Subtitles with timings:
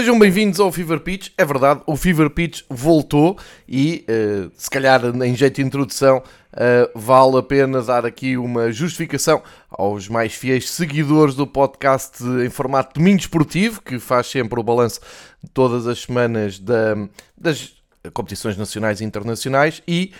[0.00, 1.28] Sejam bem-vindos ao Fever Pitch.
[1.36, 3.36] É verdade, o Fever Pitch voltou
[3.68, 6.22] e, uh, se calhar, em jeito de introdução,
[6.54, 12.48] uh, vale a pena dar aqui uma justificação aos mais fiéis seguidores do podcast em
[12.48, 15.00] formato domingo esportivo, que faz sempre o balanço
[15.44, 16.96] de todas as semanas da,
[17.36, 17.74] das
[18.14, 20.12] competições nacionais e internacionais e,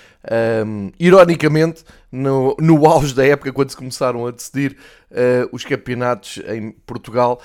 [0.67, 4.77] um, ironicamente, no, no auge da época, quando se começaram a decidir
[5.11, 7.41] uh, os campeonatos em Portugal,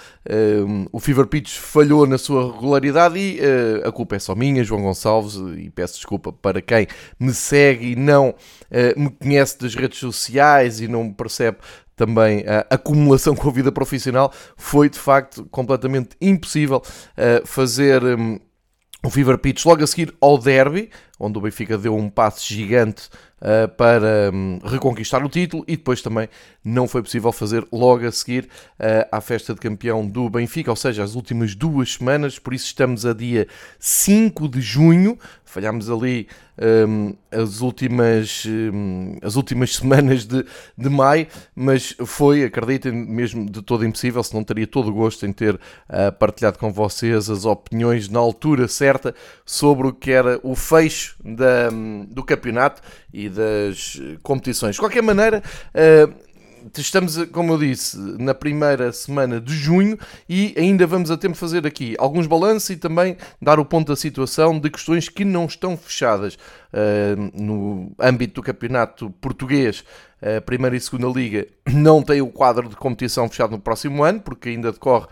[0.68, 4.64] um, o Fever Pitch falhou na sua regularidade e uh, a culpa é só minha,
[4.64, 6.88] João Gonçalves, e peço desculpa para quem
[7.20, 11.58] me segue e não uh, me conhece das redes sociais e não percebe
[11.96, 16.82] também a acumulação com a vida profissional, foi de facto completamente impossível
[17.46, 18.04] fazer...
[18.04, 18.38] Um,
[19.06, 19.64] o Fever Pitch.
[19.66, 23.10] Logo a seguir ao Derby, onde o Benfica deu um passo gigante
[23.46, 26.28] uh, para um, reconquistar o título e depois também
[26.64, 28.46] não foi possível fazer logo a seguir
[28.80, 32.66] uh, à festa de campeão do Benfica, ou seja, as últimas duas semanas, por isso
[32.66, 33.48] estamos a dia
[33.80, 36.28] 5 de junho, falhámos ali
[36.88, 40.46] um, as, últimas, um, as últimas semanas de,
[40.78, 45.26] de maio, mas foi, acreditem, mesmo de todo impossível, se não teria todo o gosto
[45.26, 49.14] em ter uh, partilhado com vocês as opiniões na altura certa
[49.46, 52.82] sobre o que era o fecho da, um, do campeonato
[53.14, 54.76] e das competições.
[54.76, 56.26] De qualquer maneira, uh,
[56.76, 61.40] estamos, como eu disse, na primeira semana de junho e ainda vamos a tempo de
[61.40, 65.46] fazer aqui alguns balanços e também dar o ponto da situação de questões que não
[65.46, 69.84] estão fechadas uh, no âmbito do campeonato português.
[70.22, 74.22] A primeira e segunda liga não tem o quadro de competição fechado no próximo ano,
[74.22, 75.08] porque ainda decorre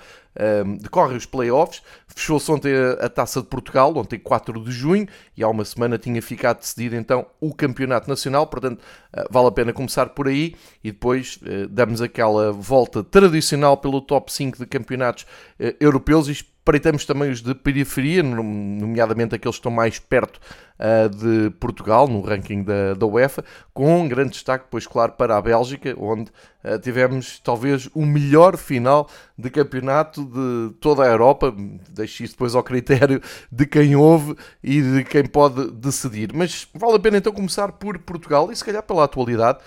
[0.65, 1.81] um, decorrem os playoffs.
[2.07, 6.21] Fechou-se ontem a, Taça de Portugal, ontem 4 de junho, e há uma semana tinha
[6.21, 10.91] ficado decidido então o Campeonato Nacional, portanto uh, vale a pena começar por aí e
[10.91, 15.23] depois uh, damos aquela volta tradicional pelo top 5 de campeonatos
[15.59, 16.27] uh, europeus
[16.63, 20.39] Espreitamos também os de periferia, nomeadamente aqueles que estão mais perto
[20.79, 23.43] uh, de Portugal, no ranking da, da UEFA,
[23.73, 26.31] com um grande destaque, pois claro, para a Bélgica, onde
[26.63, 31.53] uh, tivemos talvez o melhor final de campeonato de toda a Europa.
[31.89, 33.21] Deixo isso depois ao critério
[33.51, 36.31] de quem ouve e de quem pode decidir.
[36.33, 39.59] Mas vale a pena então começar por Portugal e se calhar pela atualidade.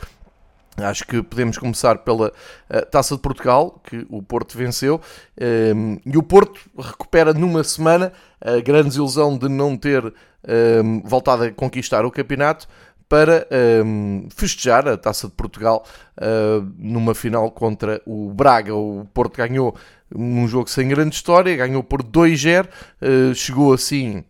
[0.78, 5.00] Acho que podemos começar pela uh, Taça de Portugal, que o Porto venceu,
[5.36, 10.12] ehm, e o Porto recupera numa semana a grande ilusão de não ter
[10.46, 12.68] ehm, voltado a conquistar o campeonato
[13.08, 15.84] para ehm, festejar a Taça de Portugal
[16.18, 18.74] uh, numa final contra o Braga.
[18.74, 19.76] O Porto ganhou
[20.14, 22.68] um jogo sem grande história, ganhou por 2-0, uh,
[23.00, 24.24] eh, chegou assim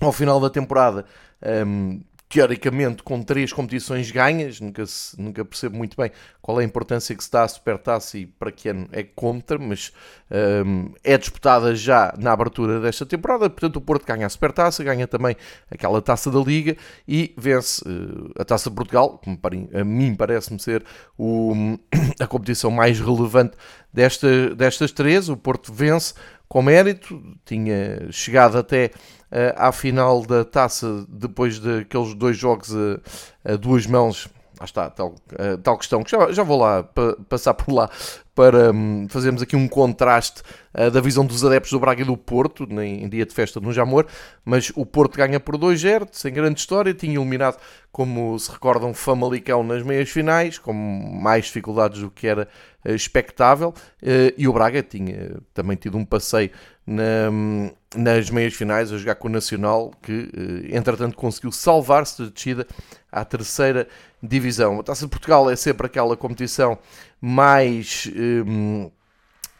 [0.00, 1.04] ao final da temporada
[1.66, 6.66] um, teoricamente com três competições ganhas, nunca, se, nunca percebo muito bem qual é a
[6.66, 9.92] importância que se dá à Supertaça e para que ano é contra, mas
[10.64, 15.08] um, é disputada já na abertura desta temporada, portanto o Porto ganha a Supertaça, ganha
[15.08, 15.36] também
[15.68, 16.76] aquela Taça da Liga
[17.06, 19.38] e vence uh, a Taça de Portugal, que
[19.76, 20.84] a mim parece-me ser
[21.18, 21.76] o,
[22.20, 23.56] a competição mais relevante
[23.92, 26.14] desta, destas três, o Porto vence
[26.50, 28.90] com mérito, tinha chegado até
[29.30, 34.28] uh, à final da taça depois daqueles dois jogos a, a duas mãos.
[34.58, 37.88] Lá está, tal, uh, tal questão que já, já vou lá pa, passar por lá
[38.34, 40.42] para um, fazermos aqui um contraste
[40.74, 43.72] uh, da visão dos adeptos do Braga e do Porto, em, dia de festa no
[43.72, 44.06] Jamor,
[44.44, 47.58] mas o Porto ganha por 2-0, sem grande história, tinha eliminado,
[47.90, 52.48] como se recordam, Famalicão nas meias finais, com mais dificuldades do que era
[52.84, 56.50] uh, expectável, uh, e o Braga tinha também tido um passeio
[56.86, 57.30] na,
[57.94, 60.28] nas meias finais a jogar com o Nacional, que
[60.72, 62.66] entretanto conseguiu salvar-se da descida
[63.12, 63.86] à terceira
[64.22, 64.80] divisão.
[64.80, 66.78] A Taça de Portugal é sempre aquela competição
[67.20, 68.90] mais um,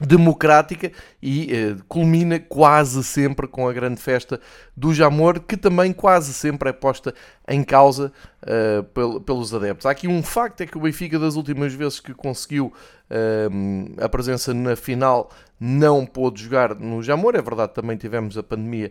[0.00, 0.90] democrática
[1.22, 4.40] e uh, culmina quase sempre com a grande festa
[4.74, 7.14] do Jamor, que também quase sempre é posta
[7.46, 8.10] em causa
[8.42, 9.84] uh, pel pelos adeptos.
[9.84, 12.72] Há aqui um facto, é que o Benfica das últimas vezes que conseguiu
[13.10, 15.30] uh, a presença na final
[15.62, 18.90] não pôde jogar no Jamor, é verdade também tivemos a pandemia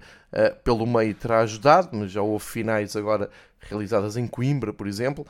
[0.64, 5.26] pelo meio terá ajudado, mas já houve finais agora realizadas em Coimbra, por exemplo,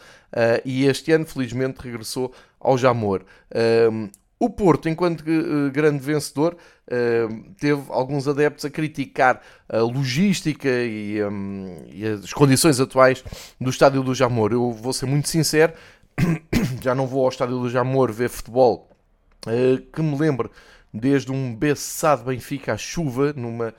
[0.66, 3.24] e este ano felizmente regressou ao Jamor.
[4.40, 6.56] O Porto, enquanto uh, grande vencedor,
[7.60, 11.18] teve alguns adeptos a criticar a logística e,
[12.24, 13.24] as condições atuais
[13.60, 14.54] do Estádio do Jamor.
[14.54, 15.74] Eu vou ser muito sincero,
[16.82, 18.90] já não vou ao Estádio do Jamor ver futebol
[19.46, 20.50] uh, que me lembre
[20.92, 23.76] desde um Bessado Benfica à chuva, numa,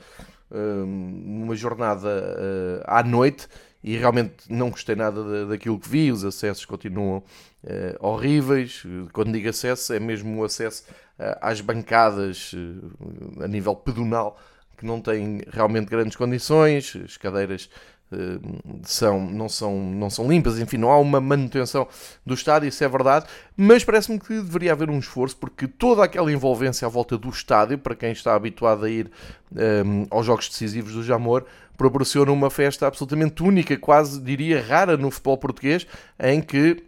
[0.48, 2.08] numa jornada
[2.86, 3.48] à noite,
[3.82, 7.18] e realmente não gostei nada daquilo que vi, os acessos continuam
[7.64, 8.82] uh, horríveis.
[9.12, 10.84] Quando digo acesso, é mesmo o acesso
[11.18, 14.38] uh, às bancadas uh, a nível pedonal
[14.76, 17.68] que não tem realmente grandes condições, as cadeiras
[18.82, 21.86] são, não, são, não são limpas, enfim, não há uma manutenção
[22.26, 23.26] do estádio, isso é verdade,
[23.56, 27.78] mas parece-me que deveria haver um esforço, porque toda aquela envolvência à volta do estádio,
[27.78, 29.10] para quem está habituado a ir
[29.54, 31.44] um, aos jogos decisivos do Jamor,
[31.76, 35.86] proporciona uma festa absolutamente única, quase diria rara no futebol português,
[36.18, 36.82] em que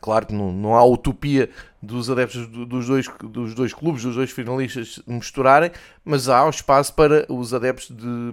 [0.00, 1.48] Claro que não, não há utopia
[1.80, 5.70] dos adeptos dos dois, dos dois clubes, dos dois finalistas misturarem,
[6.04, 8.32] mas há espaço para os adeptos de,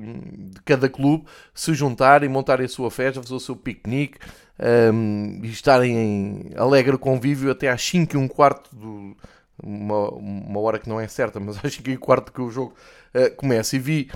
[0.49, 4.17] de cada clube se juntarem, montarem a sua festa, fazer o seu piquenique
[4.93, 9.15] um, e estarem em alegre convívio até às 5 e um quarto do,
[9.61, 12.49] uma, uma hora que não é certa, mas às 5 e um quarto que o
[12.49, 12.73] jogo
[13.15, 13.75] uh, começa.
[13.75, 14.09] E vi,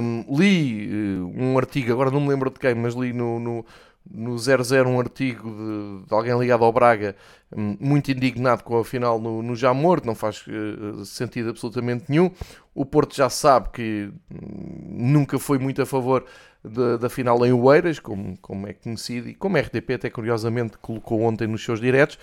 [0.00, 0.88] um, li
[1.18, 3.64] uh, um artigo, agora não me lembro de quem, mas li no, no
[4.10, 7.16] no 0-0 um artigo de, de, alguém ligado ao Braga
[7.54, 12.04] hum, muito indignado com a final no, no Jamor, que não faz uh, sentido absolutamente
[12.08, 12.30] nenhum.
[12.74, 16.24] O Porto já sabe que hum, nunca foi muito a favor
[16.64, 20.78] da, da final em Oeiras, como, como é conhecido, e como a RTP até curiosamente
[20.78, 22.18] colocou ontem nos seus diretos,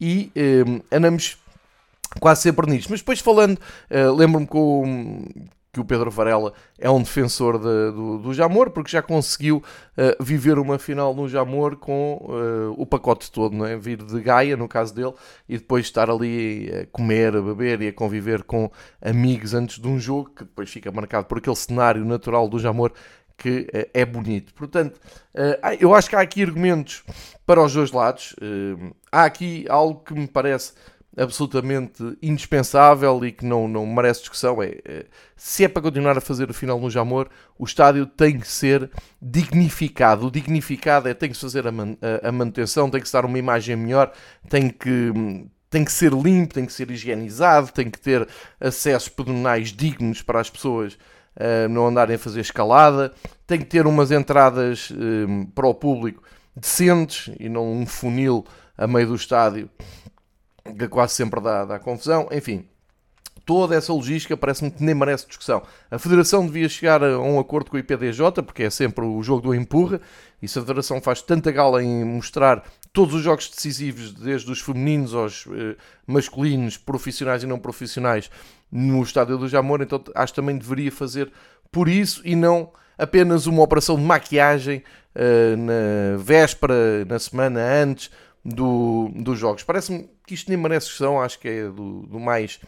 [0.00, 0.30] e
[0.66, 1.38] um, andamos
[2.20, 2.90] quase sempre nisto.
[2.90, 5.24] Mas depois falando, uh, lembro-me com,
[5.72, 10.22] que o Pedro Varela é um defensor de, do, do Jamor, porque já conseguiu uh,
[10.22, 13.76] viver uma final no Jamor com uh, o pacote todo, não é?
[13.76, 15.12] Vir de Gaia, no caso dele,
[15.48, 18.70] e depois estar ali a comer, a beber e a conviver com
[19.00, 22.92] amigos antes de um jogo, que depois fica marcado por aquele cenário natural do Jamor
[23.36, 24.52] que uh, é bonito.
[24.54, 24.98] Portanto,
[25.78, 27.04] eu acho que há aqui argumentos
[27.46, 28.34] para os dois lados.
[29.12, 30.72] há aqui algo que me parece
[31.18, 35.06] absolutamente indispensável e que não, não merece discussão é, é,
[35.36, 37.28] se é para continuar a fazer a final no Jamor,
[37.58, 38.88] o estádio tem que ser
[39.20, 40.26] dignificado.
[40.26, 43.24] O dignificado é tem que se fazer a, man, a, a manutenção, tem que dar
[43.24, 44.12] uma imagem melhor,
[44.48, 45.12] tem que
[45.70, 48.26] tem que ser limpo, tem que ser higienizado, tem que ter
[48.58, 53.12] acessos pedonais dignos para as pessoas uh, não andarem a fazer escalada,
[53.46, 56.22] tem que ter umas entradas uh, para o público
[56.56, 58.46] decentes e não um funil
[58.78, 59.68] a meio do estádio
[60.76, 62.28] que quase sempre dá, dá confusão.
[62.32, 62.66] Enfim,
[63.48, 65.62] toda essa logística parece-me que nem merece discussão.
[65.90, 69.40] A Federação devia chegar a um acordo com o IPDJ, porque é sempre o jogo
[69.40, 70.00] do empurra,
[70.42, 72.62] e se a Federação faz tanta gala em mostrar
[72.92, 75.76] todos os jogos decisivos, desde os femininos aos eh,
[76.06, 78.30] masculinos, profissionais e não profissionais,
[78.70, 81.32] no estádio do Jamor, então acho que também deveria fazer
[81.72, 84.82] por isso e não apenas uma operação de maquiagem
[85.14, 88.10] eh, na véspera, na semana antes,
[88.44, 89.62] do, dos jogos.
[89.62, 92.60] Parece-me que isto nem merece discussão, acho que é do, do mais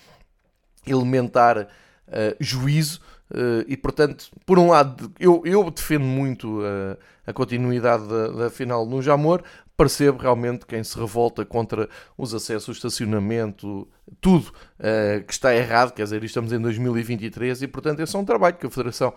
[0.86, 3.00] elementar uh, juízo.
[3.30, 8.50] Uh, e portanto, por um lado, eu, eu defendo muito uh, a continuidade da, da,
[8.50, 9.44] final no Jamor,
[9.76, 13.86] percebo realmente quem se revolta contra os acessos, o estacionamento,
[14.20, 18.24] tudo uh, que está errado, quer dizer, estamos em 2023 e portanto esse é um
[18.24, 19.14] trabalho que a Federação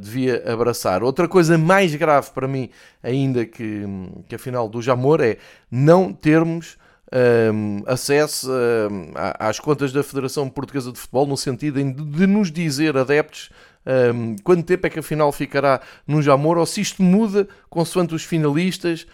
[0.00, 1.02] devia abraçar.
[1.02, 2.70] Outra coisa mais grave para mim,
[3.02, 3.84] ainda que,
[4.28, 5.36] que a final do Jamor, é
[5.70, 6.78] não termos
[7.52, 12.96] um, acesso um, às contas da Federação Portuguesa de Futebol, no sentido de, nos dizer,
[12.96, 13.50] adeptos,
[14.14, 18.14] um, quanto tempo é que a final ficará no Jamor, ou se isto muda consoante
[18.14, 19.06] os finalistas,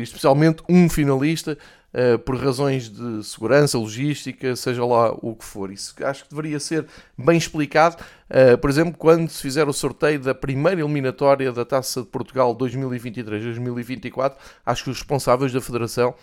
[0.00, 1.58] especialmente um finalista,
[1.94, 5.70] uh, por razões de segurança, logística, seja lá o que for.
[5.70, 6.86] Isso acho que deveria ser
[7.16, 7.96] bem explicado.
[8.30, 12.56] Uh, por exemplo, quando se fizer o sorteio da primeira eliminatória da Taça de Portugal
[12.56, 16.14] 2023-2024, acho que os responsáveis da Federação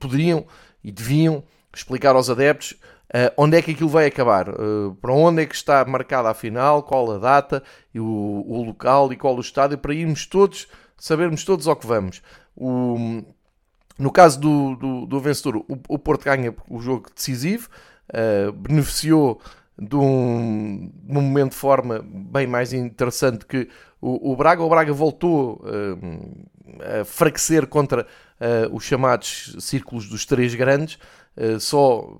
[0.00, 0.44] poderiam
[0.82, 2.76] e deviam explicar aos adeptos
[3.08, 6.34] uh, onde é que aquilo vai acabar, uh, para onde é que está marcada a
[6.34, 7.62] final, qual a data,
[7.94, 11.86] e o, o, local e qual o estádio, para irmos todos, sabermos todos ao que
[11.86, 12.22] vamos.
[12.56, 13.22] O,
[13.98, 17.68] no caso do, do, do vencedor, o, o, Porto ganha o jogo decisivo,
[18.10, 19.40] uh, beneficiou
[19.78, 23.68] de um, de um, momento de forma bem mais interessante que
[24.00, 24.62] o, o Braga.
[24.62, 25.62] O Braga voltou
[27.00, 30.98] a fraquecer contra uh, os chamados círculos dos três grandes.
[31.36, 32.18] Uh, só,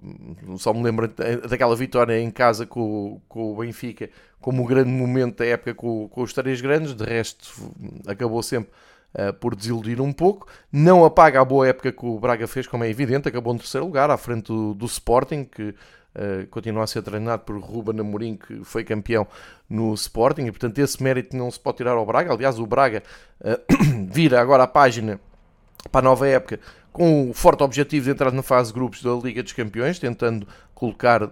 [0.57, 1.09] só me lembro
[1.49, 4.09] daquela vitória em casa com, com o Benfica
[4.41, 7.73] como o grande momento da época com, com os três grandes, de resto
[8.07, 8.71] acabou sempre
[9.15, 10.47] uh, por desiludir um pouco.
[10.73, 13.87] Não apaga a boa época que o Braga fez, como é evidente, acabou no terceiro
[13.87, 18.37] lugar, à frente do, do Sporting, que uh, continua a ser treinado por Ruben Amorim,
[18.37, 19.27] que foi campeão
[19.69, 22.33] no Sporting, e portanto esse mérito não se pode tirar ao Braga.
[22.33, 23.03] Aliás, o Braga
[24.09, 25.21] vira agora a página
[25.91, 26.61] para a nova época
[26.99, 30.49] com o forte objetivo de entrar na fase de grupos da Liga dos Campeões, tentando
[30.75, 31.31] colocar uh,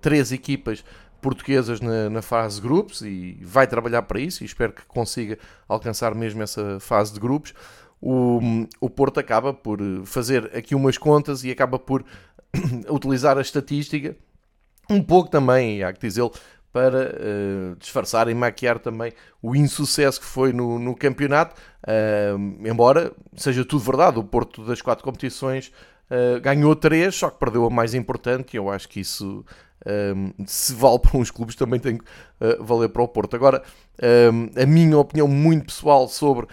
[0.00, 0.84] três equipas
[1.20, 5.38] portuguesas na, na, fase de grupos e vai trabalhar para isso e espero que consiga
[5.68, 7.54] alcançar mesmo essa fase de grupos.
[8.00, 8.40] O,
[8.80, 12.04] o Porto acaba por fazer aqui umas contas e acaba por
[12.88, 14.16] utilizar a estatística
[14.90, 16.32] um pouco também, há que dizê-lo,
[16.72, 23.12] para uh, disfarçar e maquiar também o insucesso que foi no, no campeonato, uh, embora
[23.34, 25.72] seja tudo verdade, o Porto das quatro competições
[26.10, 29.44] uh, ganhou três, só que perdeu a mais importante, e eu acho que isso
[29.88, 32.04] um, se vale para uns clubes também tem que
[32.60, 33.34] valer para o Porto.
[33.34, 33.62] Agora,
[34.32, 36.46] um, a minha opinião muito pessoal sobre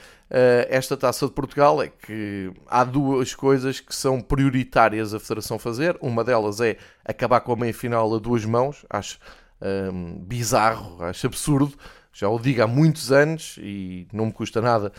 [0.69, 5.95] esta taça de Portugal é que há duas coisas que são prioritárias a Federação fazer.
[6.01, 8.83] Uma delas é acabar com a meia final a duas mãos.
[8.89, 9.19] Acho
[9.61, 11.73] um, bizarro, acho absurdo.
[12.11, 14.91] Já o digo há muitos anos e não me custa nada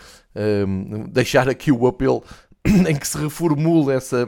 [0.66, 2.22] um, deixar aqui o apelo
[2.66, 4.26] em que se reformule essa,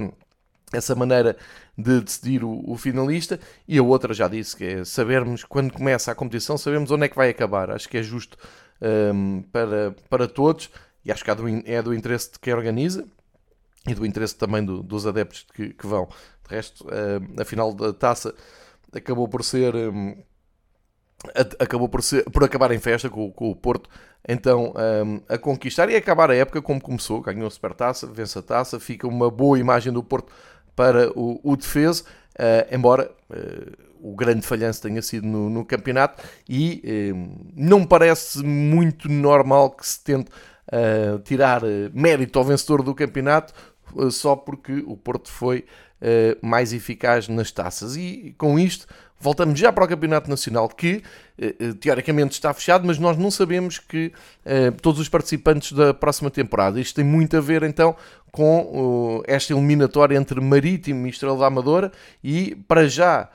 [0.73, 1.37] essa maneira
[1.77, 3.39] de decidir o, o, finalista.
[3.67, 7.09] E a outra já disse que é sabermos quando começa a competição, sabemos onde é
[7.09, 7.71] que vai acabar.
[7.71, 8.37] Acho que é justo
[8.81, 10.71] um, para, para todos
[11.05, 13.07] e acho que é do, é do interesse de quem organiza
[13.87, 16.09] e do interesse também do, dos adeptos que, que, vão.
[16.47, 16.87] De resto,
[17.39, 18.35] a final da taça
[18.93, 19.75] acabou por ser.
[19.75, 20.17] Um,
[21.59, 23.91] acabou por, ser, por acabar em festa com, com o Porto,
[24.27, 24.73] então
[25.05, 28.79] um, a conquistar e acabar a época como começou, ganhou a supertaça, vence a taça,
[28.79, 30.33] fica uma boa imagem do Porto
[30.79, 32.05] para o, o defesa,
[32.39, 38.45] uh, embora uh, o grande falhanço tenha sido no, no campeonato e um, não parece
[38.45, 43.53] muito normal que se tente uh, tirar mérito ao vencedor do campeonato
[44.11, 45.65] só porque o Porto foi
[46.43, 48.87] mais eficaz nas taças e com isto
[49.21, 51.03] Voltamos já para o Campeonato Nacional, que
[51.37, 54.13] eh, eh, teoricamente está fechado, mas nós não sabemos que
[54.45, 56.81] eh, todos os participantes da próxima temporada.
[56.81, 57.97] Isto tem muito a ver então
[58.31, 61.91] com esta eliminatória entre Marítimo e Estrela da Amadora
[62.23, 63.29] e para já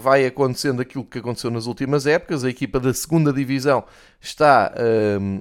[0.00, 2.42] vai acontecendo aquilo que aconteceu nas últimas épocas.
[2.42, 3.84] A equipa da segunda divisão
[4.18, 4.72] está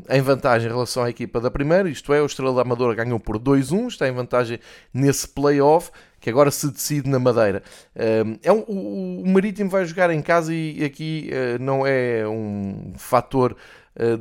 [0.09, 3.19] em vantagem em relação à equipa da primeira, isto é, o Estrela da Amadora ganhou
[3.19, 4.59] por 2-1, está em vantagem
[4.93, 7.63] nesse play-off que agora se decide na Madeira.
[8.43, 12.93] É um, o, o, Marítimo vai jogar em casa e aqui uh, não é um
[12.97, 13.55] fator uh,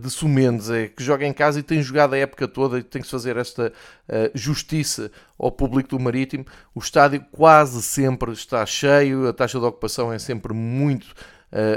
[0.01, 3.03] de sumendes, é que joga em casa e tem jogado a época toda e tem
[3.03, 3.73] que fazer esta
[4.09, 6.45] uh, justiça ao público do Marítimo.
[6.75, 11.15] O estádio quase sempre está cheio, a taxa de ocupação é sempre muito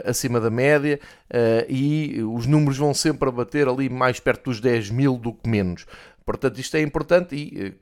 [0.03, 0.99] acima da média
[1.69, 5.47] e os números vão sempre a bater ali mais perto dos 10 mil do que
[5.47, 5.85] menos.
[6.25, 7.77] Portanto, isto é importante e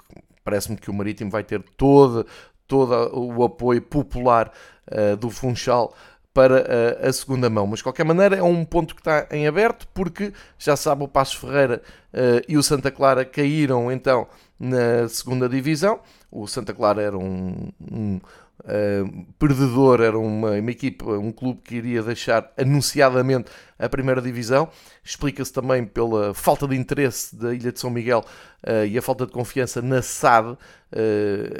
[0.47, 2.25] Parece-me que o Marítimo vai ter todo,
[2.65, 4.49] todo o apoio popular
[4.89, 5.93] uh, do Funchal
[6.37, 7.65] para uh, a segunda mão.
[7.65, 11.07] Mas de qualquer maneira é um ponto que está em aberto porque já sabe o
[11.07, 11.81] Passos Ferreira
[12.13, 14.27] uh, e o Santa Clara caíram então
[14.59, 15.99] na segunda divisão.
[16.31, 18.19] O Santa Clara era um, um
[18.63, 24.69] uh, perdedor, era uma, uma equipa, um clube que iria deixar anunciadamente a primeira divisão.
[25.03, 28.23] Explica-se também pela falta de interesse da Ilha de São Miguel
[28.65, 30.51] uh, e a falta de confiança na SAD.
[30.53, 30.57] Uh,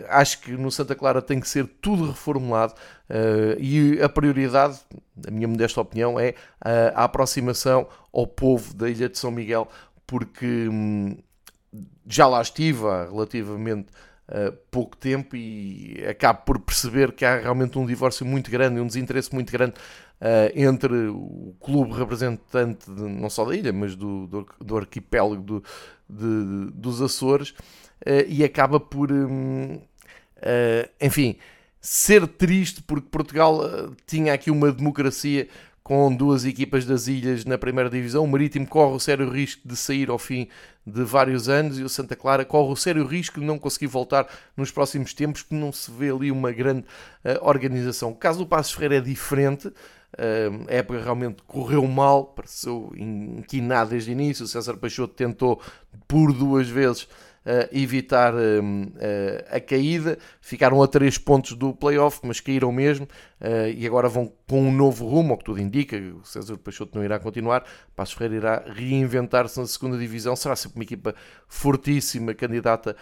[0.09, 2.73] acho que no Santa Clara tem que ser tudo reformulado
[3.57, 4.81] e a prioridade,
[5.15, 6.35] na minha modesta opinião, é
[6.93, 9.69] a aproximação ao povo da Ilha de São Miguel,
[10.05, 11.17] porque hum,
[12.05, 13.87] já lá estive há relativamente
[14.29, 18.88] uh, pouco tempo e acabo por perceber que há realmente um divórcio muito grande, um
[18.88, 19.74] desinteresse muito grande
[20.22, 25.41] uh, entre o clube representante de, não só da ilha, mas do, do, do arquipélago
[25.41, 25.63] do,
[26.10, 29.81] de, dos Açores uh, e acaba por, um,
[31.01, 31.38] enfim,
[31.81, 33.60] ser triste porque Portugal
[34.05, 35.48] tinha aqui uma democracia
[35.88, 38.25] com duas equipas das ilhas na primeira divisão.
[38.25, 40.50] O Marítimo corre o sério risco de sair ao fim
[40.86, 44.27] de vários anos e o Santa Clara corre o sério risco de não conseguir voltar
[44.58, 48.10] nos próximos tempos porque não se vê ali uma grande uh, organização.
[48.10, 49.70] O caso do Passos Ferreira é diferente.
[49.70, 54.44] Uh, a época realmente correu mal, pareceu inquinado desde o início.
[54.44, 55.62] O César Peixoto tentou
[56.06, 57.08] por duas vezes
[57.71, 58.37] evitar uh,
[59.49, 60.17] a caída.
[60.41, 63.07] Ficaram a 3 pontos do playoff, mas caíram mesmo
[63.75, 65.95] e agora vão com um novo rumo, ao que tudo indica.
[65.95, 67.63] O César Peixoto não irá continuar.
[67.95, 70.35] Passos Ferreira irá reinventar-se na segunda divisão.
[70.35, 71.13] Será sempre uma equipa
[71.47, 72.95] fortíssima, candidata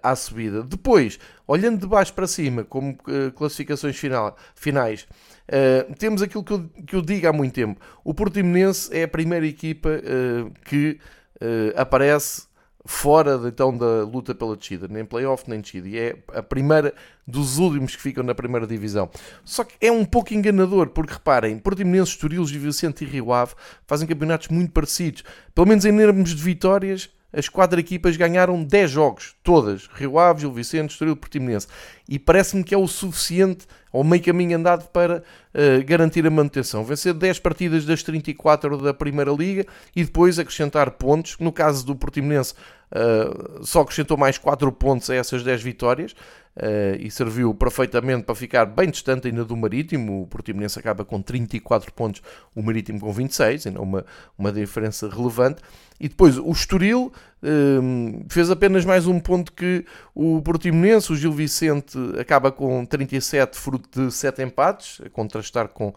[0.00, 0.62] à subida.
[0.62, 1.18] Depois,
[1.48, 2.96] olhando de baixo para cima, como
[3.34, 5.08] classificações final, finais.
[5.48, 7.80] Uh, temos aquilo que eu, que eu digo há muito tempo.
[8.04, 10.98] O Portimonense é a primeira equipa uh, que
[11.40, 12.46] uh, aparece
[12.84, 16.94] fora então da luta pela descida, nem playoff nem descida, e é a primeira
[17.26, 19.08] dos últimos que ficam na primeira divisão.
[19.44, 23.54] Só que é um pouco enganador, porque reparem, Portimonense, Estoril, Gil Vicente e Rio Ave
[23.86, 25.22] fazem campeonatos muito parecidos.
[25.54, 29.88] Pelo menos em termos de vitórias, as quatro equipas ganharam 10 jogos, todas.
[29.94, 31.66] Rio Ave, Gil Vicente, Estoril, Portimonense.
[32.08, 35.18] E parece-me que é o suficiente, ou meio caminho andado, para
[35.54, 36.84] uh, garantir a manutenção.
[36.84, 39.64] Vencer 10 partidas das 34 da Primeira Liga
[39.96, 41.38] e depois acrescentar pontos.
[41.38, 42.52] No caso do Portimonense,
[42.92, 46.14] uh, só acrescentou mais 4 pontos a essas 10 vitórias.
[46.54, 50.20] Uh, e serviu perfeitamente para ficar bem distante ainda do Marítimo.
[50.20, 52.20] O Portimonense acaba com 34 pontos,
[52.54, 54.04] o Marítimo com 26, ainda uma,
[54.36, 55.62] uma diferença relevante.
[56.02, 57.12] E depois o Estoril
[57.44, 61.12] uh, fez apenas mais um ponto que o Portimonense.
[61.12, 65.94] O Gil Vicente acaba com 37, fruto de 7 empates, a contrastar com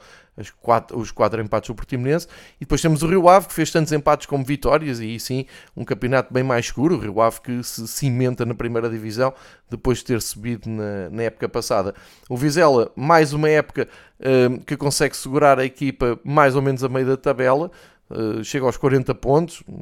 [0.93, 2.27] os quatro empates do Portimonense.
[2.57, 5.47] E depois temos o Rio Ave, que fez tantos empates como vitórias, e aí sim,
[5.75, 6.97] um campeonato bem mais seguro.
[6.97, 9.33] O Rio Ave que se cimenta na primeira divisão,
[9.71, 11.95] depois de ter subido na, na época passada.
[12.29, 13.87] O Vizela, mais uma época
[14.19, 17.71] uh, que consegue segurar a equipa mais ou menos a meio da tabela.
[18.07, 19.79] Uh, chega aos 40 pontos, um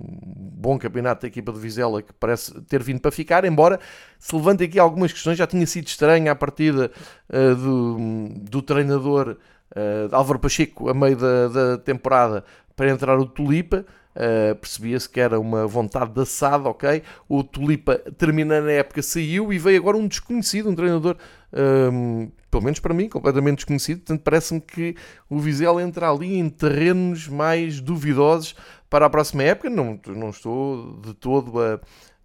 [0.53, 3.82] bom campeonato da equipa de Vizela que parece ter vindo para ficar, embora
[4.18, 6.89] se levante aqui algumas questões, já tinha sido estranha a partida
[7.30, 9.36] uh, do, do treinador
[9.75, 12.46] uh, Álvaro Pacheco a meio da, da temporada
[12.77, 13.86] para entrar o Tulipa.
[14.15, 17.01] Uh, percebia-se que era uma vontade de assado, ok?
[17.27, 21.17] O Tulipa terminando a época saiu e veio agora um desconhecido, um treinador,
[21.51, 24.00] um, ehm, pelo menos para mim, completamente desconhecido.
[24.00, 24.96] Portanto, parece-me que
[25.27, 28.55] o Vizela entra ali em terrenos mais duvidosos
[28.88, 29.70] para a próxima época.
[29.72, 31.79] Não, não estou de todo a,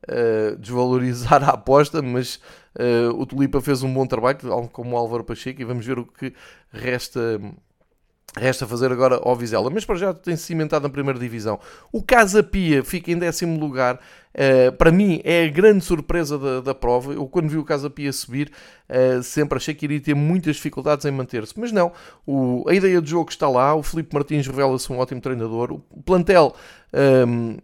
[0.07, 2.37] a desvalorizar a aposta, mas
[2.77, 4.39] uh, o Tulipa fez um bom trabalho,
[4.71, 6.35] como o Álvaro Pacheco, e vamos ver o que
[6.71, 7.41] resta
[8.39, 11.59] Resta fazer agora ao Vizela, mas para já tem -se cimentado na primeira divisão.
[11.93, 14.01] O Casa Pia fica em décimo lugar.
[14.35, 17.13] Uh, para mim é a grande surpresa da, da prova.
[17.13, 18.51] Eu, quando vi o Casa Pia subir,
[18.89, 21.59] uh, sempre achei que iria ter muitas dificuldades em manter-se.
[21.59, 21.93] Mas não,
[22.27, 23.75] o, a ideia de jogo está lá.
[23.75, 25.73] O Felipe Martins revela-se um ótimo treinador.
[25.73, 26.55] O plantel.
[26.93, 27.59] Um, ehm,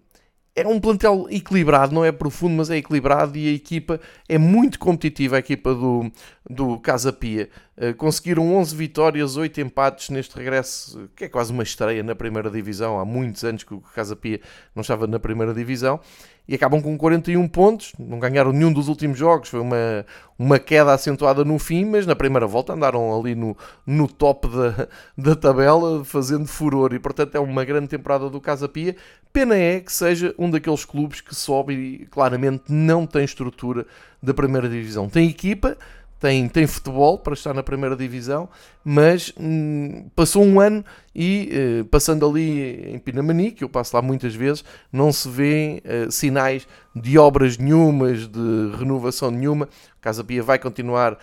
[0.56, 4.78] é um plantel equilibrado, não é profundo, mas é equilibrado e a equipa é muito
[4.78, 6.10] competitiva, a equipa do,
[6.48, 7.48] do Casa Pia.
[7.76, 12.48] Uh, conseguiram 11 vitórias, 8 empates neste regresso, que é quase uma estreia na primeira
[12.48, 13.00] divisão.
[13.00, 14.40] Há muitos anos que o Casa Pia
[14.74, 16.00] não estava na primeira divisão
[16.46, 17.92] e acabam com 41 pontos.
[17.98, 20.06] Não ganharam nenhum dos últimos jogos, foi uma,
[20.38, 23.56] uma queda acentuada no fim, mas na primeira volta andaram ali no,
[23.86, 26.94] no top da, da tabela, fazendo furor.
[26.94, 28.94] E portanto é uma grande temporada do Casa Pia.
[29.32, 33.84] Pena é que seja um daqueles clubes que sobe e claramente não tem estrutura
[34.22, 35.08] da primeira divisão.
[35.08, 35.76] Tem equipa,
[36.18, 38.48] tem, tem futebol para estar na primeira divisão,
[38.84, 44.02] mas hum, passou um ano e eh, passando ali em Pinamani, que eu passo lá
[44.02, 49.68] muitas vezes, não se vê eh, sinais de obras nenhumas, de renovação nenhuma.
[50.00, 51.18] Casa Pia vai continuar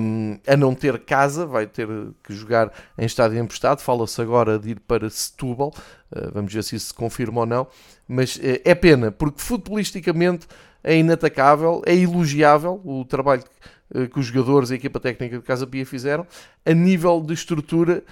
[0.00, 1.88] um, a não ter casa, vai ter
[2.24, 3.80] que jogar em estádio emprestado.
[3.80, 5.68] Fala-se agora de ir para Setúbal,
[6.10, 7.66] uh, vamos ver se isso se confirma ou não.
[8.06, 10.46] Mas uh, é pena, porque futbolisticamente
[10.82, 13.75] é inatacável, é elogiável o trabalho eh,
[14.12, 16.26] que os jogadores e a equipa técnica de Casa Pia fizeram.
[16.64, 18.02] A nível de estrutura,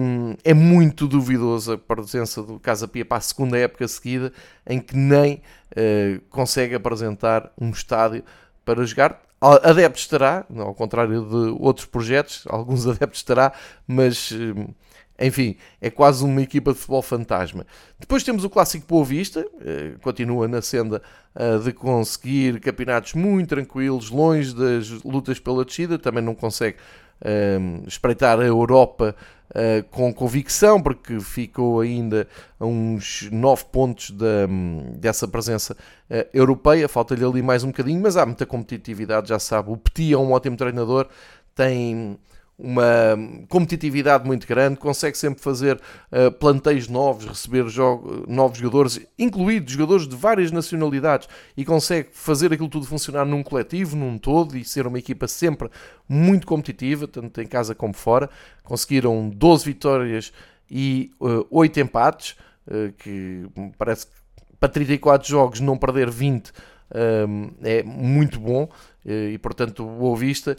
[0.00, 4.32] um, é muito duvidosa a presença do Casa Pia para a segunda época seguida,
[4.66, 8.24] em que nem uh, consegue apresentar um estádio
[8.64, 9.20] para jogar.
[9.40, 13.52] Adeptos terá, ao contrário de outros projetos, alguns adeptos terá,
[13.86, 14.32] mas
[15.18, 17.66] enfim, é quase uma equipa de futebol fantasma.
[17.98, 21.02] Depois temos o clássico Boa Vista, eh, continua na senda
[21.34, 26.78] eh, de conseguir campeonatos muito tranquilos, longe das lutas pela descida, também não consegue
[27.24, 29.14] ehm, espreitar a Europa
[29.52, 32.26] uh, com convicção, porque ficou ainda
[32.58, 34.46] a uns 9 pontos da,
[34.96, 36.88] dessa presença uh, europeia.
[36.88, 39.70] Falta-lhe ali mais um bocadinho, mas há muita competitividade, já sabe.
[39.70, 41.08] O Petit é um ótimo treinador,
[41.54, 42.18] tem
[42.58, 43.16] uma
[43.48, 45.80] competitividade muito grande, consegue sempre fazer
[46.12, 47.64] uh, planteios novos, receber
[48.28, 53.96] novos jogadores, incluídos jogadores de várias nacionalidades, e consegue fazer aquilo tudo funcionar num coletivo,
[53.96, 55.68] num todo, e ser uma equipa sempre
[56.08, 58.30] muito competitiva, tanto em casa como fora.
[58.62, 60.32] Conseguiram 12 vitórias
[60.70, 62.36] e uh, 8 empates,
[62.66, 64.12] uh, que parece que
[64.60, 66.52] para 34 jogos não perder 20
[67.62, 68.68] é muito bom
[69.04, 70.56] eh, e, portanto, o Boa Vista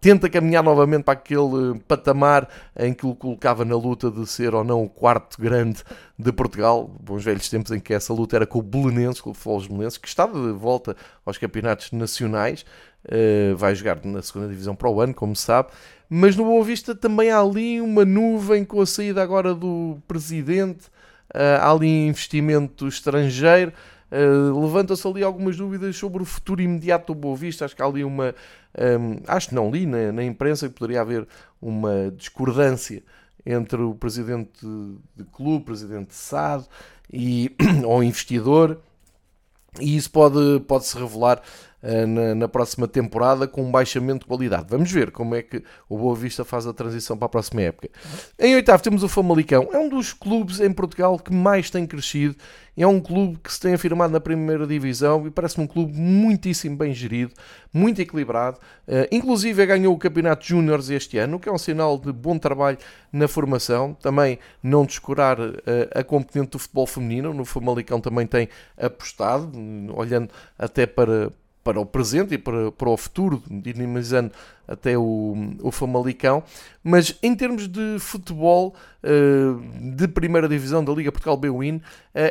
[0.00, 4.64] tenta caminhar novamente para aquele patamar em que o colocava na luta de ser ou
[4.64, 5.82] não o quarto grande
[6.18, 6.90] de Portugal.
[7.00, 9.98] Bons velhos tempos em que essa luta era com o Belenenses, com o Futebol Belenenses,
[9.98, 12.64] que estava de volta aos campeonatos nacionais.
[13.04, 15.70] Uh, vai jogar na segunda divisão para o ano, como se sabe.
[16.08, 20.86] Mas no Boa Vista também há ali uma nuvem com a saída agora do presidente.
[21.34, 23.72] Uh, há ali investimento estrangeiro.
[24.10, 27.64] Uh, Levanta-se ali algumas dúvidas sobre o futuro imediato do Boa Vista.
[27.64, 28.34] Acho que há ali uma.
[28.76, 31.26] Um, acho que não li na, na, imprensa que poderia haver
[31.60, 33.02] uma discordância
[33.44, 34.66] entre o presidente
[35.16, 36.66] de clube, presidente de SAD
[37.12, 38.80] e, ou investidor,
[39.80, 41.40] e isso pode, pode se revelar
[41.82, 44.66] na, na, próxima temporada com um baixamento de qualidade.
[44.68, 47.88] Vamos ver como é que o Boa Vista faz a transição para a próxima época.
[48.38, 49.68] Em oitavo temos o Famalicão.
[49.72, 52.36] É um dos clubes em Portugal que mais tem crescido.
[52.76, 56.76] É um clube que se tem afirmado na primeira divisão e parece-me um clube muitíssimo
[56.76, 57.34] bem gerido,
[57.72, 58.58] muito equilibrado.
[58.88, 62.38] Uh, inclusive ganhou o Campeonato Júniores este ano, o que é um sinal de bom
[62.38, 62.78] trabalho
[63.12, 63.94] na formação.
[64.00, 65.58] Também não descurar uh,
[65.94, 67.34] a componente do futebol feminino.
[67.34, 69.50] No Famalicão também tem apostado,
[69.94, 71.30] olhando até para,
[71.62, 74.32] para o presente e para, para o futuro, dinamizando
[74.66, 76.42] até o, o Famalicão.
[76.82, 81.82] Mas em termos de futebol uh, de primeira divisão da Liga Portugal B-Win, uh,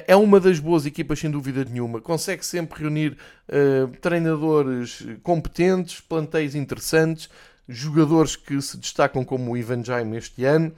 [0.07, 2.01] é uma das boas equipas, sem dúvida nenhuma.
[2.01, 7.29] Consegue sempre reunir uh, treinadores competentes, plantéis interessantes,
[7.67, 10.71] jogadores que se destacam como o Ivan Jaime este ano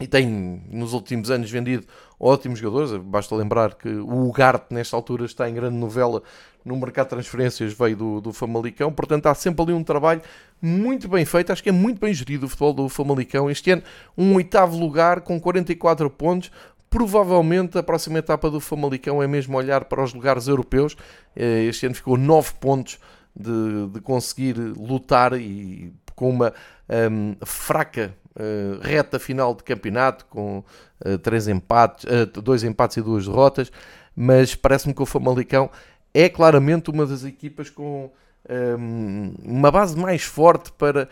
[0.00, 1.86] e tem nos últimos anos vendido
[2.20, 3.02] ótimos jogadores.
[3.02, 6.22] Basta lembrar que o Ugarte, nesta altura, está em grande novela
[6.62, 8.92] no mercado de transferências, veio do, do Famalicão.
[8.92, 10.20] Portanto, há sempre ali um trabalho
[10.60, 11.50] muito bem feito.
[11.50, 13.50] Acho que é muito bem gerido o futebol do Famalicão.
[13.50, 13.82] Este ano,
[14.18, 16.50] um oitavo lugar com 44 pontos.
[16.90, 20.94] Provavelmente a próxima etapa do Famalicão é mesmo olhar para os lugares europeus.
[21.34, 22.98] Eh, este ano ficou 9 pontos
[23.34, 26.52] de, de conseguir lutar e com uma
[26.88, 30.58] um, fraca uh, reta final de campeonato, com
[31.04, 33.72] uh, três empates, uh, dois empates e duas derrotas,
[34.14, 35.70] mas parece-me que o Famalicão
[36.14, 38.10] é claramente uma das equipas com
[38.48, 41.08] um, uma base mais forte para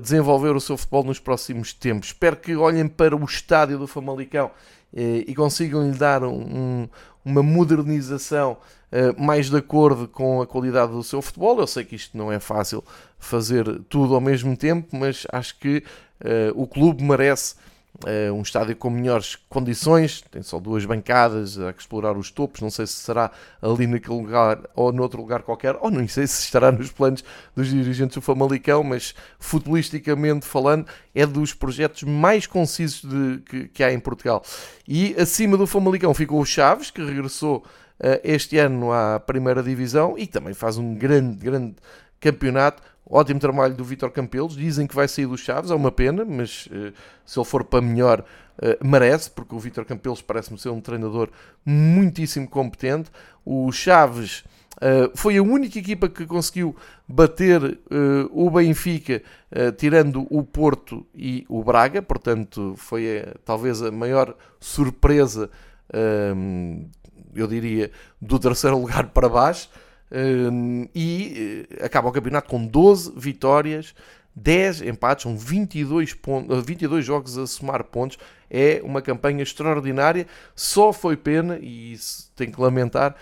[0.00, 2.08] desenvolver o seu futebol nos próximos tempos.
[2.08, 4.52] Espero que olhem para o estádio do Famalicão
[4.92, 6.86] e consigam lhe dar um,
[7.24, 8.58] uma modernização
[9.18, 11.58] mais de acordo com a qualidade do seu futebol.
[11.58, 12.82] Eu sei que isto não é fácil
[13.18, 17.54] fazer tudo ao mesmo tempo, mas acho que uh, o clube merece
[18.04, 20.22] uh, um estádio com melhores condições.
[20.30, 22.60] Tem só duas bancadas, há que explorar os topos.
[22.60, 23.30] Não sei se será
[23.62, 27.24] ali naquele lugar ou noutro lugar qualquer, ou não sei se estará nos planos
[27.56, 33.82] dos dirigentes do Famalicão, mas futbolisticamente falando, é dos projetos mais concisos de, que, que
[33.82, 34.42] há em Portugal.
[34.86, 37.64] E acima do Famalicão ficou o Chaves, que regressou
[38.22, 41.76] este ano à primeira divisão e também faz um grande, grande
[42.20, 44.56] campeonato Ótimo trabalho do Vitor Campelos.
[44.56, 46.92] Dizem que vai sair dos Chaves, é uma pena, mas uh,
[47.24, 48.24] se ele for para melhor,
[48.58, 51.28] uh, merece, porque o Vitor Campelos parece-me ser um treinador
[51.64, 53.10] muitíssimo competente.
[53.44, 54.42] O Chaves
[54.76, 56.74] uh, foi a única equipa que conseguiu
[57.06, 57.78] bater
[58.30, 59.22] o Benfica,
[59.76, 65.50] tirando o Porto e o Braga, portanto, foi talvez a maior surpresa,
[67.34, 69.68] eu diria, do terceiro lugar para baixo
[70.94, 73.94] e eh, acaba o campeonato com 12 vitórias,
[74.36, 78.18] 10 empates, são 22, pontos, 22 jogos a somar pontos.
[78.50, 80.26] É uma campanha extraordinária.
[80.54, 81.96] Só foi pena, e
[82.36, 83.16] tem que lamentar,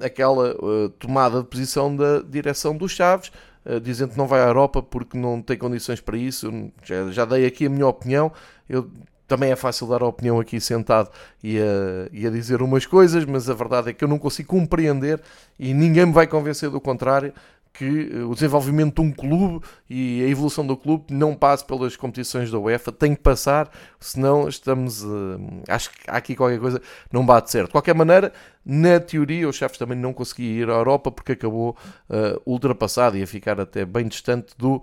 [0.00, 3.32] aquela uh, tomada de posição da direção dos Chaves,
[3.66, 6.50] uh, dizendo que não vai à Europa porque não tem condições para isso.
[6.84, 8.32] Já, já dei aqui a minha opinião.
[8.68, 8.90] Eu
[9.28, 11.10] também é fácil dar a opinião aqui sentado
[11.44, 14.48] e a, e a, dizer umas coisas, mas a verdade é que eu não consigo
[14.48, 15.20] compreender
[15.58, 17.32] e ninguém me vai convencer do contrário
[17.78, 21.96] que eh, o desenvolvimento de um clube e a evolução do clube não passe pelas
[21.96, 25.04] competições da UEFA, tem que passar, senão estamos.
[25.04, 25.38] Uh,
[25.68, 27.66] acho que há aqui qualquer coisa não bate certo.
[27.66, 28.32] De qualquer maneira,
[28.66, 31.76] na teoria, o Chaves também não conseguia ir à Europa porque acabou
[32.10, 34.82] uh, ultrapassado e a ficar até bem distante do uh,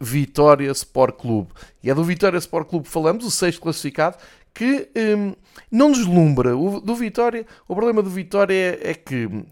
[0.00, 1.50] Vitória Sport Clube.
[1.82, 4.16] E é do Vitória Sport Clube que falamos, o sexto classificado,
[4.56, 5.34] que um,
[5.70, 6.56] não deslumbra.
[6.56, 9.44] O, do Vitória, o problema do Vitória é, é que um,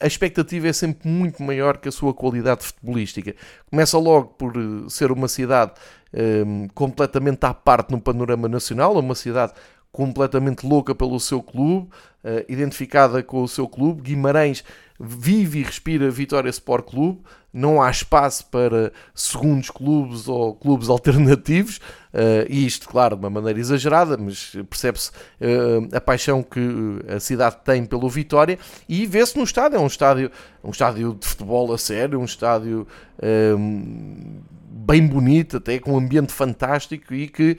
[0.00, 3.34] a expectativa é sempre muito maior que a sua qualidade futebolística.
[3.68, 5.72] Começa logo por eh, ser uma cidade
[6.14, 9.52] um, completamente à parte no panorama nacional, uma cidade
[9.90, 11.88] completamente louca pelo seu clube,
[12.22, 14.02] uh, identificada com o seu clube.
[14.02, 14.62] Guimarães
[15.00, 17.22] vive e respira Vitória Sport Clube,
[17.56, 21.78] não há espaço para segundos clubes ou clubes alternativos,
[22.12, 26.60] uh, e isto, claro, de uma maneira exagerada, mas percebe-se uh, a paixão que
[27.08, 29.76] a cidade tem pelo Vitória e vê-se no estádio.
[29.76, 30.30] É um estádio,
[30.62, 32.86] um estádio de futebol a sério, um estádio.
[34.86, 37.58] Bem bonito, até com um ambiente fantástico e que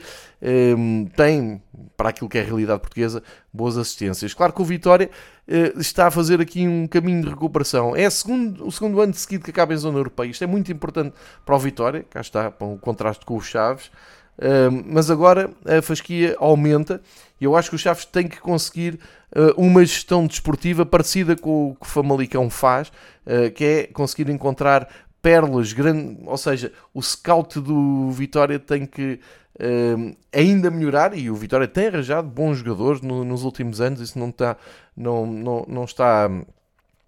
[0.78, 1.62] um, tem,
[1.98, 4.34] para aquilo que é a realidade portuguesa, boas assistências.
[4.34, 5.10] Claro que o Vitória
[5.48, 7.94] uh, está a fazer aqui um caminho de recuperação.
[7.96, 10.30] É segundo, o segundo ano de seguido que acaba em zona europeia.
[10.30, 11.14] Isto é muito importante
[11.46, 13.92] para o Vitória, cá está, para o contraste com os Chaves.
[14.38, 17.02] Uh, mas agora a fasquia aumenta
[17.42, 19.00] e eu acho que o Chaves tem que conseguir
[19.36, 22.90] uh, uma gestão desportiva parecida com o que o Famalicão faz,
[23.26, 24.88] uh, que é conseguir encontrar
[25.28, 29.20] pérolas, grande, ou seja, o scout do Vitória tem que
[29.60, 34.18] uh, ainda melhorar e o Vitória tem arranjado bons jogadores no, nos últimos anos, isso
[34.18, 34.56] não está,
[34.96, 36.30] não, não, não está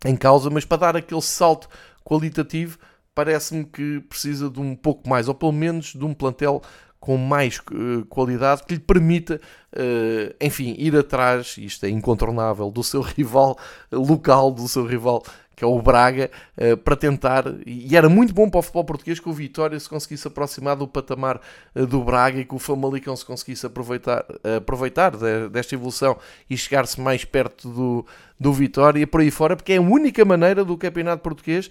[0.04, 1.70] em causa, mas para dar aquele salto
[2.04, 2.78] qualitativo,
[3.16, 6.62] parece-me que precisa de um pouco mais, ou pelo menos de um plantel
[7.00, 9.40] com mais uh, qualidade que lhe permita,
[9.74, 13.58] uh, enfim, ir atrás, isto é incontornável, do seu rival
[13.90, 15.24] local, do seu rival
[15.60, 19.20] que é o Braga, uh, para tentar, e era muito bom para o futebol português
[19.20, 21.42] que o Vitória se conseguisse aproximar do patamar
[21.76, 26.18] uh, do Braga e que o Famalicão se conseguisse aproveitar, uh, aproveitar de, desta evolução
[26.50, 28.06] e chegar-se mais perto do,
[28.40, 31.70] do Vitória e por aí fora, porque é a única maneira do campeonato português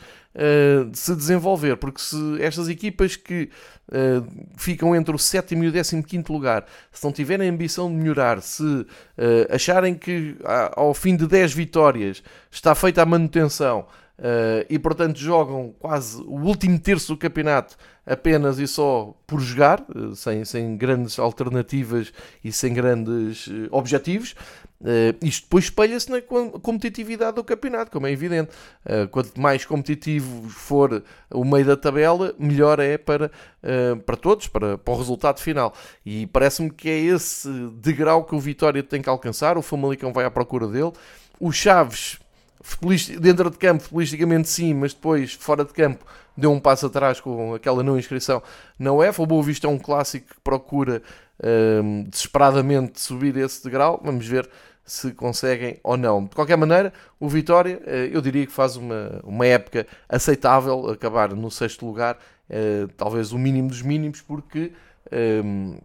[0.93, 3.51] de se desenvolver, porque se estas equipas que
[4.57, 8.41] ficam entre o sétimo e o décimo quinto lugar, se não tiverem ambição de melhorar,
[8.41, 8.87] se
[9.51, 10.37] acharem que
[10.77, 13.87] ao fim de 10 vitórias está feita a manutenção
[14.19, 19.85] uh, e, portanto, jogam quase o último terço do campeonato apenas e só por jogar,
[19.95, 24.35] uh, sem, sem grandes alternativas e sem grandes uh, objetivos.
[25.23, 28.51] isto depois espelha-se na competitividade do campeonato, como é evidente.
[29.11, 33.29] quanto mais competitivo for o meio da tabela, melhor é para,
[34.07, 35.75] para todos, para, para o resultado final.
[36.07, 37.49] E parece-me que é esse
[37.83, 39.59] degrau que o Vitória tem que alcançar.
[39.59, 40.93] O Famalicão vai à procura dele.
[41.41, 42.21] O Chaves
[43.21, 46.05] dentro de campo, futbolisticamente sim, mas depois, fora de campo,
[46.37, 48.43] deu um passo atrás com aquela não inscrição
[48.79, 49.23] na UEFA.
[49.23, 51.03] O Boa Vista é um clássico que procura
[51.83, 54.01] um, desesperadamente subir esse degrau.
[54.05, 54.49] Vamos ver
[54.85, 56.25] se conseguem ou não.
[56.25, 61.35] De qualquer maneira, o Vitória, eh, eu diria que faz uma, uma época aceitável, acabar
[61.35, 62.17] no sexto lugar,
[62.49, 64.73] eh, talvez o mínimo dos mínimos, porque
[65.45, 65.77] um,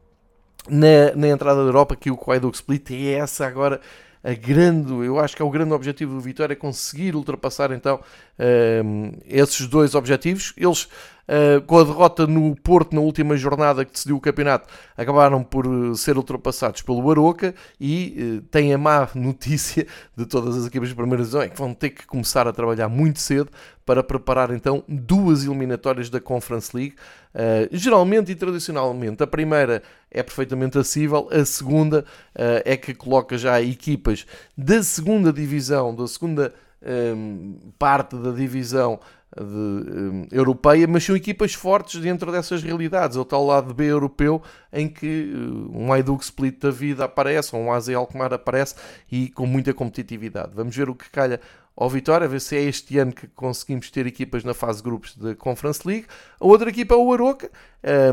[0.70, 3.82] na, na entrada da Europa, que o Quaiduc Split é essa agora
[4.24, 8.00] a grande, eu acho que é o grande objetivo do Vitória, é conseguir ultrapassar então
[8.40, 10.54] um, esses dois objetivos.
[10.58, 10.88] Eles
[11.24, 14.68] Uh, com a derrota no Porto na última jornada que decidiu o campeonato,
[14.98, 20.58] acabaram por uh, ser ultrapassados pelo Aroca e uh, têm a má notícia de todas
[20.58, 23.50] as equipas de primeira divisão, é que vão ter que começar a trabalhar muito cedo
[23.86, 26.96] para preparar então duas eliminatórias da Conference League.
[27.72, 32.06] geralmente e tradicionalmente, a primeira é perfeitamente acessível, a segunda
[32.64, 34.26] é que coloca já equipas
[34.58, 36.54] da segunda divisão, da segunda
[37.78, 39.00] parte da divisão
[39.36, 43.18] de, um, europeia, mas são equipas fortes dentro dessas realidades.
[43.18, 44.42] É o tal lado B europeu
[44.72, 48.76] em que uh, um Aiduk Split da vida aparece, ou um AZ Alkmaar aparece
[49.12, 50.52] e com muita competitividade.
[50.54, 51.40] Vamos ver o que calha
[51.76, 54.84] ao Vitória, a ver se é este ano que conseguimos ter equipas na fase de
[54.84, 56.06] grupos da Conference League.
[56.40, 57.50] A outra equipa é o Aroca,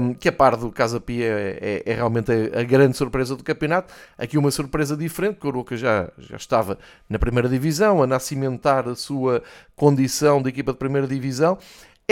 [0.00, 3.44] um, que a par do Casa Pia é, é, é, realmente a, grande surpresa do
[3.44, 3.92] campeonato.
[4.16, 8.88] Aqui uma surpresa diferente, porque o Aroca já, já estava na primeira divisão, a cimentar
[8.88, 9.42] a sua
[9.76, 11.58] condição de equipa de primeira divisão.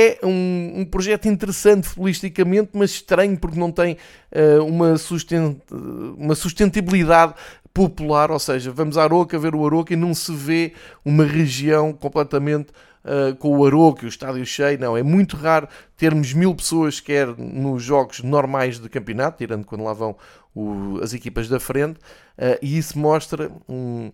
[0.00, 3.96] É um, um projeto interessante futbolisticamente, mas estranho porque não tem
[4.30, 5.60] uh, uma, sustent,
[6.16, 7.34] uma sustentabilidade
[7.72, 10.72] popular, ou seja, vamos a Aroca ver o Aroca e não se vê
[11.04, 12.70] uma região completamente
[13.04, 17.28] uh, com o Aroca, o estádio cheio, não, é muito raro termos mil pessoas quer
[17.36, 20.16] nos jogos normais de campeonato, tirando quando lá vão
[20.54, 21.98] o, as equipas da frente,
[22.38, 24.10] uh, e isso mostra um,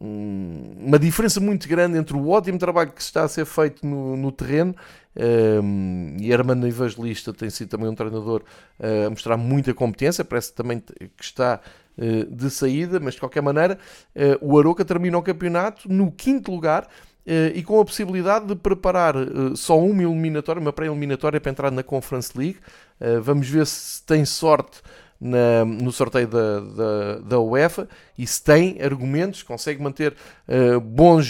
[0.00, 4.16] um, uma diferença muito grande entre o ótimo trabalho que está a ser feito no,
[4.16, 4.74] no terreno
[5.18, 8.42] um, e Armando Evangelista tem sido também um treinador
[8.78, 11.60] uh, a mostrar muita competência, parece também que está
[12.30, 13.78] de saída, mas de qualquer maneira
[14.14, 16.88] uh, o Aroca termina o campeonato no quinto lugar
[17.54, 19.14] e com a possibilidade de preparar
[19.54, 22.56] só uma eliminatória, uma pré-eliminatória para entrar na Conference League.
[23.20, 24.80] vamos ver se tem sorte
[25.20, 30.14] na, no sorteio da, da, da, UEFA e se tem argumentos, consegue manter
[30.82, 31.26] bons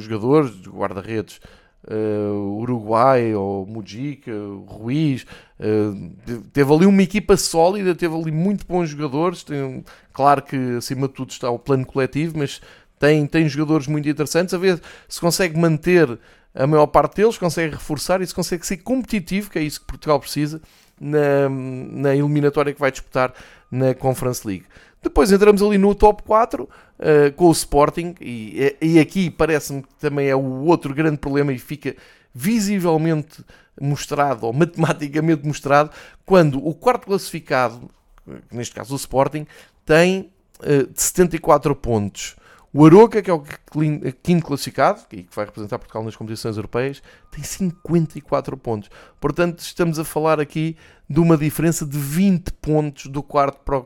[0.00, 1.40] jogadores, guarda-redes
[1.86, 4.32] uh, Uruguai ou Mujica,
[4.66, 5.26] Ruiz,
[5.60, 9.42] uh, teve ali uma equipa sólida, teve ali muito bons jogadores.
[9.42, 12.60] Tem, claro que acima de tudo está o plano coletivo, mas
[12.98, 14.54] tem, tem jogadores muito interessantes.
[14.54, 16.18] A ver se consegue manter
[16.54, 19.86] a maior parte deles, consegue reforçar e se consegue ser competitivo, que é isso que
[19.86, 20.60] Portugal precisa,
[20.98, 23.32] na, na eliminatória que vai disputar
[23.70, 24.64] na Conference League.
[25.02, 29.94] Depois entramos ali no top 4 eh, com o Sporting, e, e aqui parece-me que
[29.96, 31.94] também é o outro grande problema e fica
[32.34, 33.44] visivelmente
[33.80, 35.90] mostrado, ou matematicamente mostrado,
[36.24, 37.90] quando o quarto classificado,
[38.50, 39.46] neste caso o Sporting,
[39.84, 40.30] tem
[40.60, 42.36] uh, 74 pontos.
[42.72, 43.42] O Aroca, que é o
[44.22, 48.90] quinto classificado e que vai representar Portugal nas competições europeias, tem 54 pontos.
[49.18, 50.76] Portanto, estamos a falar aqui
[51.08, 53.78] de uma diferença de 20 pontos do quarto para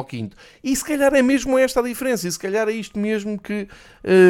[0.00, 0.36] o, quinto.
[0.64, 3.68] E se calhar é mesmo esta a diferença, e se calhar é isto mesmo que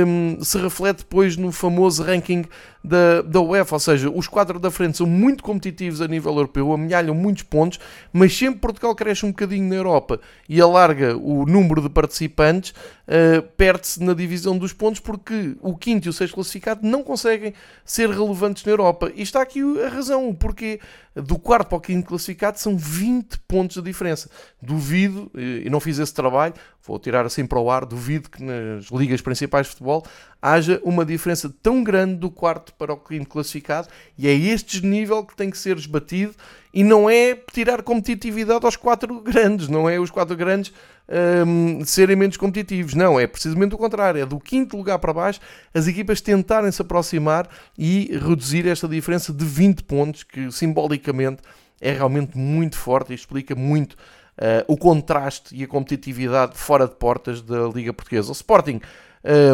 [0.07, 2.45] um, se reflete depois no famoso ranking
[2.83, 3.77] da, da UEFA.
[3.77, 7.79] Ou seja, os quatro da frente são muito competitivos a nível europeu, amelhalham muitos pontos,
[8.13, 13.43] mas sempre Portugal cresce um bocadinho na Europa e alarga o número de participantes, uh,
[13.57, 18.11] perde-se na divisão dos pontos porque o quinto e o sexto classificado não conseguem ser
[18.11, 19.13] relevantes na Europa.
[19.15, 20.81] E está aqui a razão, o porquê
[21.15, 24.31] do quarto para o quinto classificado são 20 pontos de diferença.
[24.61, 28.87] Duvido, e não fiz esse trabalho, vou tirar assim para o ar, duvido que nas
[28.87, 30.05] ligas principais de futebol
[30.40, 35.25] haja uma diferença tão grande do quarto para o quinto classificado e é este nível
[35.25, 36.35] que tem que ser esbatido
[36.75, 40.73] e não é tirar competitividade aos quatro grandes, não é os quatro grandes
[41.47, 42.95] um, serem menos competitivos.
[42.95, 44.23] Não, é precisamente o contrário.
[44.23, 45.40] É do quinto lugar para baixo
[45.75, 51.42] as equipas tentarem se aproximar e reduzir esta diferença de 20 pontos, que simbolicamente
[51.83, 56.95] é realmente muito forte e explica muito uh, o contraste e a competitividade fora de
[56.95, 58.31] portas da Liga Portuguesa.
[58.31, 58.81] O Sporting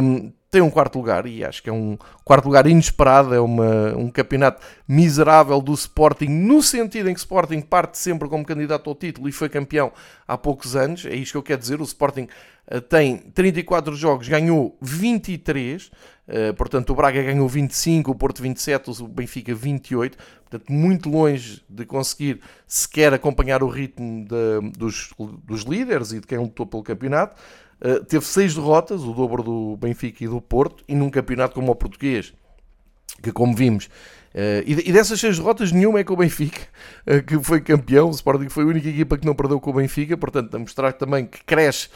[0.03, 3.95] um, tem um quarto lugar e acho que é um quarto lugar inesperado, é uma,
[3.97, 8.97] um campeonato miserável do Sporting, no sentido em que Sporting parte sempre como candidato ao
[8.97, 9.93] título e foi campeão
[10.27, 12.29] há poucos anos, é isto que eu quero dizer, o Sporting
[12.73, 15.91] uh, tem 34 jogos, ganhou 23, uh,
[16.29, 20.17] eh, portanto o Braga ganhou 25, o Porto 27, o Benfica 28,
[20.49, 25.13] portanto muito longe de conseguir sequer acompanhar o ritmo de, dos,
[25.45, 27.39] dos líderes e de quem lutou pelo campeonato,
[27.81, 31.71] Uh, teve seis derrotas, o dobro do Benfica e do Porto, e num campeonato como
[31.71, 32.33] o português,
[33.23, 36.61] que como vimos, uh, e, e, dessas seis derrotas, nenhuma é com o Benfica,
[37.07, 38.09] uh, que foi campeão.
[38.09, 40.93] O Sporting foi a única equipa que não perdeu com o Benfica, portanto, a mostrar
[40.93, 41.89] também que cresce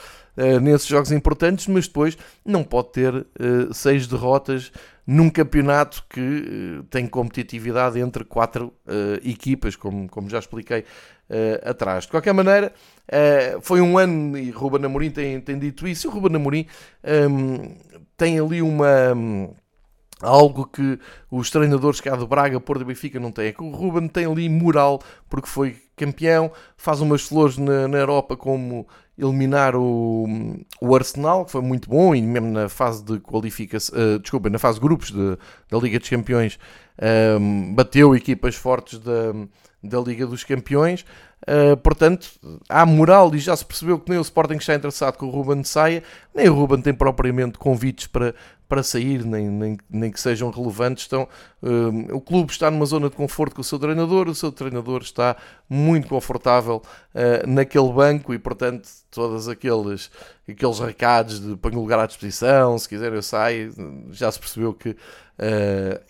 [0.62, 3.26] nesses jogos importantes, mas depois não pode ter
[3.70, 4.72] seis derrotas
[5.06, 8.72] num campeonato que tem competitividade entre quatro
[9.24, 10.84] equipas, como, como já expliquei
[11.64, 12.04] atrás.
[12.04, 12.72] De qualquer maneira.
[13.08, 16.66] Uh, foi um ano, e Ruben Amorim tem, tem dito isso, e o Ruben Amorim
[17.30, 17.76] um,
[18.16, 19.12] tem ali uma...
[19.14, 19.54] Um,
[20.22, 20.98] algo que
[21.30, 23.54] os treinadores cá do Braga, Porto e Benfica não têm.
[23.58, 28.86] O Ruben tem ali moral, porque foi campeão, faz umas flores na, na Europa como
[29.18, 30.26] eliminar o,
[30.80, 34.58] o Arsenal, que foi muito bom, e mesmo na fase de qualificação, uh, desculpa, na
[34.58, 35.36] fase de grupos de,
[35.70, 36.58] da Liga dos Campeões,
[37.40, 39.32] um, bateu equipas fortes da,
[39.82, 41.04] da Liga dos Campeões.
[41.42, 42.28] Uh, portanto,
[42.68, 45.64] há moral e já se percebeu que nem o Sporting está interessado que o Ruben
[45.64, 46.02] saia,
[46.32, 48.32] nem o Ruben tem propriamente convites para,
[48.68, 51.04] para sair, nem, nem, nem que sejam relevantes.
[51.06, 51.26] Então,
[51.60, 55.02] uh, o clube está numa zona de conforto com o seu treinador, o seu treinador
[55.02, 55.36] está
[55.68, 56.80] muito confortável
[57.12, 60.12] uh, naquele banco e, portanto, todos aqueles,
[60.48, 63.74] aqueles recados de ponho lugar à disposição, se quiser eu saio,
[64.12, 64.96] já se percebeu que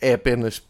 [0.01, 0.63] é apenas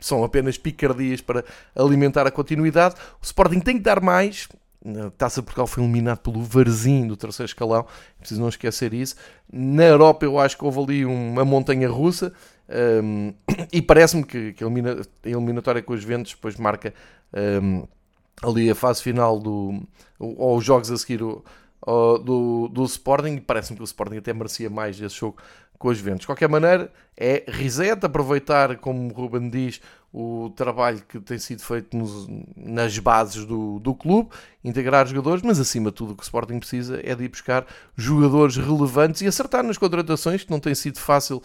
[0.00, 2.94] são apenas picardias para alimentar a continuidade.
[3.20, 4.48] O Sporting tem que dar mais.
[4.84, 7.84] A Taça de Portugal foi eliminado pelo Varzim do terceiro escalão,
[8.16, 9.16] é preciso não esquecer isso.
[9.52, 12.32] Na Europa eu acho que houve ali uma montanha russa
[13.02, 13.34] um,
[13.72, 14.68] e parece-me que, que, a
[15.24, 16.94] eliminatória com os ventos depois marca
[17.62, 17.86] um,
[18.42, 19.82] ali a fase final do,
[20.18, 21.42] ou os jogos a seguir o,
[22.18, 25.38] do, do Sporting e parece-me que o Sporting até merecia mais esse jogo
[25.78, 26.20] com os ventos.
[26.20, 29.80] De qualquer maneira, é reset, aproveitar, como o Ruben diz,
[30.12, 34.30] o trabalho que tem sido feito nos, nas bases do, do clube,
[34.64, 37.66] integrar jogadores, mas acima de tudo o que o Sporting precisa é de ir buscar
[37.94, 41.36] jogadores relevantes e acertar nas contratações, que não tem sido fácil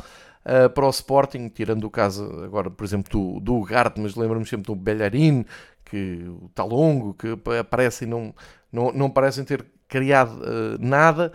[0.46, 4.46] uh, para o Sporting, tirando o caso agora, por exemplo, do, do Ugarte, mas lembro-me
[4.46, 5.46] sempre do Belharin,
[5.84, 8.34] que o Talongo, que aparecem não,
[8.72, 11.32] não, não parecem ter criado uh, nada.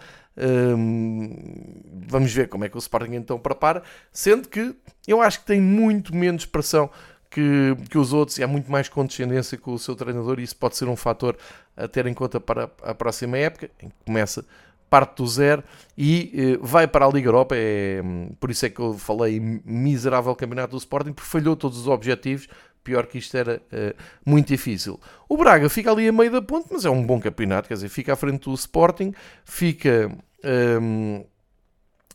[2.06, 4.74] Vamos ver como é que o Sporting então prepara, sendo que
[5.06, 6.90] eu acho que tem muito menos pressão
[7.30, 10.56] que, que os outros e há muito mais condescendência com o seu treinador e isso
[10.56, 11.36] pode ser um fator
[11.76, 14.44] a ter em conta para a próxima época, em que começa
[14.88, 15.62] parte do zero
[15.96, 17.54] e eh, vai para a Liga Europa.
[17.56, 18.02] É,
[18.40, 22.48] por isso é que eu falei miserável campeonato do Sporting, porque falhou todos os objetivos.
[22.82, 24.98] Pior que isto era eh, muito difícil.
[25.28, 27.90] O Braga fica ali a meio da ponte, mas é um bom campeonato, quer dizer,
[27.90, 29.12] fica à frente do Sporting,
[29.44, 30.10] fica
[30.44, 31.24] um,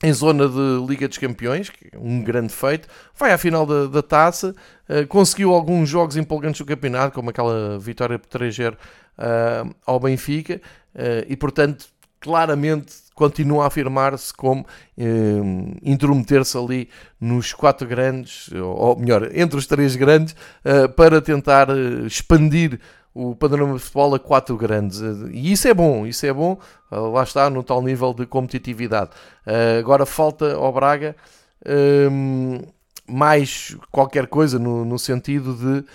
[0.03, 3.85] em zona de Liga dos Campeões, que é um grande feito, vai à final da,
[3.85, 4.53] da taça,
[4.89, 10.61] uh, conseguiu alguns jogos empolgantes do campeonato, como aquela vitória por 3-0 uh, ao Benfica,
[10.93, 11.85] uh, e portanto,
[12.19, 14.65] claramente continua a afirmar-se como
[15.83, 16.89] intrometer-se ali
[17.21, 20.33] nos quatro grandes, ou melhor, entre os três grandes,
[20.95, 21.67] para tentar
[22.07, 22.79] expandir
[23.13, 24.99] o panorama de futebol a quatro grandes.
[25.31, 26.57] E isso é bom, isso é bom,
[26.89, 29.11] ah, lá está, no tal nível de competitividade.
[29.45, 31.15] Ah, agora falta ao Braga
[32.11, 32.61] hum,
[33.07, 35.85] mais qualquer coisa no, sentido de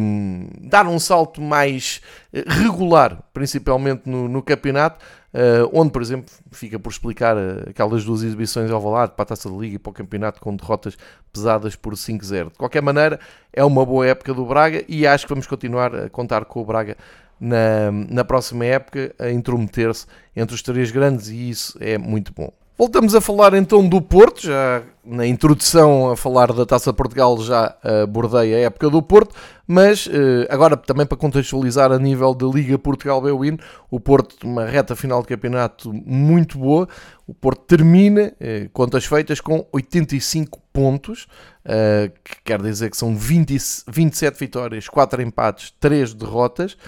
[0.00, 2.00] um, dar um salto mais
[2.32, 8.22] eh, regular, principalmente no campeonato, uh, onde, por exemplo, fica por explicar uh, aquelas duas
[8.22, 10.96] exibições ao Valado para a Taça da Liga e para o campeonato com derrotas
[11.32, 12.50] pesadas por 5-0.
[12.50, 13.18] De qualquer maneira,
[13.52, 16.64] é uma boa época do Braga e acho que vamos continuar a contar com o
[16.64, 16.96] Braga
[17.40, 20.06] na, na próxima época a intrometer-se
[20.36, 22.59] entre os três grandes e isso é muito bom.
[22.80, 27.76] Voltamos a falar então do Porto, já na introdução a falar da Taça Portugal já
[28.04, 29.34] abordei a época do Porto,
[29.66, 33.58] mas eh, agora também para contextualizar a nível da Liga Portugal Bwin,
[33.90, 36.88] o Porto uma reta final de campeonato muito boa,
[37.26, 41.26] o Porto termina, eh, contas feitas, com 85 pontos,
[41.66, 43.58] eh, que quer dizer que são 20,
[43.88, 46.78] 27 vitórias, 4 empates, 3 derrotas,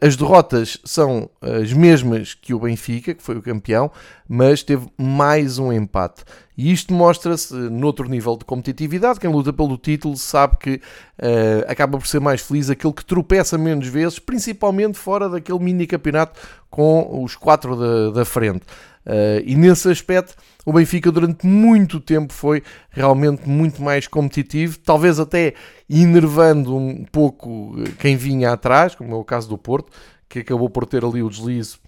[0.00, 3.90] as derrotas são as mesmas que o Benfica, que foi o campeão,
[4.28, 6.24] mas teve mais um empate.
[6.56, 9.20] E isto mostra-se noutro nível de competitividade.
[9.20, 13.56] Quem luta pelo título sabe que uh, acaba por ser mais feliz aquele que tropeça
[13.56, 18.62] menos vezes, principalmente fora daquele mini campeonato com os quatro da, da frente.
[19.08, 20.36] Uh, e nesse aspecto,
[20.66, 25.54] o Benfica durante muito tempo foi realmente muito mais competitivo, talvez até
[25.88, 29.90] enervando um pouco quem vinha atrás, como é o caso do Porto,
[30.28, 31.78] que acabou por ter ali o deslize,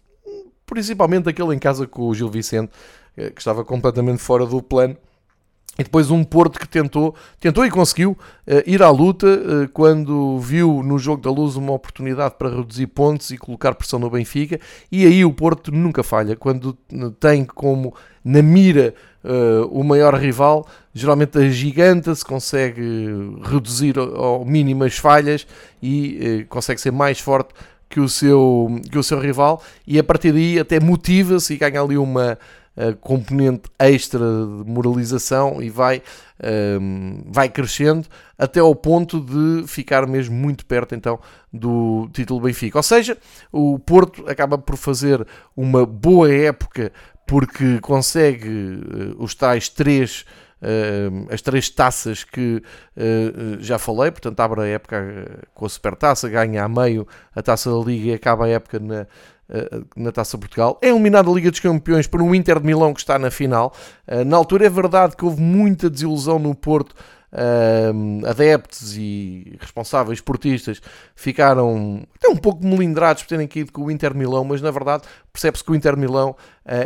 [0.64, 2.72] principalmente aquele em casa com o Gil Vicente,
[3.14, 4.96] eh, que estava completamente fora do plano.
[5.80, 10.38] E depois um Porto que tentou, tentou e conseguiu uh, ir à luta uh, quando
[10.38, 14.60] viu no jogo da luz uma oportunidade para reduzir pontos e colocar pressão no Benfica.
[14.92, 16.36] E aí o Porto nunca falha.
[16.36, 16.74] Quando
[17.18, 18.92] tem como na mira
[19.24, 25.46] uh, o maior rival, geralmente a giganta se consegue reduzir ao mínimo as falhas
[25.82, 27.54] e consegue ser mais forte
[27.88, 29.62] que o seu, que o seu rival.
[29.86, 32.38] E a partir daí até motiva-se e ganha ali uma
[33.00, 36.02] componente extra de moralização e vai,
[36.80, 38.06] um, vai crescendo
[38.38, 41.18] até ao ponto de ficar mesmo muito perto então
[41.52, 42.78] do título Benfica.
[42.78, 43.18] Ou seja,
[43.52, 46.92] o Porto acaba por fazer uma boa época
[47.26, 50.24] porque consegue uh, os tais três
[50.62, 52.62] Uh, as três taças que
[52.94, 57.70] uh, já falei, portanto abre a época com a Supertaça, ganha a meio a Taça
[57.70, 59.06] da Liga e acaba a época na, eh,
[59.96, 60.78] na Taça Portugal.
[60.80, 63.74] É eliminado da Liga dos Campeões por um Inter de Milão que está na final.
[64.06, 66.94] Eh, na altura é verdade que houve muita desilusão no Porto.
[67.32, 70.82] Uh, adeptos e responsáveis esportistas
[71.14, 75.04] ficaram até um pouco melindrados por terem caído com o Inter Milão, mas na verdade
[75.32, 76.36] percebe-se que o Inter Milão uh,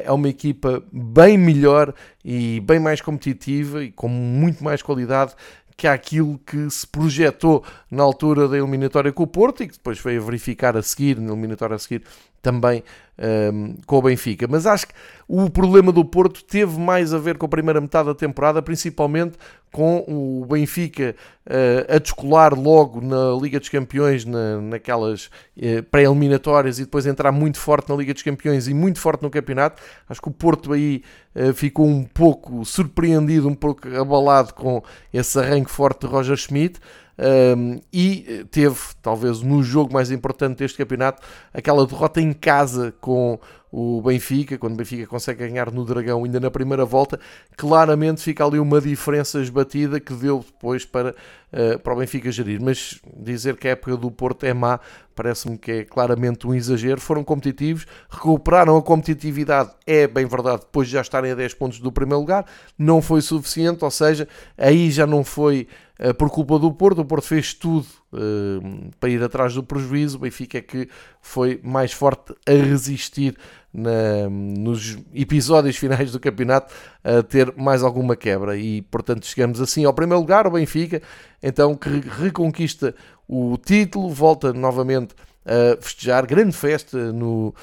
[0.04, 5.34] é uma equipa bem melhor e bem mais competitiva e com muito mais qualidade
[5.76, 9.98] que aquilo que se projetou na altura da eliminatória com o Porto e que depois
[9.98, 12.04] a verificar a seguir, na eliminatória a seguir,
[12.44, 12.84] também
[13.18, 14.46] um, com o Benfica.
[14.48, 14.94] Mas acho que
[15.26, 19.38] o problema do Porto teve mais a ver com a primeira metade da temporada, principalmente
[19.72, 26.78] com o Benfica uh, a descolar logo na Liga dos Campeões, na, naquelas uh, pré-eliminatórias,
[26.78, 29.82] e depois entrar muito forte na Liga dos Campeões e muito forte no campeonato.
[30.08, 31.02] Acho que o Porto aí
[31.34, 36.80] uh, ficou um pouco surpreendido, um pouco abalado com esse arranque forte de Roger Schmidt.
[37.16, 43.38] Um, e teve, talvez, no jogo mais importante deste campeonato, aquela derrota em casa com
[43.70, 47.20] o Benfica, quando o Benfica consegue ganhar no Dragão ainda na primeira volta,
[47.54, 52.62] claramente fica ali uma diferença esbatida que deu depois para, uh, para o Benfica gerir.
[52.62, 54.80] Mas dizer que a época do Porto é má,
[55.14, 56.98] parece-me que é claramente um exagero.
[56.98, 61.80] Foram competitivos, recuperaram a competitividade, é bem verdade, depois de já estarem a 10 pontos
[61.80, 62.46] do primeiro lugar,
[62.78, 64.26] não foi suficiente, ou seja,
[64.56, 65.68] aí já não foi
[66.18, 70.20] por culpa do Porto, o Porto fez tudo uh, para ir atrás do prejuízo, o
[70.20, 70.88] Benfica é que
[71.20, 73.36] foi mais forte a resistir
[73.72, 78.56] na, nos episódios finais do campeonato a ter mais alguma quebra.
[78.56, 81.00] E portanto chegamos assim ao primeiro lugar, o Benfica
[81.42, 82.94] então que reconquista
[83.28, 85.14] o título, volta novamente
[85.44, 87.54] a festejar, grande festa no,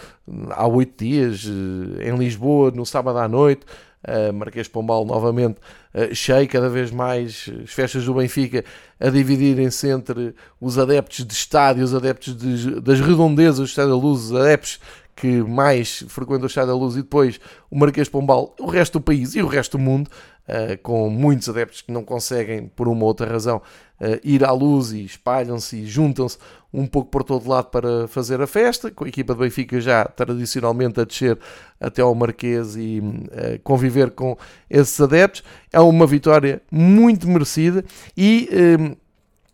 [0.51, 3.65] há oito dias eh, em Lisboa, no sábado à noite,
[4.07, 5.57] uh, Marquês Pombal novamente
[5.93, 8.63] uh, cheio, cada vez mais as festas do Benfica
[8.99, 14.33] a dividirem-se entre os adeptos de estádio, os adeptos de, das redondezas do Estádio os
[14.33, 14.79] adeptos
[15.15, 17.39] que mais frequenta o Estádio da Luz e depois
[17.69, 20.09] o Marquês Pombal, o resto do país e o resto do mundo,
[20.47, 24.51] uh, com muitos adeptos que não conseguem, por uma ou outra razão, uh, ir à
[24.51, 26.37] luz e espalham-se e juntam-se
[26.73, 30.05] um pouco por todo lado para fazer a festa, com a equipa do Benfica já
[30.05, 31.37] tradicionalmente a descer
[31.79, 34.37] até ao Marquês e uh, conviver com
[34.69, 35.43] esses adeptos.
[35.71, 37.83] É uma vitória muito merecida
[38.15, 38.49] e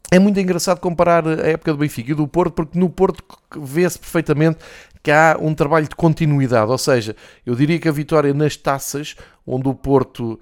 [0.09, 3.21] é muito engraçado comparar a época do Benfica e do Porto, porque no Porto
[3.57, 4.59] vê-se perfeitamente
[5.07, 9.15] que há um trabalho de continuidade, ou seja, eu diria que a vitória nas taças,
[9.45, 10.37] onde o Porto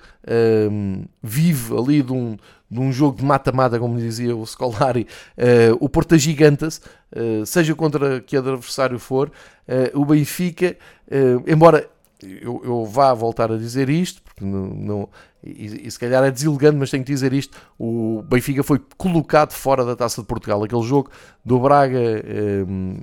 [0.72, 2.36] um, vive ali de um,
[2.68, 5.06] de um jogo de mata-mata, como dizia o Scolari,
[5.38, 6.80] uh, o Porto agiganta-se,
[7.16, 9.32] uh, seja contra que adversário for,
[9.70, 10.76] uh, o Benfica,
[11.46, 11.88] embora
[12.42, 15.10] eu, eu, vá voltar a dizer isto, porque não, não
[15.44, 19.52] e, e, se calhar é deselegante, mas tenho que dizer isto: o Benfica foi colocado
[19.52, 20.64] fora da taça de Portugal.
[20.64, 21.12] Aquele jogo
[21.44, 22.00] do Braga,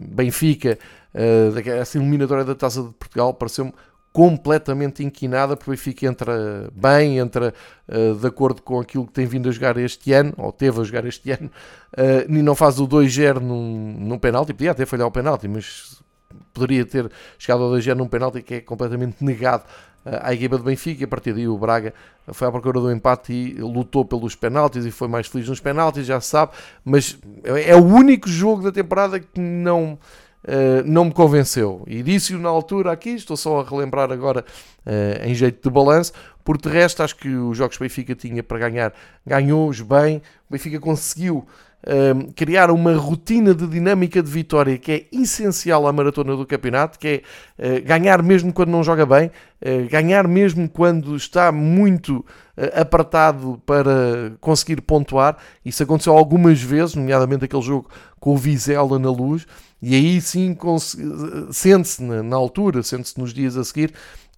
[0.09, 0.79] Benfica,
[1.15, 3.73] uh, essa eliminatória da taça de Portugal, pareceu-me
[4.13, 7.55] completamente inquinada, porque o Benfica entra bem, entra
[7.89, 10.85] uh, de acordo com aquilo que tem vindo a jogar este ano, ou teve a
[10.85, 11.51] jogar este ano,
[11.97, 16.03] uh, e não faz o 2-0 num, num penalti, podia até falhar o penalti, mas
[16.53, 19.65] poderia ter chegado ao 2-0 num penalti que é completamente negado
[20.05, 21.95] uh, à equipa do Benfica, a partir daí o Braga
[22.29, 26.07] foi à procura do empate e lutou pelos penaltis e foi mais feliz nos penaltis,
[26.07, 26.53] já se sabe,
[26.85, 29.99] mas é o único jogo da temporada que não
[30.45, 31.85] Uh, não me convenceu.
[31.87, 34.45] E disse-o na altura aqui, estou só a relembrar agora
[34.85, 36.13] uh, em jeito de balanço,
[36.45, 38.93] porque de resto acho que os jogos que o Benfica tinha para ganhar,
[39.25, 40.17] ganhou-os bem,
[40.49, 41.47] o Benfica conseguiu
[41.85, 46.99] uh, criar uma rotina de dinâmica de vitória que é essencial à maratona do campeonato,
[46.99, 47.23] que
[47.59, 49.31] é ganhar mesmo quando não joga bem,
[49.91, 52.25] ganhar mesmo quando está muito
[52.75, 55.37] apertado para conseguir pontuar.
[55.65, 59.47] Isso aconteceu algumas vezes, nomeadamente aquele jogo com o Vizela na luz,
[59.81, 60.57] e aí sim
[61.51, 63.93] sente-se na, na altura, sente-se nos dias a seguir,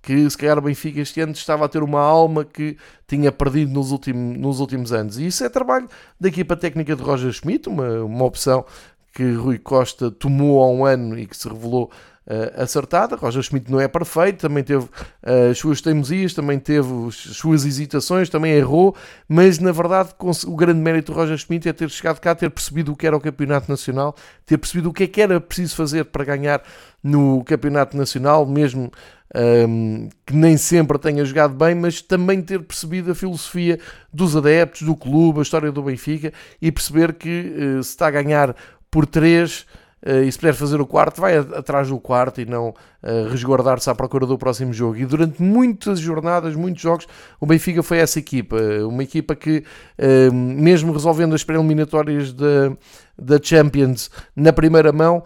[0.04, 2.76] que se calhar o Benfica este ano estava a ter uma alma que
[3.08, 5.18] tinha perdido nos, nos últimos anos.
[5.18, 5.88] E isso é trabalho
[6.20, 8.66] da equipa técnica de Roger Schmidt, uma, uma opção
[9.14, 11.90] que Rui Costa tomou há um ano e que se revelou
[12.26, 13.16] uh, acertada.
[13.16, 17.64] Roger Schmidt não é perfeito, também teve uh, as suas teimosias, também teve as suas
[17.64, 18.94] hesitações, também errou,
[19.26, 20.10] mas na verdade
[20.46, 23.16] o grande mérito do Roger Schmidt é ter chegado cá, ter percebido o que era
[23.16, 26.62] o Campeonato Nacional, ter percebido o que é que era preciso fazer para ganhar
[27.02, 28.90] no Campeonato Nacional, mesmo
[29.34, 33.78] um, que nem sempre tenha jogado bem, mas também ter percebido a filosofia
[34.12, 38.10] dos adeptos, do clube, a história do Benfica e perceber que uh, se está a
[38.10, 38.54] ganhar
[38.90, 39.66] por 3
[40.04, 43.88] eh, e se puder fazer o quarto, vai atrás do quarto e não uh, resguardar-se
[43.88, 44.96] à procura do próximo jogo.
[44.98, 47.08] E durante muitas jornadas, muitos jogos,
[47.40, 48.56] o Benfica foi essa equipa.
[48.86, 49.64] Uma equipa que,
[49.98, 52.76] uh, mesmo resolvendo as preliminatórias da,
[53.18, 55.24] da Champions na primeira mão,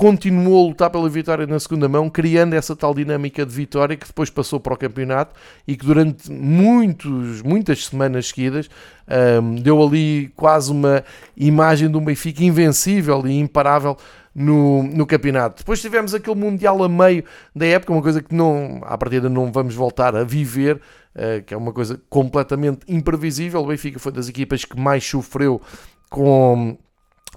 [0.00, 4.06] continuou a lutar pela vitória na segunda mão, criando essa tal dinâmica de vitória que
[4.06, 5.38] depois passou para o campeonato
[5.68, 8.70] e que durante muitos, muitas semanas seguidas
[9.42, 11.04] um, deu ali quase uma
[11.36, 13.94] imagem de um Benfica invencível e imparável
[14.34, 15.58] no, no campeonato.
[15.58, 17.22] Depois tivemos aquele Mundial a meio
[17.54, 20.76] da época, uma coisa que não, à partida não vamos voltar a viver,
[21.14, 23.60] uh, que é uma coisa completamente imprevisível.
[23.60, 25.60] O Benfica foi das equipas que mais sofreu
[26.08, 26.78] com,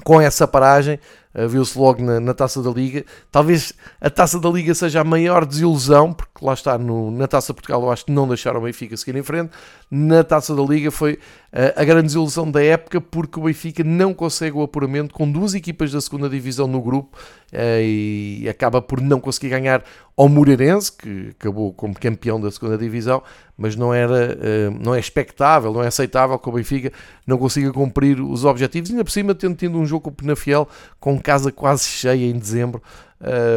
[0.05, 0.97] com essa paragem.
[1.33, 3.03] Uh, Viu-se logo na, na, taça da Liga.
[3.31, 7.53] Talvez a taça da Liga seja a maior desilusão, porque lá está no, na taça
[7.53, 9.51] Portugal, eu acho que não deixaram o Benfica seguir em frente.
[9.89, 14.13] Na taça da Liga foi uh, a grande desilusão da época, porque o Benfica não
[14.13, 17.17] consegue o apuramento com duas equipas da segunda divisão no grupo
[17.51, 19.83] uh, e acaba por não conseguir ganhar
[20.15, 23.23] ao Moreirense, que acabou como campeão da segunda divisão,
[23.57, 24.37] mas não, era,
[24.79, 26.91] não é expectável, não é aceitável que o Benfica
[27.25, 30.67] não consiga cumprir os objetivos, ainda por cima tendo tido um jogo com o Penafiel
[30.99, 32.81] com casa quase cheia em dezembro,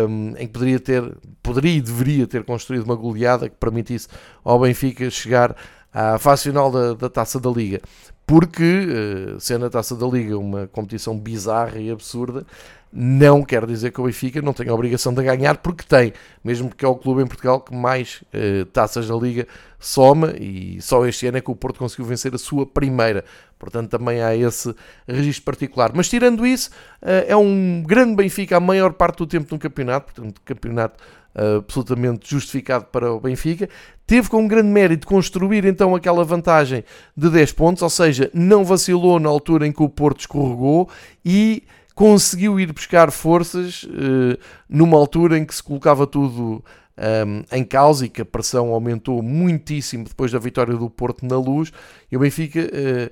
[0.09, 4.09] um, em que poderia ter, poderia e deveria ter construído uma goleada que permitisse
[4.45, 5.57] ao Benfica chegar
[5.93, 7.81] à fase final da, da Taça da Liga.
[8.27, 8.87] Porque,
[9.35, 12.45] uh, sendo a Taça da Liga uma competição bizarra e absurda,
[12.93, 16.13] não quer dizer que o Benfica não tenha a obrigação de ganhar, porque tem,
[16.43, 19.47] mesmo porque é o clube em Portugal que mais uh, taças da Liga
[19.79, 23.25] soma e só este ano é que o Porto conseguiu vencer a sua primeira.
[23.59, 24.75] Portanto, também há esse
[25.09, 25.93] registro particular.
[25.95, 26.71] Mas tirando isso,
[27.03, 31.03] uh, é um grande Benfica a maior parte do tempo no campeonato, portanto, campeonato
[31.37, 33.69] uh, absolutamente justificado para o Benfica.
[34.07, 36.85] Teve com um grande mérito construir então aquela vantagem
[37.17, 40.89] de 10 pontos, ou seja, não vacilou na altura em que o Porto escorregou
[41.25, 44.39] e conseguiu ir buscar forças uh,
[44.69, 46.63] numa altura em que se colocava tudo um,
[46.99, 51.39] ehm, em causa e que a pressão aumentou muitíssimo depois da vitória do Porto na
[51.39, 51.73] luz
[52.13, 53.11] e o Benfica uh,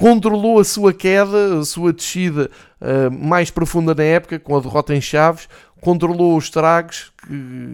[0.00, 4.94] controlou a sua queda, a sua descida uh, mais profunda na época com a derrota
[4.94, 5.46] em Chaves,
[5.78, 7.12] controlou os estragos,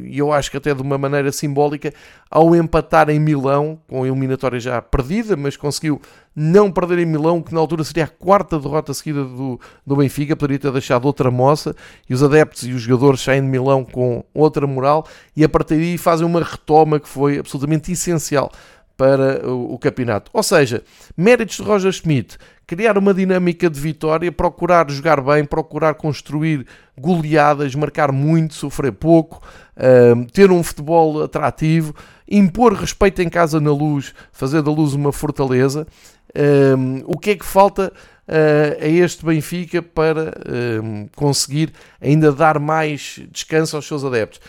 [0.05, 1.93] e eu acho que até de uma maneira simbólica,
[2.29, 6.01] ao empatar em Milão, com a eliminatória já perdida, mas conseguiu
[6.35, 10.35] não perder em Milão, que na altura seria a quarta derrota seguida do, do Benfica,
[10.37, 11.77] poderia ter deixado outra moça,
[12.09, 15.07] e os adeptos e os jogadores saem de Milão com outra moral,
[15.37, 18.51] e a partir daí fazem uma retoma que foi absolutamente essencial
[18.97, 20.31] para o, campeonato.
[20.33, 20.83] Ou seja,
[21.17, 26.67] méritos de Roger Schmidt, criar uma dinâmica de vitória, procurar jogar bem, procurar construir
[26.99, 29.43] goleadas, marcar muito, sofrer pouco,
[30.33, 31.95] ter um futebol atrativo,
[32.29, 35.87] impor respeito em casa na luz, fazer da luz uma fortaleza.
[37.07, 37.93] O que é que falta
[38.27, 40.33] uh, a este Benfica para
[41.15, 44.41] conseguir ainda dar mais descanso aos seus adeptos?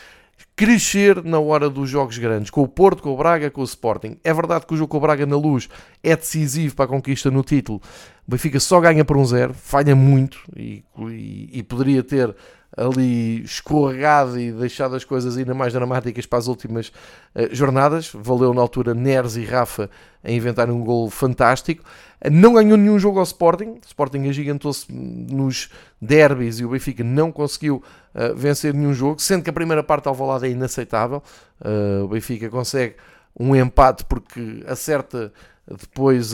[0.57, 4.17] Crescer na hora dos jogos grandes, com o Porto, com o Braga, com o Sporting.
[4.23, 5.69] É verdade que o jogo com o Braga na luz
[6.03, 7.79] é decisivo para a conquista no título,
[8.27, 12.35] O Benfica só ganha por um zero, falha muito e, e, e poderia ter
[12.75, 16.89] ali escorregado e deixado as coisas ainda mais dramáticas para as últimas
[17.33, 18.11] uh, jornadas.
[18.13, 19.89] Valeu na altura Neres e Rafa
[20.23, 21.83] a inventarem um gol fantástico.
[22.29, 23.69] Não ganhou nenhum jogo ao Sporting.
[23.69, 25.69] O Sporting agigantou-se nos
[26.01, 27.81] derbys e o Benfica não conseguiu
[28.13, 31.23] uh, vencer nenhum jogo, sendo que a primeira parte ao Valado é inaceitável.
[31.61, 32.95] Uh, o Benfica consegue
[33.39, 35.31] um empate porque acerta
[35.69, 36.33] depois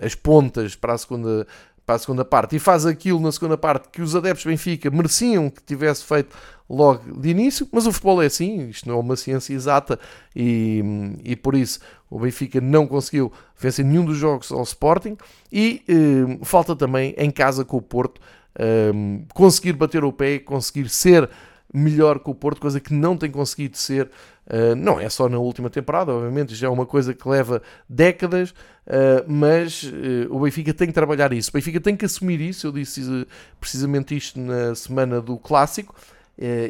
[0.00, 1.46] as pontas para a segunda
[1.84, 2.56] para a segunda parte.
[2.56, 6.36] E faz aquilo na segunda parte que os adeptos Benfica mereciam que tivesse feito
[6.68, 9.98] logo de início, mas o futebol é assim, isto não é uma ciência exata
[10.34, 10.82] e,
[11.22, 15.16] e por isso o Benfica não conseguiu vencer nenhum dos jogos ao Sporting
[15.50, 18.20] e eh, falta também em casa com o Porto
[18.58, 18.92] eh,
[19.34, 21.28] conseguir bater o pé, conseguir ser
[21.72, 24.10] melhor que o Porto, coisa que não tem conseguido ser,
[24.46, 28.50] uh, não é só na última temporada, obviamente, já é uma coisa que leva décadas,
[28.50, 32.66] uh, mas uh, o Benfica tem que trabalhar isso, o Benfica tem que assumir isso,
[32.66, 33.26] eu disse
[33.58, 35.94] precisamente isto na semana do Clássico,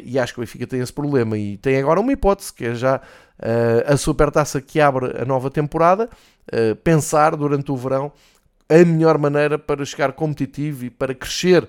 [0.05, 2.75] e acho que o Benfica tem esse problema, e tem agora uma hipótese, que é
[2.75, 3.01] já
[3.87, 6.09] a supertaça que abre a nova temporada,
[6.83, 8.11] pensar durante o verão
[8.69, 11.67] a melhor maneira para chegar competitivo e para crescer eh,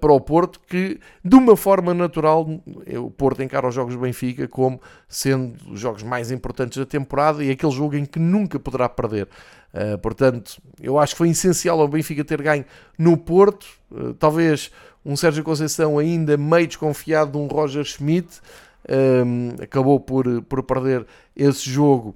[0.00, 2.46] para o Porto, que de uma forma natural
[2.96, 7.42] o Porto encara os jogos do Benfica como sendo os jogos mais importantes da temporada
[7.42, 9.28] e aquele jogo em que nunca poderá perder.
[9.74, 12.64] Uh, portanto, eu acho que foi essencial ao Benfica ter ganho
[12.96, 14.70] no Porto, uh, talvez
[15.04, 18.40] um Sérgio Conceição ainda meio desconfiado de um Roger Schmidt,
[19.62, 21.06] acabou por, por perder
[21.36, 22.14] esse jogo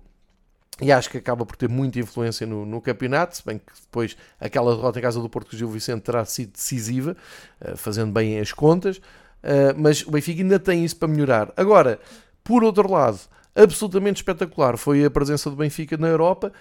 [0.81, 4.17] e acho que acaba por ter muita influência no, no, campeonato, se bem que depois
[4.39, 7.17] aquela derrota em casa do Porto com o Gil Vicente terá sido decisiva,
[7.63, 11.51] uh, fazendo bem as contas, uh, mas o Benfica ainda tem isso para melhorar.
[11.57, 11.99] Agora,
[12.45, 13.19] por outro lado,
[13.55, 16.53] absolutamente espetacular foi a presença do Benfica na Europa,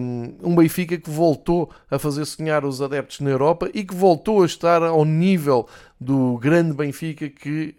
[0.00, 4.44] um, um Benfica que voltou a fazer sonhar os adeptos na Europa e que voltou
[4.44, 5.68] a estar ao nível
[6.00, 7.74] do grande Benfica que,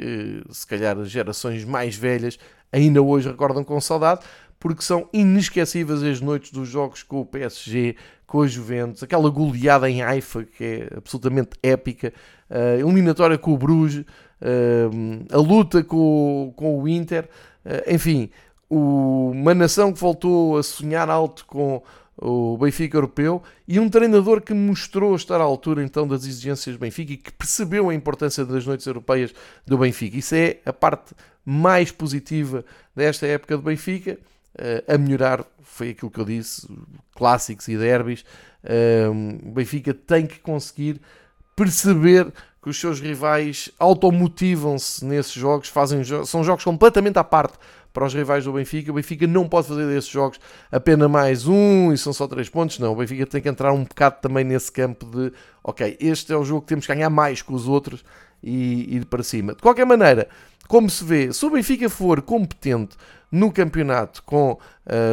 [0.51, 2.37] se calhar, as gerações mais velhas
[2.71, 4.21] ainda hoje recordam com saudade,
[4.61, 7.95] porque são inesquecíveis as noites dos jogos com o PSG,
[8.27, 12.13] com a Juventus, aquela goleada em Haifa que é absolutamente épica,
[12.47, 14.05] a eliminatória com o Bruges,
[15.33, 17.27] a luta com, com o Inter,
[17.87, 18.29] enfim,
[18.69, 21.81] uma nação que voltou a sonhar alto com
[22.15, 26.79] o Benfica europeu e um treinador que mostrou estar à altura então das exigências do
[26.79, 29.33] Benfica e que percebeu a importância das noites europeias
[29.65, 30.17] do Benfica.
[30.17, 32.63] Isso é a parte mais positiva
[32.95, 34.19] desta época do Benfica
[34.87, 36.67] a melhorar, foi aquilo que eu disse,
[37.15, 38.23] clássicos e derbys.
[39.45, 41.01] O Benfica tem que conseguir
[41.55, 42.31] perceber
[42.61, 47.57] que os seus rivais automotivam-se nesses jogos, fazem são jogos completamente à parte
[47.91, 48.91] para os rivais do Benfica.
[48.91, 50.39] O Benfica não pode fazer desses jogos
[50.71, 52.77] apenas mais um e são só três pontos.
[52.77, 55.33] Não, o Benfica tem que entrar um bocado também nesse campo de
[55.63, 58.05] ok, este é o jogo que temos que ganhar mais que os outros
[58.43, 59.55] e ir para cima.
[59.55, 60.29] De qualquer maneira,
[60.67, 62.95] como se vê, se o Benfica for competente
[63.31, 64.59] no campeonato com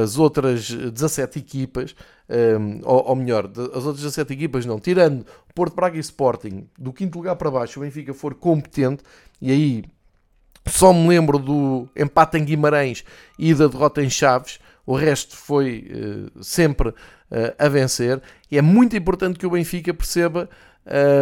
[0.02, 1.94] as outras 17 equipas,
[2.28, 7.18] um, ou, melhor, as outras 17 equipas não, tirando Porto Braga e Sporting, do quinto
[7.18, 9.02] lugar para baixo, o Benfica for competente,
[9.40, 9.84] e aí
[10.66, 13.04] só me lembro do empate em Guimarães
[13.38, 15.90] e da derrota em Chaves, o resto foi
[16.36, 16.94] uh, sempre uh,
[17.58, 20.48] a vencer, e é muito importante que o Benfica perceba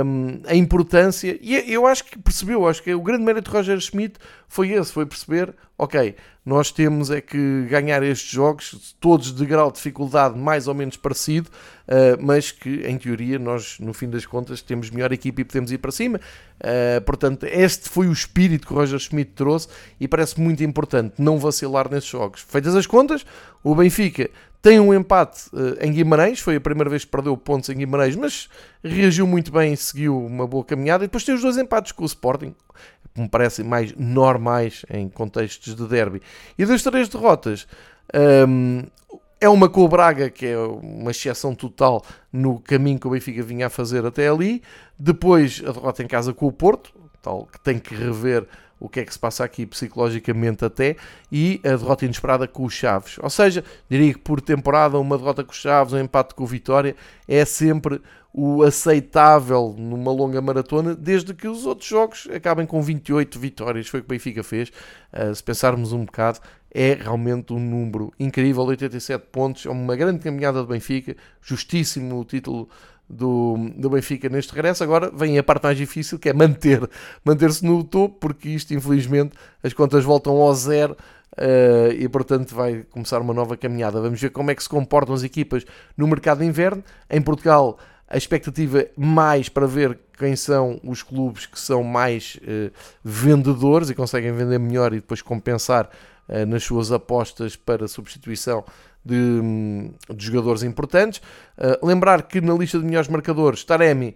[0.04, 3.80] um, a importância, e eu acho que percebeu, acho que o grande mérito de Roger
[3.80, 4.18] Schmidt
[4.48, 6.14] foi esse, foi perceber, ok,
[6.44, 10.96] nós temos é que ganhar estes jogos, todos de grau de dificuldade mais ou menos
[10.96, 11.50] parecido,
[11.88, 15.70] uh, mas que em teoria nós, no fim das contas, temos melhor equipe e podemos
[15.70, 16.20] ir para cima.
[16.60, 19.68] Uh, portanto, este foi o espírito que o Roger Schmidt trouxe
[20.00, 22.40] e parece muito importante não vacilar nesses jogos.
[22.40, 23.26] Feitas as contas,
[23.62, 24.30] o Benfica
[24.62, 28.16] tem um empate uh, em Guimarães, foi a primeira vez que perdeu pontos em Guimarães,
[28.16, 28.48] mas
[28.82, 31.04] reagiu muito bem e seguiu uma boa caminhada.
[31.04, 32.52] E depois tem os dois empates com o Sporting,
[33.16, 36.20] que me parecem mais normais em contextos de derby.
[36.56, 37.66] E das três derrotas,
[38.46, 38.82] um,
[39.40, 43.42] é uma com o Braga, que é uma exceção total no caminho que o Benfica
[43.42, 44.62] vinha a fazer até ali.
[44.98, 46.92] Depois a derrota em casa com o Porto,
[47.22, 48.46] tal que tem que rever
[48.78, 50.96] o que é que se passa aqui psicologicamente até,
[51.32, 53.18] e a derrota inesperada com os Chaves.
[53.22, 56.46] Ou seja, diria que por temporada uma derrota com os Chaves, um empate com o
[56.46, 56.94] Vitória,
[57.26, 58.02] é sempre
[58.38, 64.00] o aceitável numa longa maratona, desde que os outros jogos acabem com 28 vitórias, foi
[64.00, 64.68] o que o Benfica fez.
[65.10, 70.18] Uh, se pensarmos um bocado, é realmente um número incrível, 87 pontos, é uma grande
[70.18, 72.68] caminhada do Benfica, justíssimo o título
[73.08, 74.84] do, do Benfica neste regresso.
[74.84, 76.86] Agora vem a parte mais difícil que é manter,
[77.24, 80.94] manter-se no topo, porque isto infelizmente as contas voltam ao zero.
[81.38, 84.00] Uh, e portanto vai começar uma nova caminhada.
[84.00, 85.66] Vamos ver como é que se comportam as equipas
[85.96, 86.82] no mercado de inverno.
[87.10, 87.78] Em Portugal
[88.08, 92.72] a expectativa mais para ver quem são os clubes que são mais uh,
[93.04, 95.90] vendedores e conseguem vender melhor e depois compensar
[96.28, 98.64] uh, nas suas apostas para substituição
[99.04, 101.20] de, um, de jogadores importantes.
[101.58, 104.14] Uh, lembrar que na lista de melhores marcadores, Taremi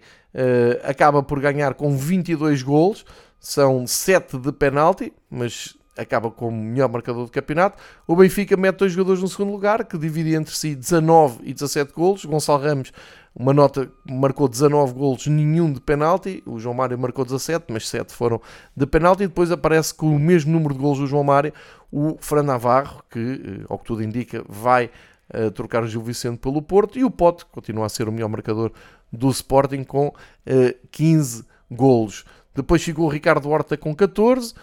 [0.83, 3.05] acaba por ganhar com 22 golos,
[3.37, 7.77] são 7 de penalti, mas acaba como melhor marcador do campeonato.
[8.07, 11.91] O Benfica mete dois jogadores no segundo lugar, que divide entre si 19 e 17
[11.93, 12.25] golos.
[12.25, 12.91] Gonçalo Ramos,
[13.33, 16.43] uma nota, marcou 19 golos, nenhum de penalti.
[16.45, 18.41] O João Mário marcou 17, mas 7 foram
[18.75, 19.25] de penalti.
[19.25, 21.53] Depois aparece com o mesmo número de golos do João Mário,
[21.91, 24.91] o Fran Navarro, que, eh, ao que tudo indica, vai
[25.33, 26.99] uh, trocar o Gil Vicente pelo Porto.
[26.99, 28.71] E o Pote continua a ser o melhor marcador
[29.11, 30.13] do Sporting com uh,
[30.45, 32.25] eh, 15 golos.
[32.53, 34.53] Depois ficou o Ricardo Horta com 14,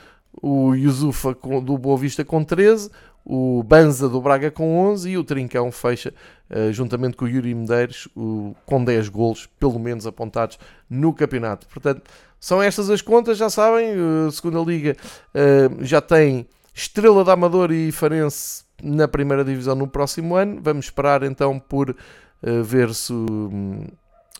[0.43, 2.91] o Yusufa do Boa Vista com 13,
[3.31, 6.15] o Banza do Braga com 11 e o Trincão fecha
[6.51, 8.09] uh, juntamente com o Yuri Medeiros
[8.65, 10.59] com 10 golos, pelo menos apontados
[10.89, 11.69] no campeonato.
[11.69, 12.03] Portanto,
[12.41, 13.91] são estas as contas, já sabem,
[14.27, 14.97] a segunda liga
[15.35, 20.59] uh, já tem Estrela da Amador e Farense na primeira divisão no próximo ano.
[20.63, 21.95] Vamos esperar então por
[22.41, 23.13] ver se...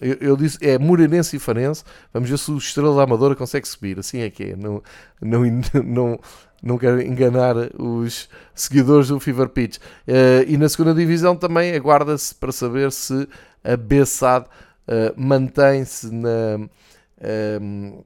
[0.01, 1.83] Eu, eu, disse, é Moreirense e Farense.
[2.13, 3.99] Vamos ver se o Estrela da Amadora consegue subir.
[3.99, 4.57] Assim é que é.
[4.57, 4.81] Não,
[5.21, 5.43] não,
[5.85, 6.21] não,
[6.63, 9.77] não quero enganar os seguidores do Fever Pitch.
[9.77, 13.29] Uh, e na segunda divisão também aguarda-se para saber se
[13.63, 18.05] a Bessade uh, mantém-se na, uh,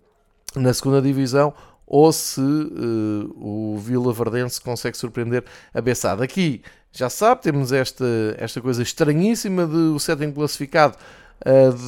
[0.55, 1.55] na segunda divisão
[1.87, 2.41] ou se
[3.37, 5.45] o Vila Verdense consegue surpreender
[5.75, 6.23] a Bessade.
[6.23, 8.05] Aqui, já sabe, temos esta,
[8.39, 10.97] esta coisa estranhíssima de o sétimo classificado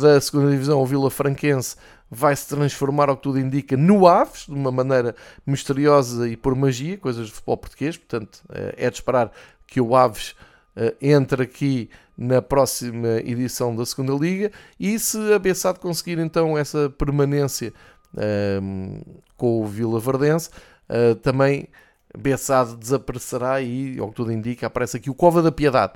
[0.00, 1.76] da segunda divisão, o Vila Franquense,
[2.10, 5.14] vai se transformar, ao que tudo indica, no Aves, de uma maneira
[5.46, 7.96] misteriosa e por magia, coisas de futebol português.
[7.96, 9.32] Portanto, eh, é de esperar
[9.66, 10.34] que o Aves
[10.76, 16.56] eh, entre aqui na próxima edição da segunda Liga e se a Bessade conseguir então
[16.56, 17.72] essa permanência
[18.16, 19.00] ehm,
[19.36, 20.48] com o Vila Verdense,
[20.88, 21.68] uh, também
[22.16, 25.94] Bessade desaparecerá e, ao que tudo indica, aparece aqui o Cova da Piedade.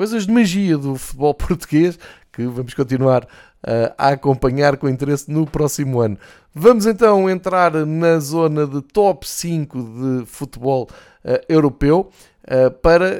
[0.00, 1.98] Coisas de magia do futebol português
[2.32, 6.16] que vamos continuar uh, a acompanhar com interesse no próximo ano.
[6.54, 10.88] Vamos então entrar na zona de top 5 de futebol
[11.22, 12.10] uh, europeu.
[12.44, 13.14] Uh, para,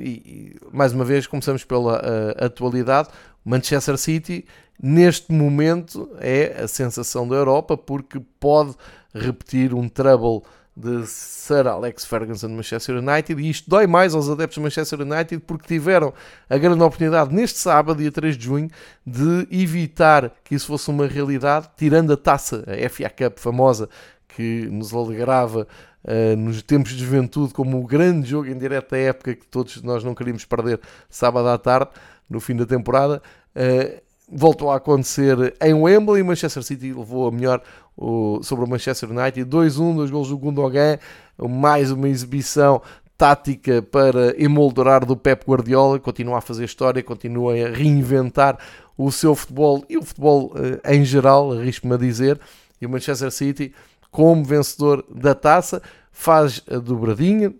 [0.00, 2.02] e, mais uma vez, começamos pela
[2.36, 3.10] atualidade.
[3.44, 4.44] Manchester City,
[4.82, 8.74] neste momento, é a sensação da Europa porque pode
[9.14, 10.42] repetir um treble
[10.76, 15.00] de Sir Alex Ferguson de Manchester United e isto dói mais aos adeptos de Manchester
[15.00, 16.12] United porque tiveram
[16.50, 18.70] a grande oportunidade neste sábado, dia 3 de junho,
[19.06, 23.88] de evitar que isso fosse uma realidade, tirando a taça, a FA Cup famosa,
[24.28, 25.66] que nos alegrava
[26.04, 29.80] uh, nos tempos de juventude como o grande jogo em direto da época que todos
[29.82, 31.90] nós não queríamos perder sábado à tarde,
[32.28, 33.22] no fim da temporada.
[33.54, 36.22] Uh, voltou a acontecer em Wembley.
[36.22, 37.62] Manchester City levou a melhor
[37.96, 39.48] o, sobre o Manchester United.
[39.48, 40.98] 2-1, dois gols do Gundogan,
[41.38, 42.82] mais uma exibição
[43.16, 48.58] tática para emoldurar do Pep Guardiola, continua a fazer história, continua a reinventar
[48.98, 52.40] o seu futebol e o futebol eh, em geral, arrisco-me a dizer,
[52.80, 53.72] e o Manchester City
[54.10, 55.82] como vencedor da taça
[56.12, 57.52] faz a dobradinha,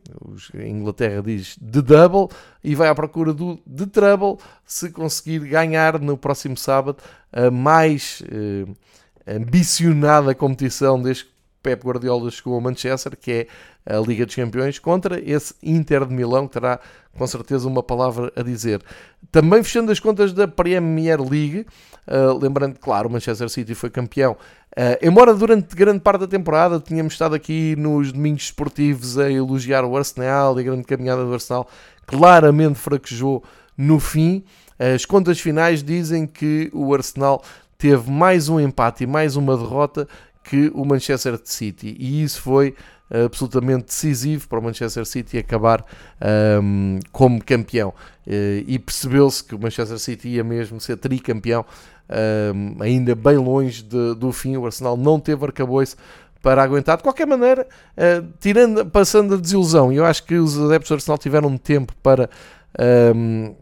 [0.55, 2.29] a Inglaterra diz de double,
[2.63, 4.37] e vai à procura do de treble.
[4.65, 6.99] Se conseguir ganhar no próximo sábado
[7.33, 8.65] a mais eh,
[9.27, 13.47] ambicionada competição desde que Pep Guardiola chegou a Manchester, que é
[13.97, 16.79] a Liga dos Campeões, contra esse Inter de Milão, que terá
[17.17, 18.83] com certeza uma palavra a dizer.
[19.33, 21.67] Também fechando as contas da Premier League,
[22.07, 26.79] uh, lembrando claro, o Manchester City foi campeão, uh, embora durante grande parte da temporada
[26.79, 31.33] tínhamos estado aqui nos domingos esportivos a elogiar o Arsenal e a grande caminhada do
[31.33, 31.67] Arsenal,
[32.07, 33.43] claramente fraquejou
[33.77, 34.45] no fim.
[34.79, 37.43] As contas finais dizem que o Arsenal
[37.79, 40.09] teve mais um empate e mais uma derrota
[40.43, 41.97] que o Manchester City.
[41.99, 42.75] E isso foi
[43.11, 45.85] absolutamente decisivo para o Manchester City acabar
[46.63, 47.91] um, como campeão.
[48.27, 51.65] Uh, e percebeu-se que o Manchester City ia mesmo ser tricampeão
[52.55, 55.97] um, ainda bem longe de, do fim, o Arsenal não teve arcabouço
[56.43, 56.97] para aguentar.
[56.97, 57.67] De qualquer maneira,
[57.97, 62.29] uh, tirando, passando a desilusão, eu acho que os adeptos do Arsenal tiveram tempo para
[63.15, 63.55] um,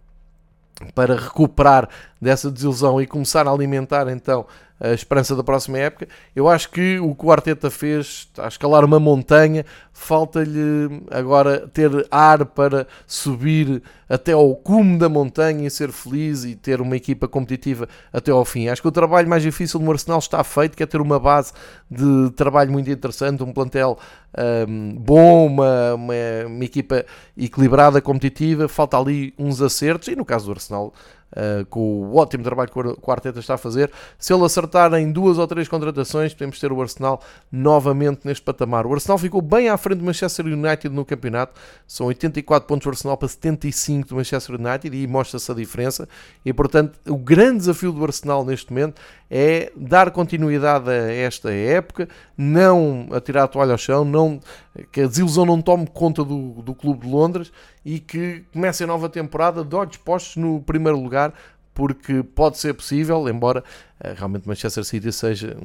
[0.94, 1.88] para recuperar
[2.20, 4.46] dessa desilusão e começar a alimentar então
[4.82, 6.08] a esperança da próxima época.
[6.34, 11.90] Eu acho que o que o Arteta fez, a escalar uma montanha, falta-lhe agora ter
[12.10, 17.28] ar para subir até ao cume da montanha e ser feliz e ter uma equipa
[17.28, 18.66] competitiva até ao fim.
[18.66, 21.52] Acho que o trabalho mais difícil no Arsenal está feito, que é ter uma base
[21.88, 23.96] de trabalho muito interessante, um plantel
[24.68, 26.14] um, bom, uma, uma,
[26.46, 27.06] uma equipa
[27.36, 28.66] equilibrada, competitiva.
[28.66, 30.92] Falta ali uns acertos e no caso do Arsenal
[31.32, 33.90] uh, com o ótimo trabalho que o Arteta está a fazer.
[34.18, 37.20] Se ele acertar em duas ou três contratações, podemos ter o Arsenal
[37.50, 38.86] novamente neste patamar.
[38.86, 42.90] O Arsenal ficou bem à frente do Manchester United no campeonato, são 84 pontos do
[42.90, 46.08] Arsenal para 75 do Manchester United e mostra-se a diferença.
[46.44, 52.06] E portanto, o grande desafio do Arsenal neste momento é dar continuidade a esta época,
[52.36, 54.38] não atirar a toalha ao chão, não,
[54.90, 57.52] que a desilusão não tome conta do, do Clube de Londres
[57.84, 61.34] e que comece a nova temporada de olhos postos no primeiro lugar,
[61.74, 63.62] porque pode ser possível, embora
[64.00, 65.56] uh, realmente Manchester City seja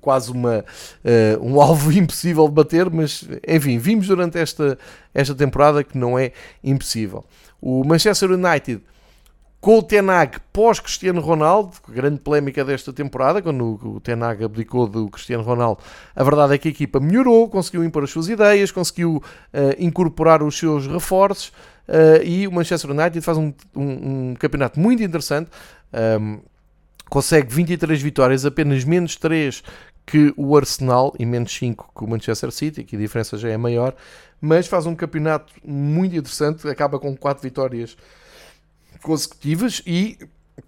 [0.00, 0.64] quase uma,
[1.04, 4.78] uh, um alvo impossível de bater, mas enfim, vimos durante esta,
[5.14, 6.32] esta temporada que não é
[6.64, 7.24] impossível.
[7.60, 8.82] O Manchester United
[9.60, 15.44] com o Tenag pós-Cristiano Ronaldo, grande polémica desta temporada, quando o Tenag abdicou do Cristiano
[15.44, 15.82] Ronaldo,
[16.16, 19.22] a verdade é que a equipa melhorou, conseguiu impor as suas ideias, conseguiu uh,
[19.78, 21.48] incorporar os seus reforços
[21.88, 25.50] uh, e o Manchester United faz um, um, um campeonato muito interessante,
[26.18, 26.40] um,
[27.10, 29.62] consegue 23 vitórias, apenas menos 3
[30.06, 33.58] que o Arsenal e menos 5 que o Manchester City, que a diferença já é
[33.58, 33.94] maior,
[34.40, 37.94] mas faz um campeonato muito interessante, acaba com 4 vitórias
[39.02, 40.18] consecutivas e,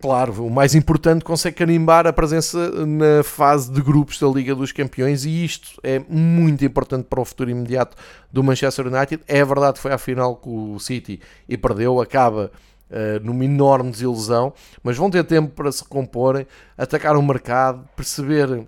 [0.01, 4.73] claro, o mais importante, consegue carimbar a presença na fase de grupos da Liga dos
[4.73, 7.97] Campeões e isto é muito importante para o futuro imediato
[8.31, 9.23] do Manchester United.
[9.27, 12.51] É verdade que foi à final com o City e perdeu, acaba
[12.91, 14.53] uh, numa enorme desilusão,
[14.83, 18.67] mas vão ter tempo para se recomporem, atacar o mercado, perceber,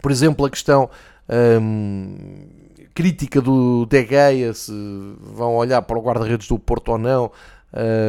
[0.00, 0.88] por exemplo, a questão.
[1.28, 2.62] Um,
[2.94, 4.72] crítica do De Gea, se
[5.18, 7.30] vão olhar para o guarda-redes do Porto ou não,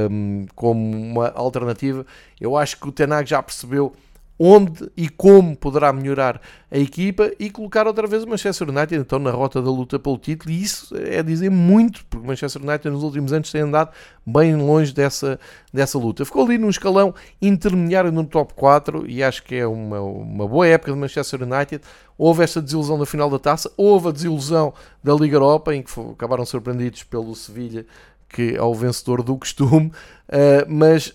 [0.09, 2.05] um, como uma alternativa.
[2.39, 3.93] Eu acho que o Tenag já percebeu
[4.37, 6.41] onde e como poderá melhorar
[6.71, 10.17] a equipa e colocar outra vez o Manchester United então na rota da luta pelo
[10.17, 10.51] título.
[10.51, 13.91] E isso é dizer muito porque o Manchester United nos últimos anos tem andado
[14.25, 15.39] bem longe dessa,
[15.71, 16.25] dessa luta.
[16.25, 20.67] Ficou ali num escalão intermediário no top 4 e acho que é uma, uma boa
[20.67, 21.83] época de Manchester United.
[22.17, 25.91] Houve esta desilusão na final da taça houve a desilusão da Liga Europa em que
[26.11, 27.85] acabaram surpreendidos pelo Sevilha
[28.33, 29.87] que é o vencedor do costume,
[30.27, 31.13] uh, mas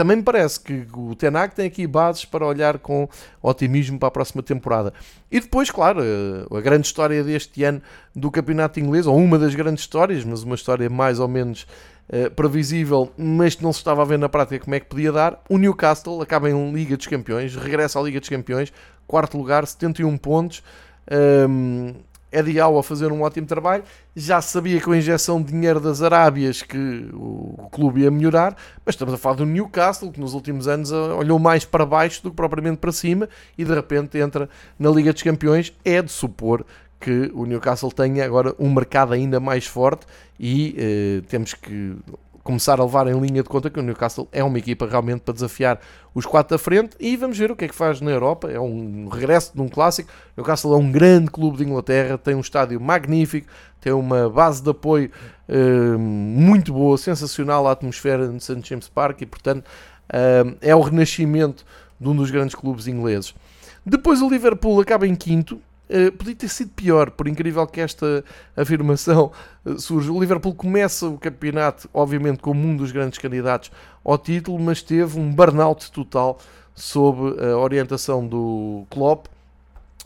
[0.00, 3.06] também me parece que o Tenac tem aqui bases para olhar com
[3.42, 4.94] otimismo para a próxima temporada.
[5.30, 7.82] E depois, claro, eh, a grande história deste ano
[8.16, 11.66] do campeonato inglês, ou uma das grandes histórias, mas uma história mais ou menos
[12.08, 15.12] uh, previsível, mas que não se estava a ver na prática como é que podia
[15.12, 15.42] dar.
[15.50, 18.72] O Newcastle acaba em Liga dos Campeões, regressa à Liga dos Campeões,
[19.06, 20.62] quarto lugar, 71 pontos.
[21.10, 21.94] Um, ehm,
[22.32, 23.82] Eddie Howe a fazer um ótimo trabalho,
[24.14, 28.94] já sabia com a injeção de dinheiro das Arábias que o clube ia melhorar, mas
[28.94, 32.36] estamos a falar do Newcastle, que nos últimos anos olhou mais para baixo do que
[32.36, 35.72] propriamente para cima e de repente entra na Liga dos Campeões.
[35.84, 36.64] É de supor
[37.00, 40.06] que o Newcastle tenha agora um mercado ainda mais forte
[40.38, 41.96] e eh, temos que
[42.50, 45.32] começar a levar em linha de conta que o Newcastle é uma equipa realmente para
[45.32, 45.78] desafiar
[46.12, 48.50] os quatro da frente e vamos ver o que é que faz na Europa.
[48.50, 50.10] É um regresso de um clássico.
[50.36, 53.46] O Newcastle é um grande clube de Inglaterra, tem um estádio magnífico,
[53.80, 55.12] tem uma base de apoio
[55.48, 58.60] uh, muito boa, sensacional a atmosfera no St.
[58.64, 61.64] James Park e, portanto, uh, é o renascimento
[62.00, 63.32] de um dos grandes clubes ingleses.
[63.86, 65.60] Depois o Liverpool acaba em quinto,
[65.90, 68.24] Uh, podia ter sido pior, por incrível que esta
[68.56, 69.32] afirmação
[69.64, 70.12] uh, surja.
[70.12, 73.72] O Liverpool começa o campeonato, obviamente, como um dos grandes candidatos
[74.04, 76.38] ao título, mas teve um burnout total
[76.76, 79.26] sob a orientação do Klopp.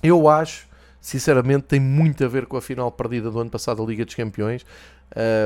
[0.03, 0.67] Eu acho,
[1.03, 4.15] sinceramente, tem muito a ver com a final perdida do ano passado da Liga dos
[4.15, 4.65] Campeões,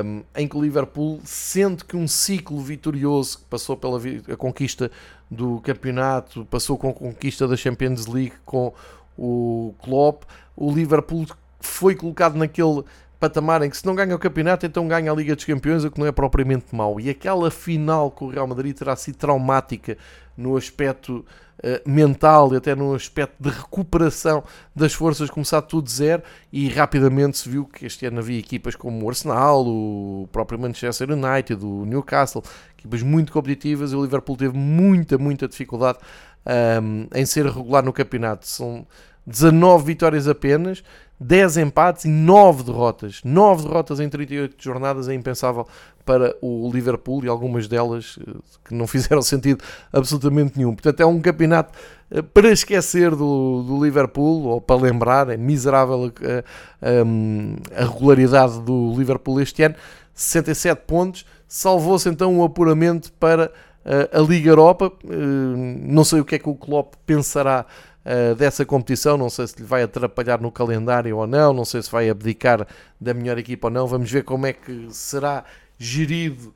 [0.04, 4.00] um, em que o Liverpool sente que um ciclo vitorioso que passou pela
[4.32, 4.90] a conquista
[5.30, 8.72] do campeonato, passou com a conquista da Champions League, com
[9.18, 10.22] o Klopp,
[10.56, 11.26] o Liverpool
[11.60, 12.84] foi colocado naquele
[13.18, 15.90] patamar em que se não ganha o campeonato, então ganha a Liga dos Campeões, o
[15.90, 17.00] que não é propriamente mau.
[17.00, 19.98] E aquela final com o Real Madrid terá sido traumática
[20.36, 21.26] no aspecto
[21.58, 24.44] uh, mental e até no aspecto de recuperação
[24.74, 29.04] das forças, começar tudo zero e rapidamente se viu que este ano havia equipas como
[29.04, 32.44] o Arsenal, o próprio Manchester United, o Newcastle,
[32.78, 35.98] equipas muito competitivas e o Liverpool teve muita, muita dificuldade
[36.46, 38.46] um, em ser regular no campeonato.
[38.46, 38.86] São
[39.26, 40.82] 19 vitórias apenas,
[41.20, 43.20] 10 empates e 9 derrotas.
[43.24, 45.66] 9 derrotas em 38 jornadas é impensável
[46.04, 48.32] para o Liverpool e algumas delas eh,
[48.64, 49.62] que não fizeram sentido
[49.92, 50.72] absolutamente nenhum.
[50.74, 51.78] Portanto, é um campeonato
[52.10, 56.44] eh, para esquecer do, do Liverpool, ou para lembrar, é miserável a, eh,
[57.76, 59.74] a, a regularidade do Liverpool este ano.
[60.14, 63.52] 67 pontos, salvou-se então o apuramento para
[64.12, 64.92] a Liga Europa.
[65.04, 67.64] Não sei o que é que o Klopp pensará
[68.04, 69.16] uh, dessa competição.
[69.16, 72.66] Não sei se lhe vai atrapalhar no calendário ou não, não sei se vai abdicar
[73.00, 73.86] da melhor equipa ou não.
[73.86, 75.44] Vamos ver como é que será
[75.78, 76.54] gerido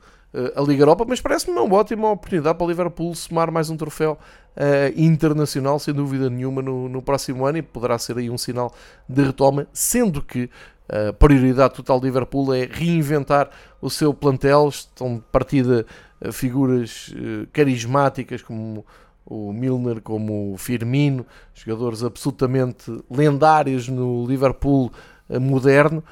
[0.55, 4.17] a Liga Europa, mas parece-me uma ótima oportunidade para o Liverpool somar mais um troféu
[4.57, 8.73] uh, internacional, sem dúvida nenhuma, no, no, próximo ano e poderá ser aí um sinal
[9.07, 10.49] de retoma, sendo que
[10.89, 13.49] a prioridade total do Liverpool é reinventar
[13.81, 15.85] o seu plantel, estão partida
[16.31, 18.85] figuras uh, carismáticas como
[19.25, 24.91] o Milner, como o Firmino, jogadores absolutamente lendários no Liverpool
[25.29, 26.03] uh, moderno.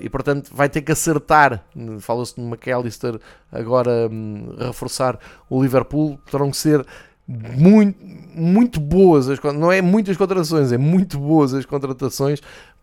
[0.00, 1.64] E portanto vai ter que acertar.
[2.00, 3.20] Fala-se no McAllister
[3.52, 5.16] agora um, reforçar
[5.48, 6.18] o Liverpool.
[6.28, 6.84] Terão que ser
[7.28, 7.96] muito,
[8.34, 12.40] muito boas as não é muitas contratações, é muito boas as contratações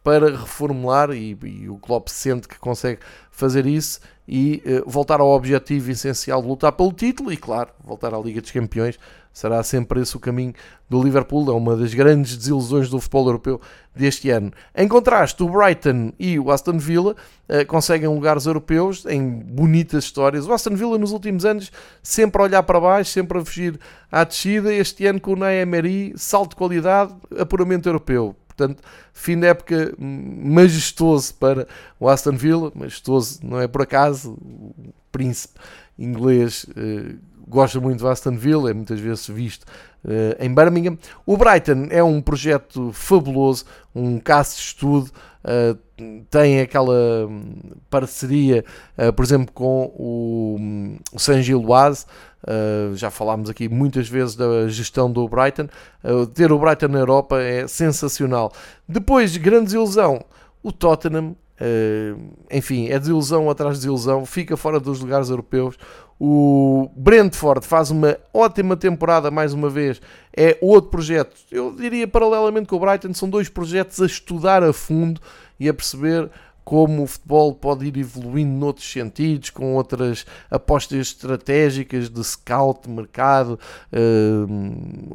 [0.10, 3.00] para reformular e, e o Klopp sente que consegue
[3.30, 8.12] fazer isso e uh, voltar ao objetivo essencial de lutar pelo título e claro, voltar
[8.16, 8.98] à Liga dos Campeões
[9.32, 10.56] será sempre esse o caminho
[10.90, 13.62] do Liverpool, é uma das grandes desilusões do futebol europeu
[13.96, 14.52] deste ano.
[14.76, 17.12] Em contraste, o Brighton e o Aston Villa
[17.48, 20.48] uh, conseguem lugares europeus em bonitas histórias.
[20.48, 23.80] O Aston Villa nos últimos anos sempre a olhar para baixo, sempre a fugir
[24.12, 24.74] à descida.
[24.74, 28.36] Este ano com o Ney Emery, salto de qualidade, apuramento europeu.
[28.60, 28.84] Portanto,
[29.14, 31.66] fim de época majestoso para
[31.98, 35.58] o Aston Villa, majestoso não é por acaso, o príncipe
[35.98, 39.64] inglês uh, gosta muito do Aston Villa, é muitas vezes visto
[40.04, 40.98] uh, em Birmingham.
[41.26, 43.64] O Brighton é um projeto fabuloso,
[43.96, 45.10] um caso de estudo,
[45.44, 45.78] uh,
[46.30, 47.54] tem aquela hum,
[47.90, 48.64] parceria,
[48.98, 52.06] uh, por exemplo, com o, um, o Saint Gilloise,
[52.42, 55.68] Uh, já falámos aqui muitas vezes da gestão do Brighton.
[56.34, 58.54] Ter o Brighton na Europa é sensacional.
[58.88, 60.24] Depois, grande desilusão,
[60.64, 61.36] o Tottenham.
[62.50, 65.76] Enfim, é desilusão atrás de desilusão, fica fora dos lugares europeus.
[66.20, 70.02] O Brentford faz uma ótima temporada mais uma vez.
[70.36, 74.74] É outro projeto, eu diria paralelamente com o Brighton, são dois projetos a estudar a
[74.74, 75.22] fundo
[75.58, 76.30] e a perceber
[76.70, 83.60] como o futebol pode ir evoluindo noutros sentidos, com outras apostas estratégicas de scout, mercado,
[83.92, 84.46] eh,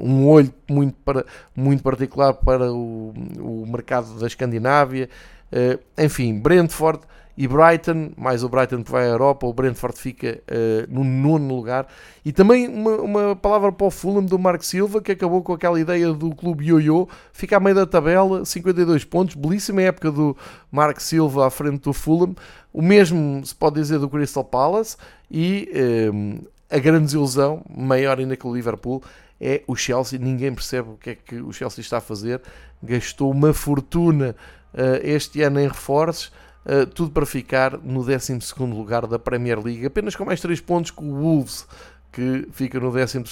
[0.01, 1.25] um olho muito, para,
[1.55, 5.09] muito particular para o, o mercado da Escandinávia.
[5.53, 7.03] Eh, enfim, Brentford
[7.37, 11.55] e Brighton, mais o Brighton que vai à Europa, o Brentford fica uh, no nono
[11.55, 11.87] lugar.
[12.24, 15.78] E também uma, uma, palavra para o Fulham do Marco Silva, que acabou com aquela
[15.80, 20.37] ideia do clube Yo-Yo, fica à meio da tabela, 52 pontos, belíssima época do
[20.70, 22.37] Marco Silva à frente do Fulham.
[22.72, 24.97] O mesmo se pode dizer do Crystal Palace
[25.30, 25.68] e
[26.12, 26.39] um,
[26.70, 29.03] eh, a grande desilusão, maior ainda que o Liverpool,
[29.41, 30.18] é o Chelsea.
[30.18, 32.41] Ninguém percebe o que é que o Chelsea está a fazer.
[32.82, 34.35] Gastou uma fortuna
[34.72, 36.32] uh, este ano em reforços
[36.65, 40.91] Uh, tudo para ficar no 12 lugar da Premier League, apenas com mais 3 pontos
[40.91, 41.67] que o Wolves,
[42.11, 43.23] que fica no 13.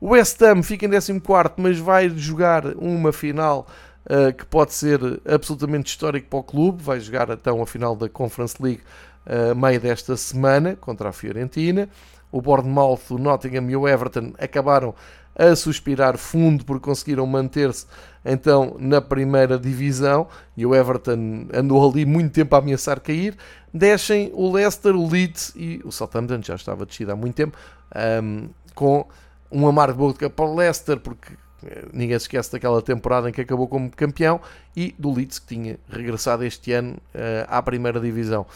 [0.00, 1.20] O West Ham fica em 14,
[1.56, 3.66] mas vai jogar uma final
[4.06, 6.82] uh, que pode ser absolutamente histórico para o clube.
[6.82, 8.82] Vai jogar então a final da Conference League
[9.26, 11.88] uh, meio desta semana contra a Fiorentina.
[12.30, 14.94] O Bournemouth, o Nottingham e o Everton acabaram
[15.38, 17.86] a suspirar fundo porque conseguiram manter-se
[18.24, 20.26] então na primeira divisão
[20.56, 23.36] e o Everton andou ali muito tempo a ameaçar cair.
[23.72, 27.56] Descem o Leicester, o Leeds e o Southampton já estava descido há muito tempo
[28.22, 29.06] um, com
[29.50, 31.32] um amargo boca para o Leicester porque
[31.64, 34.40] eh, ninguém se esquece daquela temporada em que acabou como campeão
[34.76, 38.46] e do Leeds que tinha regressado este ano uh, à primeira divisão.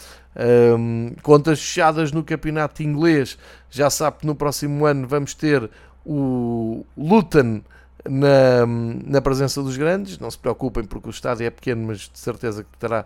[0.77, 3.37] Um, contas fechadas no campeonato inglês,
[3.69, 5.69] já sabe que no próximo ano vamos ter
[6.05, 7.61] o Luton
[8.07, 10.17] na, na presença dos grandes.
[10.19, 13.05] Não se preocupem porque o estádio é pequeno, mas de certeza que terá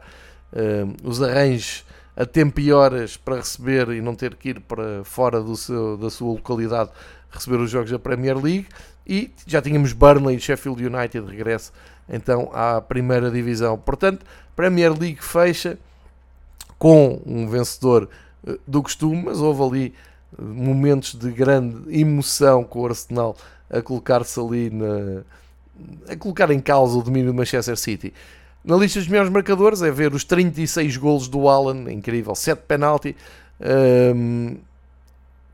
[0.53, 1.85] uh, os arranjos
[2.15, 5.97] a tempo e horas para receber e não ter que ir para fora do seu,
[5.97, 6.89] da sua localidade
[7.29, 8.67] receber os jogos da Premier League.
[9.05, 11.71] E já tínhamos Burnley e Sheffield United de regresso
[12.09, 13.77] então à primeira divisão.
[13.77, 14.25] Portanto,
[14.55, 15.77] Premier League fecha
[16.77, 18.09] com um vencedor
[18.45, 19.93] eh, do costume, mas houve ali
[20.37, 23.35] momentos de grande emoção com o Arsenal
[23.69, 25.23] a colocar-se ali na,
[26.11, 28.13] a colocar em causa o domínio do Manchester City.
[28.63, 33.15] Na lista dos melhores marcadores é ver os 36 golos do Alan, incrível, 7 penalti,
[34.15, 34.57] um,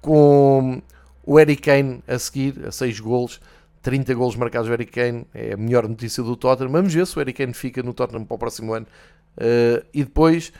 [0.01, 0.81] com
[1.25, 3.39] o Eric Kane a seguir, a 6 golos,
[3.81, 6.71] 30 golos marcados do Eric Kane, é a melhor notícia do Tottenham.
[6.71, 8.87] Vamos ver se o Eric Kane fica no Tottenham para o próximo ano.
[9.37, 10.53] Uh, e depois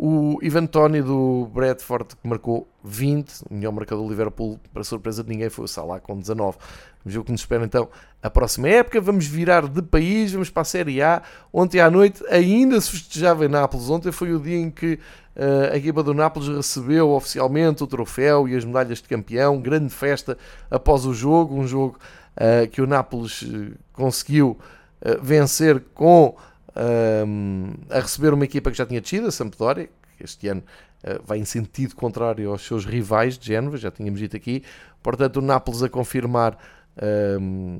[0.00, 5.24] o Ivan Tony do Bradford que marcou 20, o melhor marcador do Liverpool, para surpresa
[5.24, 6.56] de ninguém, foi o Salah com 19.
[7.04, 7.88] Vamos ver o que nos espera então
[8.22, 9.00] a próxima época.
[9.00, 11.20] Vamos virar de país, vamos para a Série A.
[11.52, 13.90] Ontem à noite ainda se festejava em Nápoles.
[13.90, 15.00] Ontem foi o dia em que
[15.34, 19.60] uh, a equipa do Nápoles recebeu oficialmente o troféu e as medalhas de campeão.
[19.60, 20.38] Grande festa
[20.70, 21.98] após o jogo, um jogo
[22.36, 24.56] uh, que o Nápoles uh, conseguiu
[25.22, 26.36] vencer com
[27.26, 30.62] um, a receber uma equipa que já tinha descido, a Sampdoria, que este ano
[31.24, 34.64] vai em sentido contrário aos seus rivais de Génova, já tínhamos dito aqui.
[35.00, 36.58] Portanto, o Nápoles a confirmar
[37.40, 37.78] um,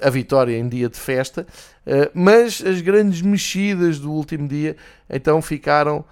[0.00, 1.46] a vitória em dia de festa,
[1.86, 4.76] uh, mas as grandes mexidas do último dia
[5.08, 6.04] então ficaram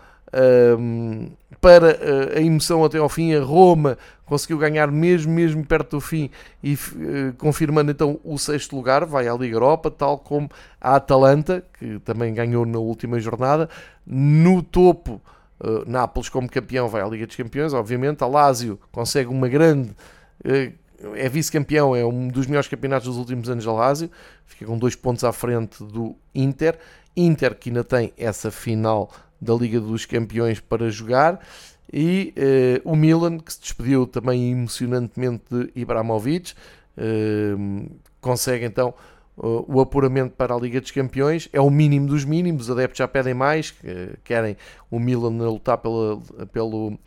[0.79, 1.31] um,
[1.61, 3.35] para uh, a emoção até ao fim.
[3.35, 6.31] A Roma conseguiu ganhar mesmo, mesmo perto do fim
[6.63, 6.79] e uh,
[7.39, 12.33] confirmando então o sexto lugar, vai à Liga Europa, tal como a Atalanta, que também
[12.35, 13.69] ganhou na última jornada.
[14.07, 15.21] No topo,
[15.61, 18.23] uh, Nápoles como campeão vai à Liga dos Campeões, obviamente.
[18.25, 19.91] A Lazio consegue uma grande
[21.15, 24.11] é vice-campeão, é um dos melhores campeonatos dos últimos anos da Lazio,
[24.47, 26.79] fica com dois pontos à frente do Inter.
[27.17, 29.11] Inter que ainda tem essa final
[29.43, 31.41] da Liga dos Campeões para jogar.
[31.93, 32.33] E
[32.85, 36.53] uh, o Milan, que se despediu também emocionantemente de Ibrahimovic,
[36.97, 37.91] uh,
[38.21, 38.95] consegue então
[39.37, 41.49] uh, o apuramento para a Liga dos Campeões.
[41.53, 43.75] É o mínimo dos mínimos, os adeptos já pedem mais,
[44.23, 44.57] querem
[44.91, 46.19] o Milan lutar pela,
[46.53, 46.99] pelo,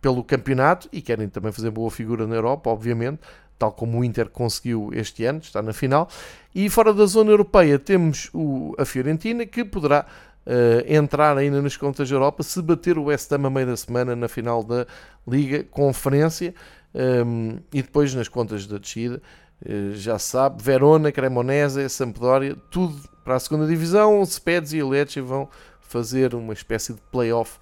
[0.00, 3.18] pelo campeonato e querem também fazer boa figura na Europa, obviamente,
[3.58, 6.08] tal como o Inter conseguiu este ano, está na final.
[6.54, 10.06] E fora da zona europeia temos o, a Fiorentina, que poderá
[10.46, 13.76] uh, entrar ainda nas contas da Europa se bater o West Ham a meio da
[13.76, 14.86] semana na final da
[15.26, 16.54] Liga Conferência
[16.94, 19.22] um, ehm, e depois nas contas da descida.
[19.64, 24.24] Uh, já se sabe, Verona, Cremonese, Sampdoria, tudo para a segunda divisão.
[24.24, 25.48] Spezia e Lecce vão
[25.80, 27.58] fazer uma espécie de play-off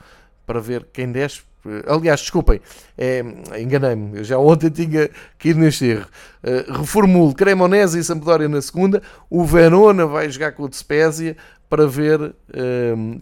[0.47, 1.43] para ver quem desce
[1.87, 2.61] Aliás, desculpem,
[2.97, 3.23] é,
[3.61, 5.11] enganei-me, já ontem tinha
[5.45, 6.07] ir neste erro.
[6.43, 11.37] Uh, reformulo Cremonese e Sampdoria na segunda, o Verona vai jogar com o Despésia
[11.69, 12.35] para ver uh,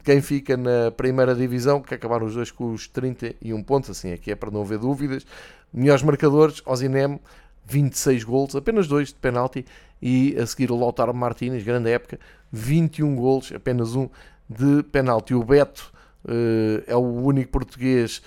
[0.05, 4.30] quem fica na primeira divisão, que acabaram os dois com os 31 pontos, assim aqui
[4.30, 5.26] é para não haver dúvidas.
[5.72, 7.18] Melhores marcadores, Osinem,
[7.66, 9.64] 26 gols, apenas dois de penalti,
[10.01, 12.20] e a seguir o Lautaro Martínez, grande época,
[12.53, 14.09] 21 gols, apenas um
[14.49, 15.34] de penalti.
[15.34, 15.92] O Beto
[16.24, 18.22] uh, é o único português.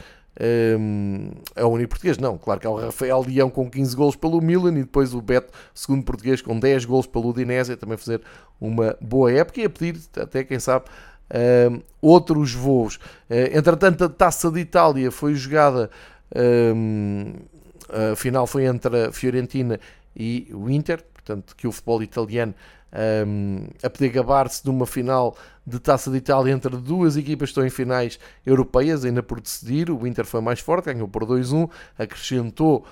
[1.56, 4.40] É o único português, não, claro que é o Rafael Leão com 15 gols pelo
[4.42, 8.22] Milan e depois o Beto, segundo português, com 10 gols pelo Udinese, também fazer
[8.60, 10.86] uma boa época e a pedir, até quem sabe,
[11.72, 12.96] um, outros voos.
[13.30, 15.90] Uh, entretanto, a taça de Itália foi jogada,
[16.74, 17.34] um,
[17.90, 19.78] a final foi entre a Fiorentina
[20.16, 22.56] e o Inter, portanto, que o futebol italiano
[23.28, 25.36] um, a poder gabar-se de uma final
[25.70, 29.90] de Taça de Itália entre duas equipas que estão em finais europeias, ainda por decidir.
[29.90, 32.86] O Inter foi mais forte, ganhou por 2-1, acrescentou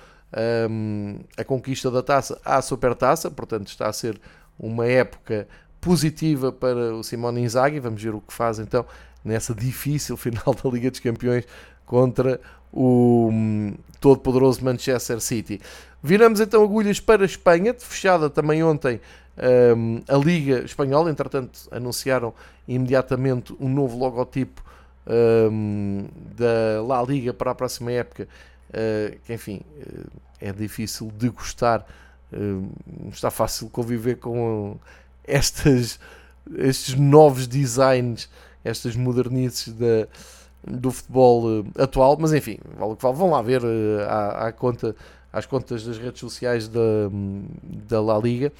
[0.70, 4.20] um, a conquista da taça à Supertaça, portanto está a ser
[4.58, 5.48] uma época
[5.80, 7.80] positiva para o Simone Inzaghi.
[7.80, 8.84] Vamos ver o que faz então
[9.24, 11.44] nessa difícil final da Liga dos Campeões
[11.84, 12.40] contra
[12.72, 15.60] o um, todo-poderoso Manchester City.
[16.02, 19.00] Viramos então agulhas para a Espanha, fechada também ontem
[19.38, 22.34] um, a Liga Espanhola, entretanto, anunciaram
[22.66, 24.62] imediatamente um novo logotipo
[25.50, 28.28] um, da La Liga para a próxima época,
[28.70, 30.10] uh, que enfim, uh,
[30.40, 31.86] é difícil de gostar,
[33.10, 34.76] está fácil conviver com
[35.24, 35.98] estas,
[36.56, 38.28] estes novos designs,
[38.62, 40.06] estas modernices da,
[40.62, 43.16] do futebol atual, mas enfim, vale o que vale.
[43.16, 43.62] Vão lá ver
[44.06, 44.94] à, à conta,
[45.32, 46.80] às contas das redes sociais da,
[47.88, 48.52] da La Liga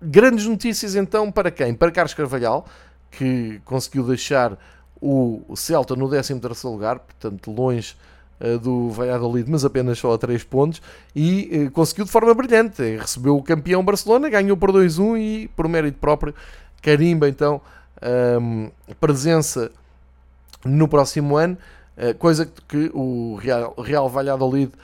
[0.00, 1.74] grandes notícias então para quem?
[1.74, 2.66] Para Carlos Carvalhal,
[3.10, 4.58] que conseguiu deixar
[5.00, 7.96] o Celta no 13º lugar, portanto longe
[8.40, 10.82] uh, do Valladolid, mas apenas só a 3 pontos,
[11.14, 12.96] e uh, conseguiu de forma brilhante.
[12.96, 16.34] Recebeu o campeão Barcelona, ganhou por 2-1 e, por mérito próprio,
[16.82, 17.60] carimba então
[18.40, 18.70] um,
[19.00, 19.70] presença
[20.64, 21.56] no próximo ano,
[21.96, 24.76] uh, coisa que o Real, Real Valladolid eh,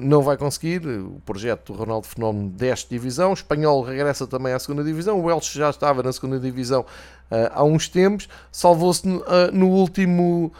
[0.00, 0.86] não vai conseguir.
[0.86, 3.30] O projeto do Ronaldo Fenómeno desta divisão.
[3.30, 5.20] O espanhol regressa também à segunda divisão.
[5.20, 8.28] O Elche já estava na segunda divisão uh, há uns tempos.
[8.50, 9.22] Salvou-se uh,
[9.52, 10.52] no último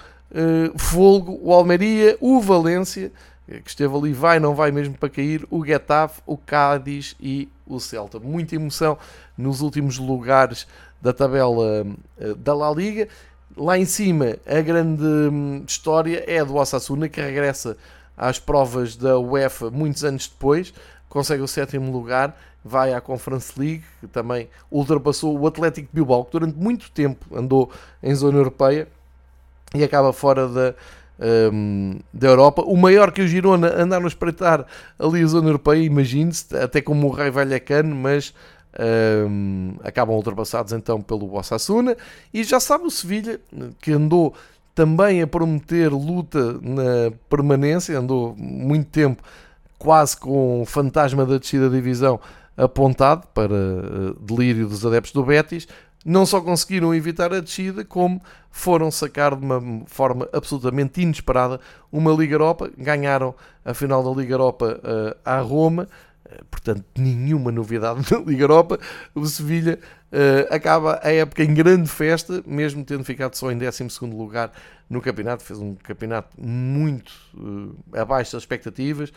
[0.77, 3.12] folgo o Almeria, o Valência,
[3.47, 7.79] que esteve ali, vai, não vai mesmo para cair, o Getafe, o Cádiz e o
[7.79, 8.19] Celta.
[8.19, 8.99] Muita emoção
[9.39, 10.66] nos últimos lugares
[11.01, 11.87] da tabela
[12.39, 13.07] da La Liga.
[13.57, 17.77] Lá em cima, a grande hum, história é do Osasuna, que regressa
[18.16, 20.73] às provas da UEFA muitos anos depois,
[21.09, 26.24] consegue o sétimo lugar, vai à Conference League, que também ultrapassou o Atlético de Bilbao,
[26.24, 27.70] que durante muito tempo andou
[28.03, 28.89] em zona europeia
[29.74, 30.74] e acaba fora da,
[31.53, 32.62] um, da Europa.
[32.62, 34.65] O maior que o Girona andar a espreitar
[34.99, 38.32] ali a zona europeia, imagine-se, até como o Rei Vallecano, mas
[39.28, 41.97] um, acabam ultrapassados então pelo Osasuna.
[42.32, 43.41] E já sabe o Sevilha,
[43.81, 44.35] que andou
[44.74, 49.22] também a prometer luta na permanência, andou muito tempo
[49.78, 52.18] quase com o fantasma da descida da divisão
[52.56, 55.68] apontado para uh, delírio dos adeptos do Betis.
[56.05, 58.20] não só conseguiram evitar a descida, como
[58.51, 61.60] foram sacar de uma forma absolutamente inesperada
[61.90, 63.34] uma Liga Europa, ganharam
[63.64, 65.88] a final da Liga Europa uh, à Roma,
[66.51, 68.78] portanto, nenhuma novidade na Liga Europa.
[69.15, 69.78] O Sevilha
[70.12, 74.52] uh, acaba a época em grande festa, mesmo tendo ficado só em 12 lugar
[74.89, 77.12] no campeonato, fez um campeonato muito
[77.93, 79.12] abaixo das expectativas.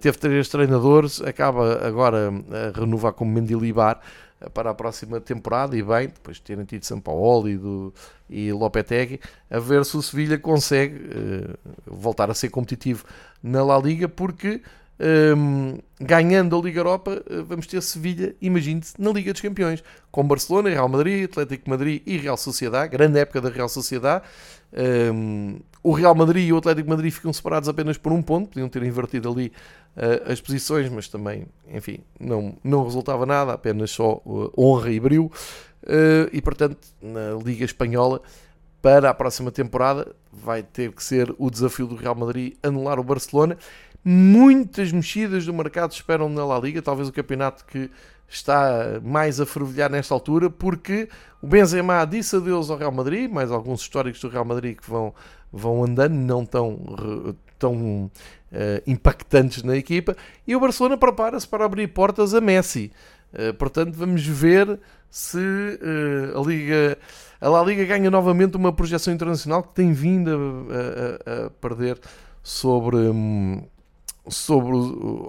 [0.00, 4.00] teve três treinadores, acaba agora a renovar como Mendilibar,
[4.52, 7.92] para a próxima temporada e bem, depois de terem tido São Paulo e, do,
[8.30, 9.20] e Lopetegui,
[9.50, 13.04] a ver se o Sevilha consegue uh, voltar a ser competitivo
[13.42, 14.62] na La Liga, porque
[15.00, 20.24] um, ganhando a Liga Europa, uh, vamos ter Sevilha, imagine-se, na Liga dos Campeões, com
[20.24, 24.24] Barcelona, Real Madrid, Atlético Madrid e Real Sociedade, grande época da Real Sociedade.
[24.72, 28.68] Um, o Real Madrid e o Atlético Madrid ficam separados apenas por um ponto, podiam
[28.68, 29.52] ter invertido ali
[29.96, 35.00] uh, as posições, mas também, enfim, não, não resultava nada, apenas só uh, honra e
[35.00, 35.30] brilho.
[35.84, 38.20] Uh, e portanto, na Liga Espanhola,
[38.82, 43.04] para a próxima temporada, vai ter que ser o desafio do Real Madrid anular o
[43.04, 43.56] Barcelona.
[44.10, 47.90] Muitas mexidas do mercado esperam na La Liga, talvez o campeonato que
[48.26, 51.10] está mais a fervilhar nesta altura, porque
[51.42, 55.12] o Benzema disse adeus ao Real Madrid, mais alguns históricos do Real Madrid que vão,
[55.52, 58.10] vão andando, não tão, tão uh,
[58.86, 60.16] impactantes na equipa,
[60.46, 62.90] e o Barcelona prepara-se para abrir portas a Messi.
[63.34, 64.80] Uh, portanto, vamos ver
[65.10, 66.96] se uh, a Liga
[67.38, 71.98] a La Liga ganha novamente uma projeção internacional que tem vindo a, a, a perder
[72.42, 73.62] sobre um,
[74.28, 74.72] sobre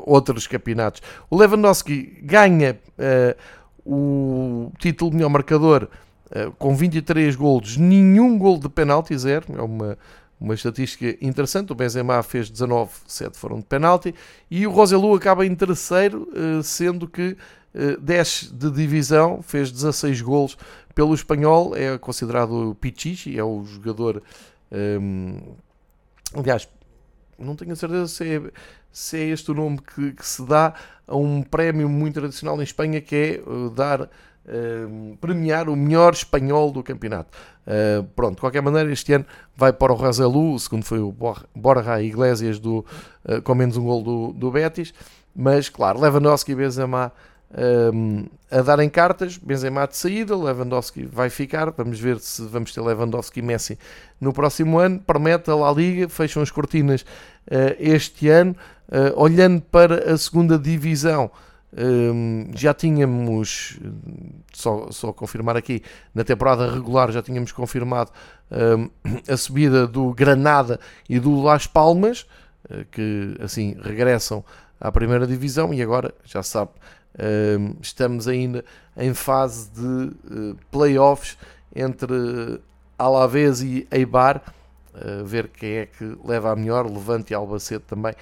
[0.06, 1.02] outros campeonatos.
[1.30, 3.36] O Lewandowski ganha uh,
[3.86, 5.90] o título de melhor marcador
[6.32, 9.46] uh, com 23 golos, nenhum gol de penalti, zero.
[9.58, 9.98] É uma,
[10.40, 11.72] uma estatística interessante.
[11.72, 14.14] O Benzema fez 19, 7 foram de penalti.
[14.50, 17.36] E o Roselu acaba em terceiro, uh, sendo que
[17.74, 20.58] uh, desce de divisão, fez 16 golos
[20.94, 21.76] pelo espanhol.
[21.76, 24.22] É considerado Pichichi, é o jogador.
[24.72, 25.40] Um,
[26.34, 26.68] aliás,
[27.40, 28.42] não tenho a certeza se é,
[28.92, 30.74] se é este o nome que, que, se dá
[31.08, 36.14] a um prémio muito tradicional em Espanha que é uh, dar uh, premiar o melhor
[36.14, 37.38] espanhol do campeonato.
[37.66, 39.26] Uh, pronto, de qualquer maneira, este ano
[39.56, 41.16] vai para o Roselu, o segundo foi o
[41.56, 42.86] Borja Iglesias do,
[43.26, 44.94] uh, com menos um gol do, do Betis,
[45.36, 47.12] mas claro, Lewandowski e Benzema
[47.52, 52.82] um, a darem cartas, Benzema de saída, Lewandowski vai ficar, vamos ver se vamos ter
[52.82, 53.78] Lewandowski e Messi
[54.20, 58.56] no próximo ano, promete a La Liga, fecham as cortinas uh, este ano,
[58.90, 61.32] uh, olhando para a segunda divisão,
[61.72, 63.80] um, já tínhamos,
[64.52, 68.12] só, só confirmar aqui, na temporada regular já tínhamos confirmado
[68.52, 68.90] um,
[69.32, 72.26] a subida do Granada e do Las Palmas,
[72.70, 74.44] uh, que assim regressam
[74.80, 76.72] à primeira divisão e agora, já sabe,
[77.82, 78.64] estamos ainda
[78.96, 81.38] em fase de uh, playoffs
[81.76, 82.60] entre
[82.98, 84.42] Alavés e Eibar,
[84.94, 88.14] uh, ver quem é que leva a melhor, Levante e Albacete também,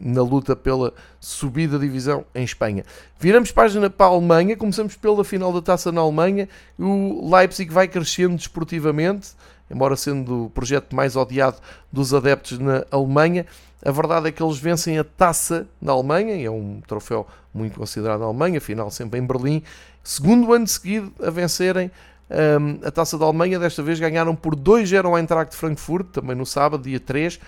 [0.00, 2.84] na luta pela subida da divisão em Espanha.
[3.20, 6.48] Viramos página para a Alemanha, começamos pela final da taça na Alemanha.
[6.78, 9.32] O Leipzig vai crescendo desportivamente,
[9.70, 11.56] embora sendo o projeto mais odiado
[11.92, 13.46] dos adeptos na Alemanha.
[13.84, 17.78] A verdade é que eles vencem a taça na Alemanha, e é um troféu muito
[17.78, 19.62] considerado na Alemanha, final sempre em Berlim.
[20.02, 21.90] Segundo ano seguido a vencerem
[22.30, 26.36] um, a taça da Alemanha, desta vez ganharam por 2-0 ao Eintracht de Frankfurt, também
[26.36, 27.40] no sábado, dia 3,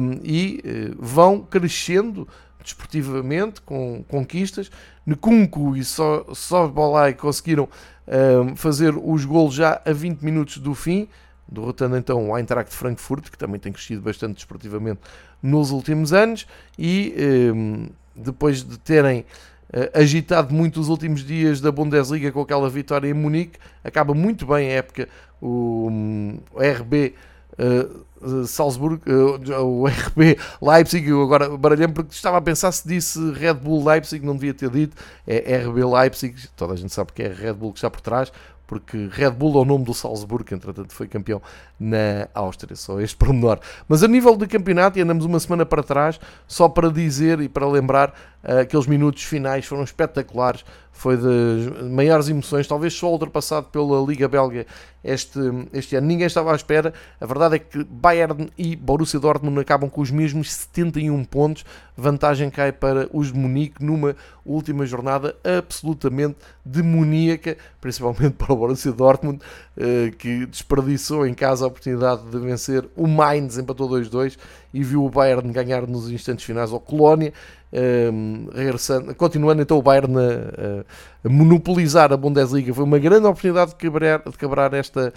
[0.00, 2.26] um, e uh, vão crescendo
[2.62, 4.70] desportivamente com conquistas.
[5.06, 7.68] Nkunku e Sobolai conseguiram
[8.08, 11.08] um, fazer os golos já a 20 minutos do fim
[11.54, 15.00] derrotando então o Eintracht Frankfurt, que também tem crescido bastante desportivamente
[15.42, 16.46] nos últimos anos,
[16.78, 17.14] e
[17.54, 23.08] um, depois de terem uh, agitado muito os últimos dias da Bundesliga com aquela vitória
[23.08, 25.08] em Munique, acaba muito bem a época
[25.40, 27.14] o, RB
[27.58, 33.54] uh, uh, o RB Leipzig, eu agora baralhei porque estava a pensar se disse Red
[33.54, 37.28] Bull Leipzig, não devia ter dito, é RB Leipzig, toda a gente sabe que é
[37.28, 38.32] Red Bull que está por trás,
[38.66, 41.40] porque Red Bull é o nome do Salzburgo, entretanto foi campeão
[41.78, 43.58] na Áustria, só este pormenor.
[43.88, 47.48] Mas a nível de campeonato, e andamos uma semana para trás, só para dizer e
[47.48, 48.14] para lembrar,
[48.44, 54.64] aqueles minutos finais foram espetaculares, foi das maiores emoções, talvez só ultrapassado pela Liga Belga
[55.02, 55.38] este,
[55.72, 56.06] este ano.
[56.06, 56.94] Ninguém estava à espera.
[57.20, 61.64] A verdade é que Bayern e Borussia Dortmund acabam com os mesmos 71 pontos.
[61.96, 64.14] Vantagem cai para os de Munique numa
[64.46, 69.40] última jornada absolutamente demoníaca, principalmente para o Borussia Dortmund,
[69.76, 74.38] uh, que desperdiçou em casa a oportunidade de vencer o Mainz, empatou 2-2
[74.74, 77.32] e viu o Bayern ganhar nos instantes finais ao Colónia,
[77.72, 80.84] um, regressando, continuando então o Bayern a,
[81.24, 82.74] a, monopolizar a Bundesliga.
[82.74, 85.14] Foi uma grande oportunidade de quebrar, de quebrar esta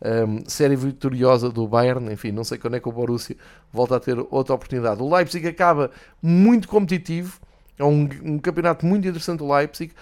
[0.00, 2.12] um, série vitoriosa do Bayern.
[2.12, 3.36] Enfim, não sei quando é que o Borussia
[3.72, 5.02] volta a ter outra oportunidade.
[5.02, 5.90] O Leipzig acaba
[6.22, 7.40] muito competitivo.
[7.76, 9.92] É um, um campeonato muito interessante o Leipzig.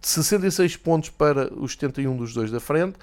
[0.00, 2.94] 66 pontos para os 71 dos dois da frente.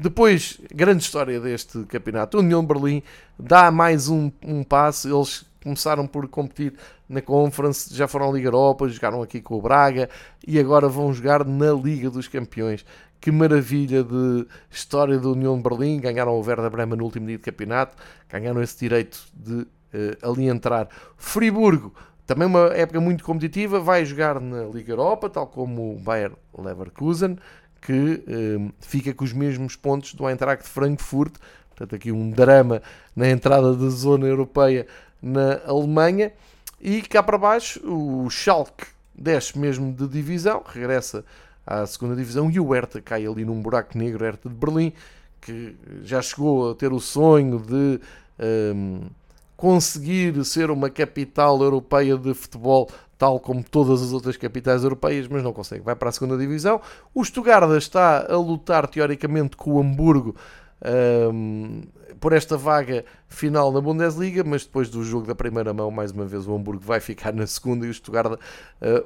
[0.00, 2.38] Depois, grande história deste campeonato.
[2.38, 3.02] O União Berlim
[3.38, 5.14] dá mais um, um passo.
[5.14, 6.72] Eles começaram por competir
[7.06, 10.08] na Conference, já foram à Liga Europa, jogaram aqui com o Braga
[10.46, 12.82] e agora vão jogar na Liga dos Campeões.
[13.20, 16.00] Que maravilha de história do União Berlim.
[16.00, 17.94] Ganharam o Werder Bremen no último dia de campeonato,
[18.26, 19.66] ganharam esse direito de uh,
[20.22, 20.88] ali entrar.
[21.18, 21.92] Friburgo,
[22.26, 27.36] também uma época muito competitiva, vai jogar na Liga Europa, tal como o Bayer Leverkusen
[27.80, 31.34] que um, fica com os mesmos pontos do Eintracht Frankfurt.
[31.70, 32.82] Portanto, aqui um drama
[33.16, 34.86] na entrada da zona europeia
[35.22, 36.32] na Alemanha.
[36.80, 41.24] E cá para baixo, o Schalke desce mesmo de divisão, regressa
[41.66, 44.92] à segunda divisão e o Hertha cai ali num buraco negro, Hertha de Berlim,
[45.40, 48.00] que já chegou a ter o sonho de
[48.74, 49.02] um,
[49.60, 52.88] conseguir ser uma capital europeia de futebol
[53.18, 55.82] tal como todas as outras capitais europeias, mas não consegue.
[55.82, 56.80] Vai para a segunda divisão.
[57.14, 60.34] O Stuttgart está a lutar teoricamente com o Hamburgo
[61.30, 61.82] um,
[62.18, 66.24] por esta vaga final na Bundesliga, mas depois do jogo da primeira mão, mais uma
[66.24, 68.38] vez o Hamburgo vai ficar na segunda e o Stuttgart uh,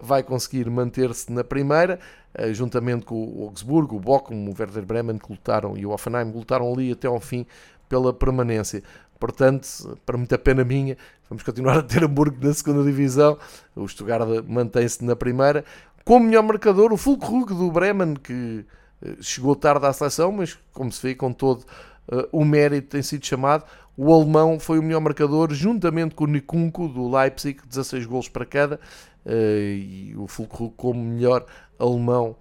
[0.00, 1.98] vai conseguir manter-se na primeira,
[2.38, 6.30] uh, juntamente com o Augsburgo, o Bochum, o Werder Bremen que lutaram e o Offenheim
[6.30, 7.44] lutaram ali até ao fim
[7.88, 8.84] pela permanência.
[9.24, 10.98] Portanto, para muita pena minha,
[11.30, 13.38] vamos continuar a ter Hamburgo na segunda divisão.
[13.74, 15.64] O Stuttgart mantém-se na primeira.
[16.04, 18.66] Como melhor marcador, o Fulkrug do Bremen, que
[19.02, 23.00] eh, chegou tarde à seleção, mas como se vê, com todo uh, o mérito tem
[23.00, 23.64] sido chamado.
[23.96, 28.44] O alemão foi o melhor marcador, juntamente com o Nikunko do Leipzig, 16 gols para
[28.44, 28.78] cada.
[29.24, 31.46] Uh, e o Fulkrug como melhor
[31.78, 32.36] alemão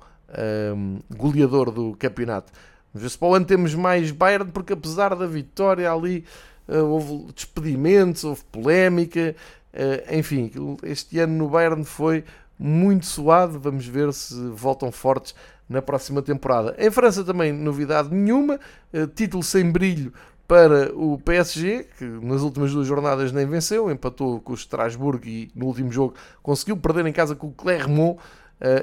[0.75, 2.51] um, goleador do campeonato.
[2.93, 6.25] Vamos ver se para o ano temos mais Bayern, porque apesar da vitória ali
[6.67, 9.35] houve despedimentos, houve polémica,
[9.73, 10.51] eh, enfim,
[10.83, 12.23] este ano no Bayern foi
[12.57, 13.59] muito suado.
[13.59, 15.33] Vamos ver se voltam fortes
[15.67, 16.75] na próxima temporada.
[16.77, 18.59] Em França também novidade nenhuma,
[18.93, 20.13] eh, título sem brilho
[20.47, 25.49] para o PSG, que nas últimas duas jornadas nem venceu, empatou com o Strasbourg e
[25.55, 26.13] no último jogo
[26.43, 28.19] conseguiu perder em casa com o Clermont.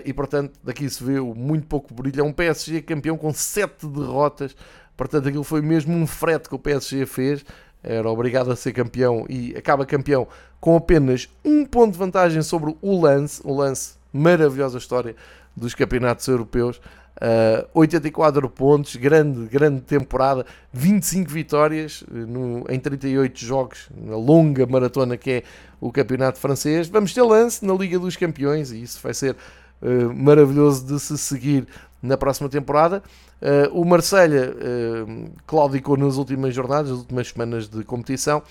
[0.04, 2.20] e portanto, daqui se vê muito pouco brilho.
[2.20, 4.54] É um PSG campeão com sete derrotas,
[4.94, 7.44] portanto, aquilo foi mesmo um frete que o PSG fez
[7.82, 10.26] era obrigado a ser campeão e acaba campeão
[10.60, 15.16] com apenas um ponto de vantagem sobre o Lance, o Lance, maravilhosa história
[15.56, 16.80] dos campeonatos europeus,
[17.16, 24.66] uh, 84 pontos, grande, grande temporada, 25 vitórias uh, no, em 38 jogos, na longa
[24.66, 25.42] maratona que é
[25.80, 26.88] o campeonato francês.
[26.88, 29.36] Vamos ter Lance na Liga dos Campeões e isso vai ser
[29.80, 31.66] uh, maravilhoso de se seguir
[32.02, 33.02] na próxima temporada.
[33.40, 38.42] Uh, o Marselha uh, claudicou nas últimas jornadas, nas últimas semanas de competição,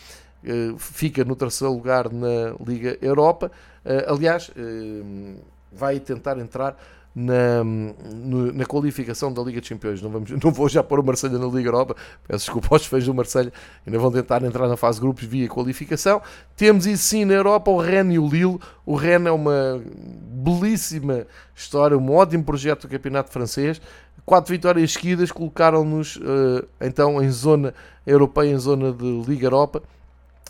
[0.44, 3.52] uh, fica no terceiro lugar na Liga Europa.
[4.08, 4.52] Aliás,
[5.72, 6.76] vai tentar entrar
[7.16, 7.64] na,
[8.54, 10.02] na qualificação da Liga de Campeões.
[10.02, 11.96] Não, vamos, não vou já pôr o Marselha na Liga Europa,
[12.28, 13.52] peço desculpa aos fãs do Marselha,
[13.86, 16.22] ainda vão tentar entrar na fase de grupos via qualificação.
[16.56, 18.60] Temos e sim na Europa o Rennes e o Lille.
[18.86, 19.82] O Rennes é uma
[20.44, 21.26] belíssima
[21.56, 23.82] história, um ótimo projeto do campeonato francês.
[24.30, 27.74] Quatro vitórias seguidas colocaram-nos uh, então em zona
[28.06, 29.82] europeia, em zona de Liga Europa.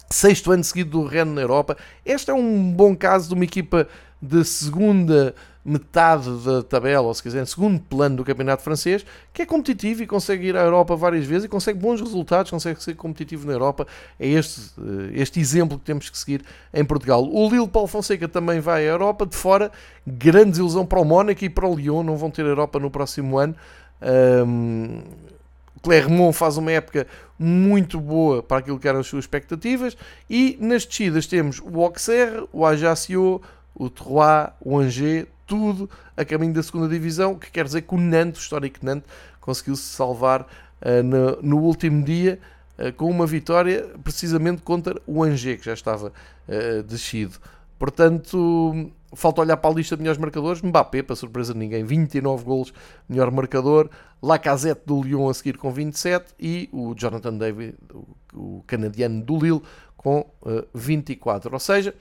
[0.10, 1.78] Sexto ano seguido do Rennes na Europa.
[2.06, 3.88] Este é um bom caso de uma equipa
[4.22, 9.46] de segunda metade da tabela, ou se quiser, segundo plano do campeonato francês, que é
[9.46, 13.46] competitivo e consegue ir à Europa várias vezes e consegue bons resultados, consegue ser competitivo
[13.46, 13.86] na Europa.
[14.20, 17.24] É este, eh, este exemplo que temos que seguir em Portugal.
[17.24, 19.72] O Lille Paulo Fonseca também vai à Europa, de fora,
[20.08, 23.38] grande desilusão para o Mónaco e para o Lyon, não vão ter Europa no próximo
[23.38, 23.56] ano.
[24.02, 25.02] Um,
[25.82, 27.08] Clermont faz uma época
[27.38, 29.96] muito boa para aquilo que eram as suas expectativas
[30.30, 33.42] e nas descidas temos o Auxerre, o Ajaccio,
[33.74, 37.98] o Troyes, o Angers, tudo a caminho da segunda divisão, que quer dizer que o
[37.98, 39.10] Nantes, o histórico Nantes,
[39.42, 42.40] conseguiu-se salvar uh, no, no, último dia
[42.78, 46.14] uh, com uma vitória precisamente contra o Angers, que já estava
[46.48, 47.40] uh, descido.
[47.80, 50.62] Portanto, falta olhar para a lista de melhores marcadores.
[50.62, 52.74] Mbappé, para surpresa de ninguém, 29 golos,
[53.08, 53.90] melhor marcador.
[54.22, 59.40] Lacazette do Lyon a seguir com 27 e o Jonathan David, o, o canadiano do
[59.40, 59.62] Lille,
[59.98, 61.52] com uh, 24.
[61.52, 61.96] Ou seja,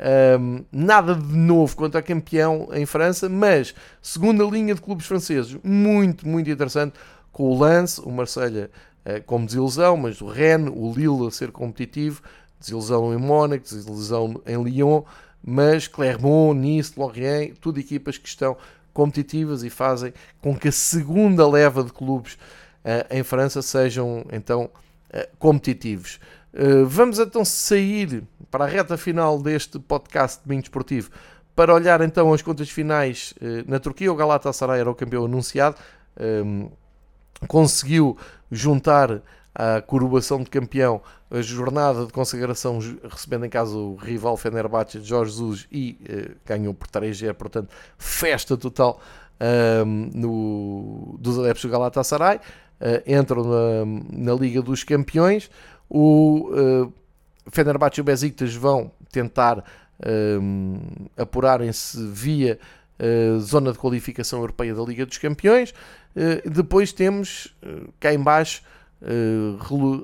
[0.00, 5.56] um, nada de novo quanto a campeão em França, mas segunda linha de clubes franceses,
[5.62, 6.94] muito, muito interessante,
[7.30, 8.70] com o Lance, o Marselha
[9.04, 12.22] uh, como desilusão, mas o Rennes, o Lille a ser competitivo,
[12.58, 15.02] desilusão em Mónaco, desilusão em Lyon,
[15.42, 18.56] mas Clermont, Nice, Lorient, tudo equipas que estão
[18.92, 24.70] competitivas e fazem com que a segunda leva de clubes uh, em França sejam então
[25.14, 26.18] uh, competitivos.
[26.52, 31.10] Uh, vamos então sair para a reta final deste podcast de Binho Desportivo
[31.54, 33.34] para olhar então as contas finais
[33.66, 34.10] na Turquia.
[34.10, 35.76] O Galatasaray era o campeão anunciado,
[36.18, 36.70] um,
[37.46, 38.16] conseguiu
[38.50, 39.20] juntar
[39.54, 42.78] a coroação de campeão, a jornada de consagração,
[43.08, 47.68] recebendo em casa o rival Fenerbahçe de Jorge Jesus e eh, ganhou por 3G, portanto,
[47.98, 49.00] festa total
[49.84, 52.40] um, no, dos adeptos do Galatasaray.
[53.06, 55.50] Entram na, na, Liga dos Campeões.
[55.90, 56.92] O uh,
[57.50, 59.64] Fenerbahçe e o Besiktas vão tentar
[60.40, 60.78] um,
[61.16, 62.58] apurarem-se via
[62.98, 65.74] uh, zona de qualificação europeia da Liga dos Campeões.
[66.44, 67.54] depois temos
[67.98, 68.62] cá embaixo
[69.02, 69.56] eh,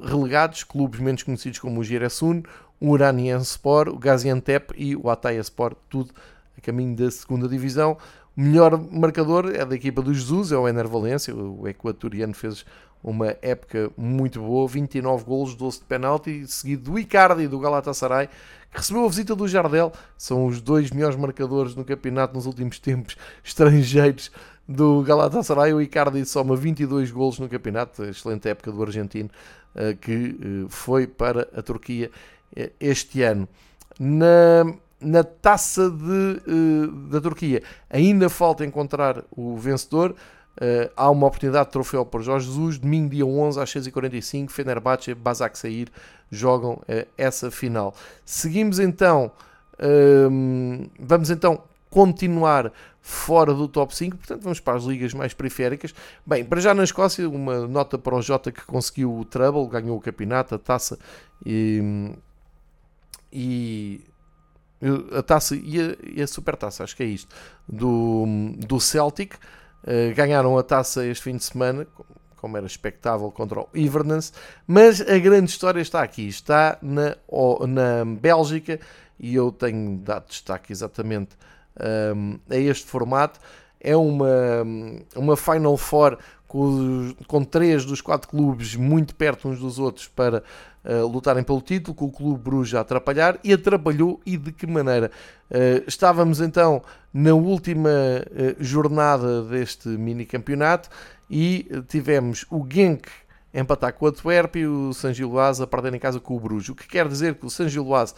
[0.05, 2.43] relegados, clubes menos conhecidos como o Giresun,
[2.81, 2.97] o
[3.43, 6.15] Sport, o Gaziantep e o Ataya Sport, tudo
[6.57, 7.99] a caminho da segunda divisão.
[8.35, 12.65] O melhor marcador é da equipa do Jesus, é o Ener Valência, o equatoriano fez
[13.07, 18.27] uma época muito boa, 29 golos, 12 de penalti, seguido do Icardi do Galatasaray,
[18.73, 22.81] que recebeu a visita do Jardel, são os dois melhores marcadores no campeonato nos últimos
[22.81, 24.33] tempos, estrangeiros
[24.69, 25.73] do Galatasaray.
[25.73, 29.31] O Icardi soma 22 golos no campeonato, excelente época do argentino,
[29.77, 32.11] eh, que eh, foi para a Turquia
[32.57, 33.49] eh, este ano.
[34.01, 36.41] Na, na taça de,
[37.09, 40.17] da Turquia ainda falta encontrar o vencedor.
[40.57, 42.79] Uh, há uma oportunidade de troféu para Jorge Jesus.
[42.79, 45.91] Domingo, dia 11, às 6h45, Fenerbahçe e Basak Sair
[46.31, 47.95] jogam uh, essa final.
[48.25, 49.31] Seguimos então,
[49.75, 55.95] uh, vamos então continuar fora do top 5, portanto vamos para as ligas mais periféricas.
[56.27, 59.97] Bem, para já na Escócia, uma nota para o Jota que conseguiu o treble, ganhou
[59.97, 60.99] o campeonato, a taça
[61.45, 62.11] e,
[63.33, 64.05] e
[65.17, 67.35] a taça e a, e a supertaça, acho que é isto,
[67.69, 68.25] do,
[68.59, 69.37] do Celtic.
[69.85, 71.87] Uh, ganharam a taça este fim de semana,
[72.37, 74.33] como era expectável, contra o Inverness,
[74.67, 77.17] mas a grande história está aqui, está na,
[77.67, 78.81] na Bélgica,
[79.19, 81.37] e eu tenho dado destaque exatamente
[82.15, 83.41] um, a este formato.
[83.81, 84.63] É uma,
[85.15, 86.19] uma Final Four
[87.27, 90.43] com, três dos quatro clubes muito perto uns dos outros para
[90.85, 94.67] uh, lutarem pelo título, com o Clube Bruges a atrapalhar e atrapalhou e de que
[94.67, 95.11] maneira.
[95.51, 100.89] Uh, estávamos então na última uh, jornada deste mini campeonato
[101.31, 103.09] e tivemos o Genk
[103.53, 106.69] empatar com o Antwerp e o San Giloase a perder em casa com o Bruges.
[106.69, 108.15] O que quer dizer que o San Giloase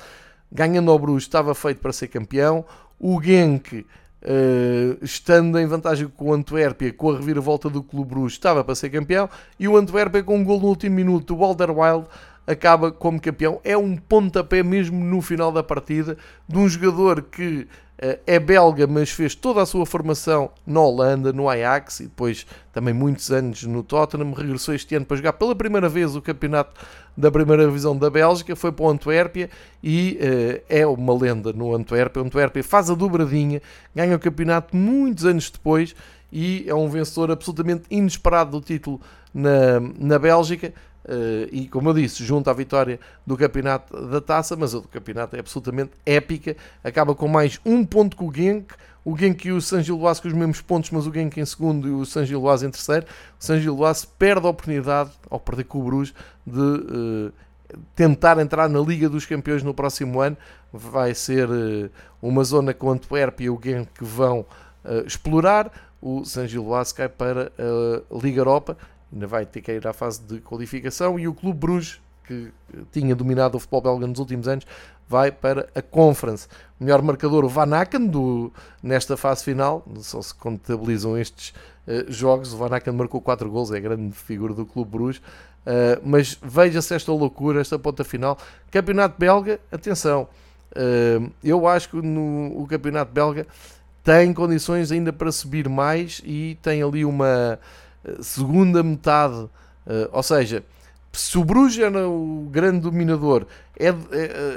[0.50, 2.64] ganhando ao Bruges estava feito para ser campeão,
[2.98, 3.86] o Genk,
[4.22, 8.74] uh, estando em vantagem com o Antuérpia, com a reviravolta do Clube Bruges, estava para
[8.74, 9.28] ser campeão.
[9.58, 12.06] E o Antuérpia, com um gol no último minuto do Walter Wild,
[12.46, 13.60] acaba como campeão.
[13.62, 16.16] É um pontapé mesmo no final da partida
[16.48, 17.66] de um jogador que
[17.98, 22.94] é belga, mas fez toda a sua formação na Holanda, no Ajax e depois também
[22.94, 24.32] muitos anos no Tottenham.
[24.32, 26.80] Regressou este ano para jogar pela primeira vez o campeonato
[27.16, 29.50] da primeira divisão da Bélgica, foi para o Antuérpia
[29.82, 32.22] e uh, é uma lenda no Antuérpia.
[32.22, 33.60] O Antuérpia faz a dobradinha,
[33.92, 35.96] ganha o campeonato muitos anos depois
[36.32, 39.00] e é um vencedor absolutamente inesperado do título
[39.34, 40.72] na, na Bélgica.
[41.08, 44.88] Uh, e como eu disse, junto à vitória do campeonato da taça, mas a do
[44.88, 46.54] campeonato é absolutamente épica,
[46.84, 50.28] acaba com mais um ponto com o Genk, o Genk e o San Giloase com
[50.28, 53.06] os mesmos pontos, mas o Genk em segundo e o San Giloase em terceiro.
[53.40, 56.12] O San Giloase perde a oportunidade, ao perder com o Bruges,
[56.46, 57.32] de uh,
[57.96, 60.36] tentar entrar na Liga dos Campeões no próximo ano.
[60.70, 61.88] Vai ser uh,
[62.20, 64.44] uma zona com o Antwerp e o Genk que vão
[65.06, 65.72] explorar.
[66.00, 68.76] O San Giloase cai para a Liga Europa
[69.12, 72.52] ainda vai ter que ir à fase de qualificação e o Clube Bruges, que
[72.92, 74.66] tinha dominado o futebol belga nos últimos anos,
[75.08, 76.46] vai para a Conference.
[76.78, 78.52] O melhor marcador, o Van Aken, do,
[78.82, 81.54] nesta fase final, só se contabilizam estes
[81.86, 86.00] uh, jogos, o Van Aken marcou 4 gols, é grande figura do Clube Bruges, uh,
[86.04, 88.36] mas veja-se esta loucura, esta ponta final.
[88.70, 90.28] Campeonato belga, atenção,
[90.72, 93.46] uh, eu acho que no, o campeonato belga
[94.04, 97.58] tem condições ainda para subir mais e tem ali uma
[98.20, 99.48] segunda metade,
[99.86, 100.64] eh, ou seja,
[101.12, 103.46] se o Bruges o grande dominador,
[103.78, 103.92] é, é,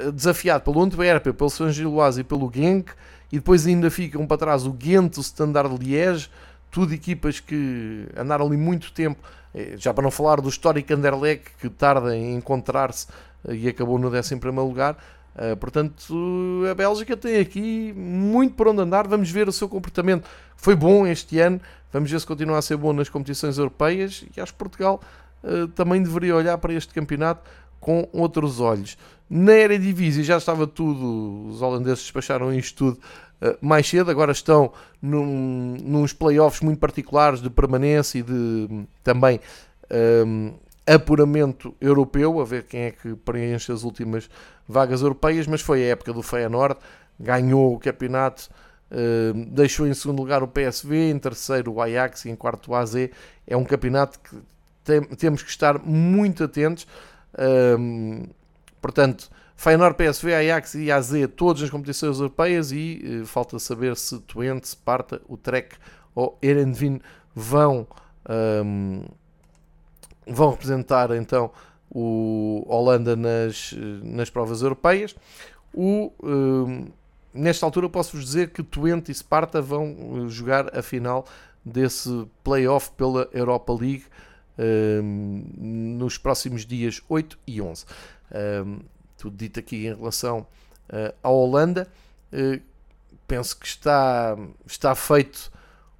[0.06, 2.92] é desafiado pelo Antwerp, pelo San Giloase e pelo Genk,
[3.30, 6.28] e depois ainda ficam para trás o Ghent, o Standard Liège,
[6.70, 9.20] tudo equipas que andaram ali muito tempo,
[9.54, 13.06] eh, já para não falar do histórico Anderlecht, que tarda em encontrar-se
[13.48, 14.96] eh, e acabou no 11 lugar.
[15.58, 19.08] Portanto, a Bélgica tem aqui muito por onde andar.
[19.08, 20.28] Vamos ver o seu comportamento.
[20.56, 21.60] Foi bom este ano,
[21.92, 25.00] Vamos ver se continua a ser bom nas competições europeias e acho que Portugal
[25.44, 27.48] uh, também deveria olhar para este campeonato
[27.78, 28.96] com outros olhos.
[29.28, 33.00] Na Eredivisie já estava tudo, os holandeses despacharam isto tudo
[33.42, 34.72] uh, mais cedo, agora estão
[35.02, 39.38] num, nos playoffs muito particulares de permanência e de também
[40.26, 40.54] um,
[40.86, 44.28] apuramento europeu, a ver quem é que preenche as últimas
[44.66, 46.76] vagas europeias, mas foi a época do Feyenoord,
[47.18, 48.50] ganhou o campeonato,
[48.90, 52.74] uh, deixou em segundo lugar o PSV, em terceiro o Ajax e em quarto o
[52.74, 52.94] AZ.
[53.46, 54.36] É um campeonato que
[54.84, 56.86] tem, temos que estar muito atentos.
[57.78, 58.24] Um,
[58.80, 64.18] portanto, Feyenoord, PSV, Ajax e AZ, todos nas competições europeias e uh, falta saber se
[64.20, 65.76] Twente, Sparta, o Trek
[66.14, 67.00] ou Erenvin
[67.34, 67.86] vão
[68.64, 69.04] um,
[70.26, 71.50] vão representar então
[71.90, 75.14] o Holanda nas, nas provas europeias.
[75.74, 76.86] O, um,
[77.34, 81.26] nesta altura posso-vos dizer que Twente e Sparta vão jogar a final
[81.64, 84.04] desse playoff pela Europa League
[84.58, 85.44] um,
[85.96, 87.84] nos próximos dias 8 e 11.
[88.64, 88.80] Um,
[89.16, 90.46] tudo dito aqui em relação
[90.90, 91.88] uh, à Holanda.
[92.32, 92.60] Uh,
[93.26, 94.36] penso que está,
[94.66, 95.50] está feito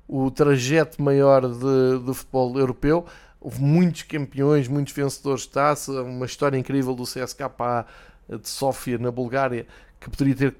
[0.08, 3.06] o trajeto maior de, de futebol europeu.
[3.42, 7.86] Houve muitos campeões, muitos vencedores de taça, uma história incrível do CSKA
[8.28, 9.66] de Sófia, na Bulgária,
[10.00, 10.54] que poderia ter,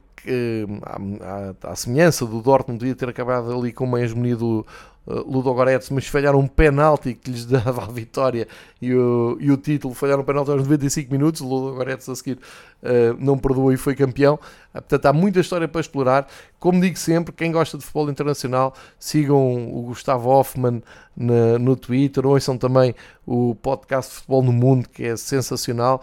[1.63, 4.67] à, à semelhança do Dortmund, poderia ter acabado ali com uma hegemonia do,
[5.07, 8.47] uh, Ludogorets, mas falharam um penalti que lhes dava a vitória
[8.81, 12.39] e o, e o título, falharam um penalti aos 95 minutos, o Ludogorets a seguir
[12.83, 14.35] uh, não perdoou e foi campeão.
[14.35, 16.27] Uh, portanto, há muita história para explorar.
[16.59, 20.83] Como digo sempre, quem gosta de futebol internacional, sigam o Gustavo Hoffman
[21.17, 22.95] na, no Twitter, ouçam também
[23.27, 26.01] o podcast Futebol no Mundo, que é sensacional.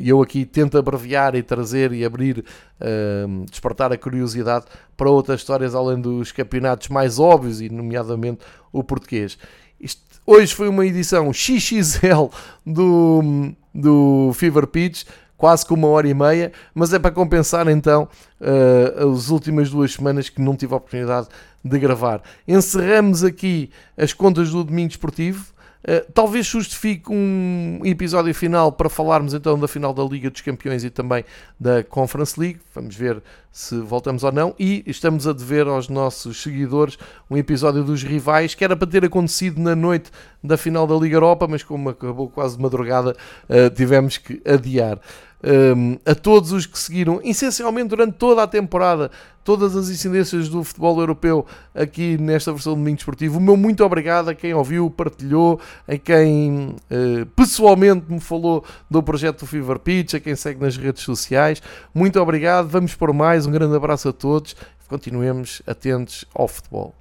[0.00, 2.44] E eu aqui tento abreviar e trazer e abrir,
[3.50, 4.66] despertar a curiosidade
[5.00, 8.40] para outras histórias além dos campeonatos mais óbvios e, nomeadamente,
[8.70, 9.38] o português.
[9.80, 12.26] Isto, hoje foi uma edição XXL
[12.66, 15.04] do, do Fever Pitch,
[15.38, 18.06] quase com uma hora e meia, mas é para compensar então
[18.42, 21.28] uh, as últimas duas semanas que não tive a oportunidade
[21.64, 22.20] de gravar.
[22.46, 25.46] Encerramos aqui as contas do domingo esportivo.
[25.82, 30.84] Uh, talvez justifique um episódio final para falarmos então da final da Liga dos Campeões
[30.84, 31.24] e também
[31.58, 32.60] da Conference League.
[32.74, 34.54] Vamos ver se voltamos ou não.
[34.58, 36.98] E estamos a dever aos nossos seguidores
[37.30, 40.10] um episódio dos rivais que era para ter acontecido na noite
[40.44, 43.16] da final da Liga Europa, mas como acabou quase de madrugada,
[43.48, 45.00] uh, tivemos que adiar
[45.42, 49.10] um, a todos os que seguiram, essencialmente durante toda a temporada,
[49.42, 53.38] todas as incidências do futebol europeu aqui nesta versão do Domingo Desportivo.
[53.38, 59.02] O meu muito obrigado a quem ouviu, partilhou, a quem uh, pessoalmente me falou do
[59.02, 61.62] projeto do Fever Pitch, a quem segue nas redes sociais.
[61.94, 63.46] Muito obrigado, vamos por mais.
[63.46, 64.54] Um grande abraço a todos.
[64.88, 66.99] Continuemos atentos ao futebol.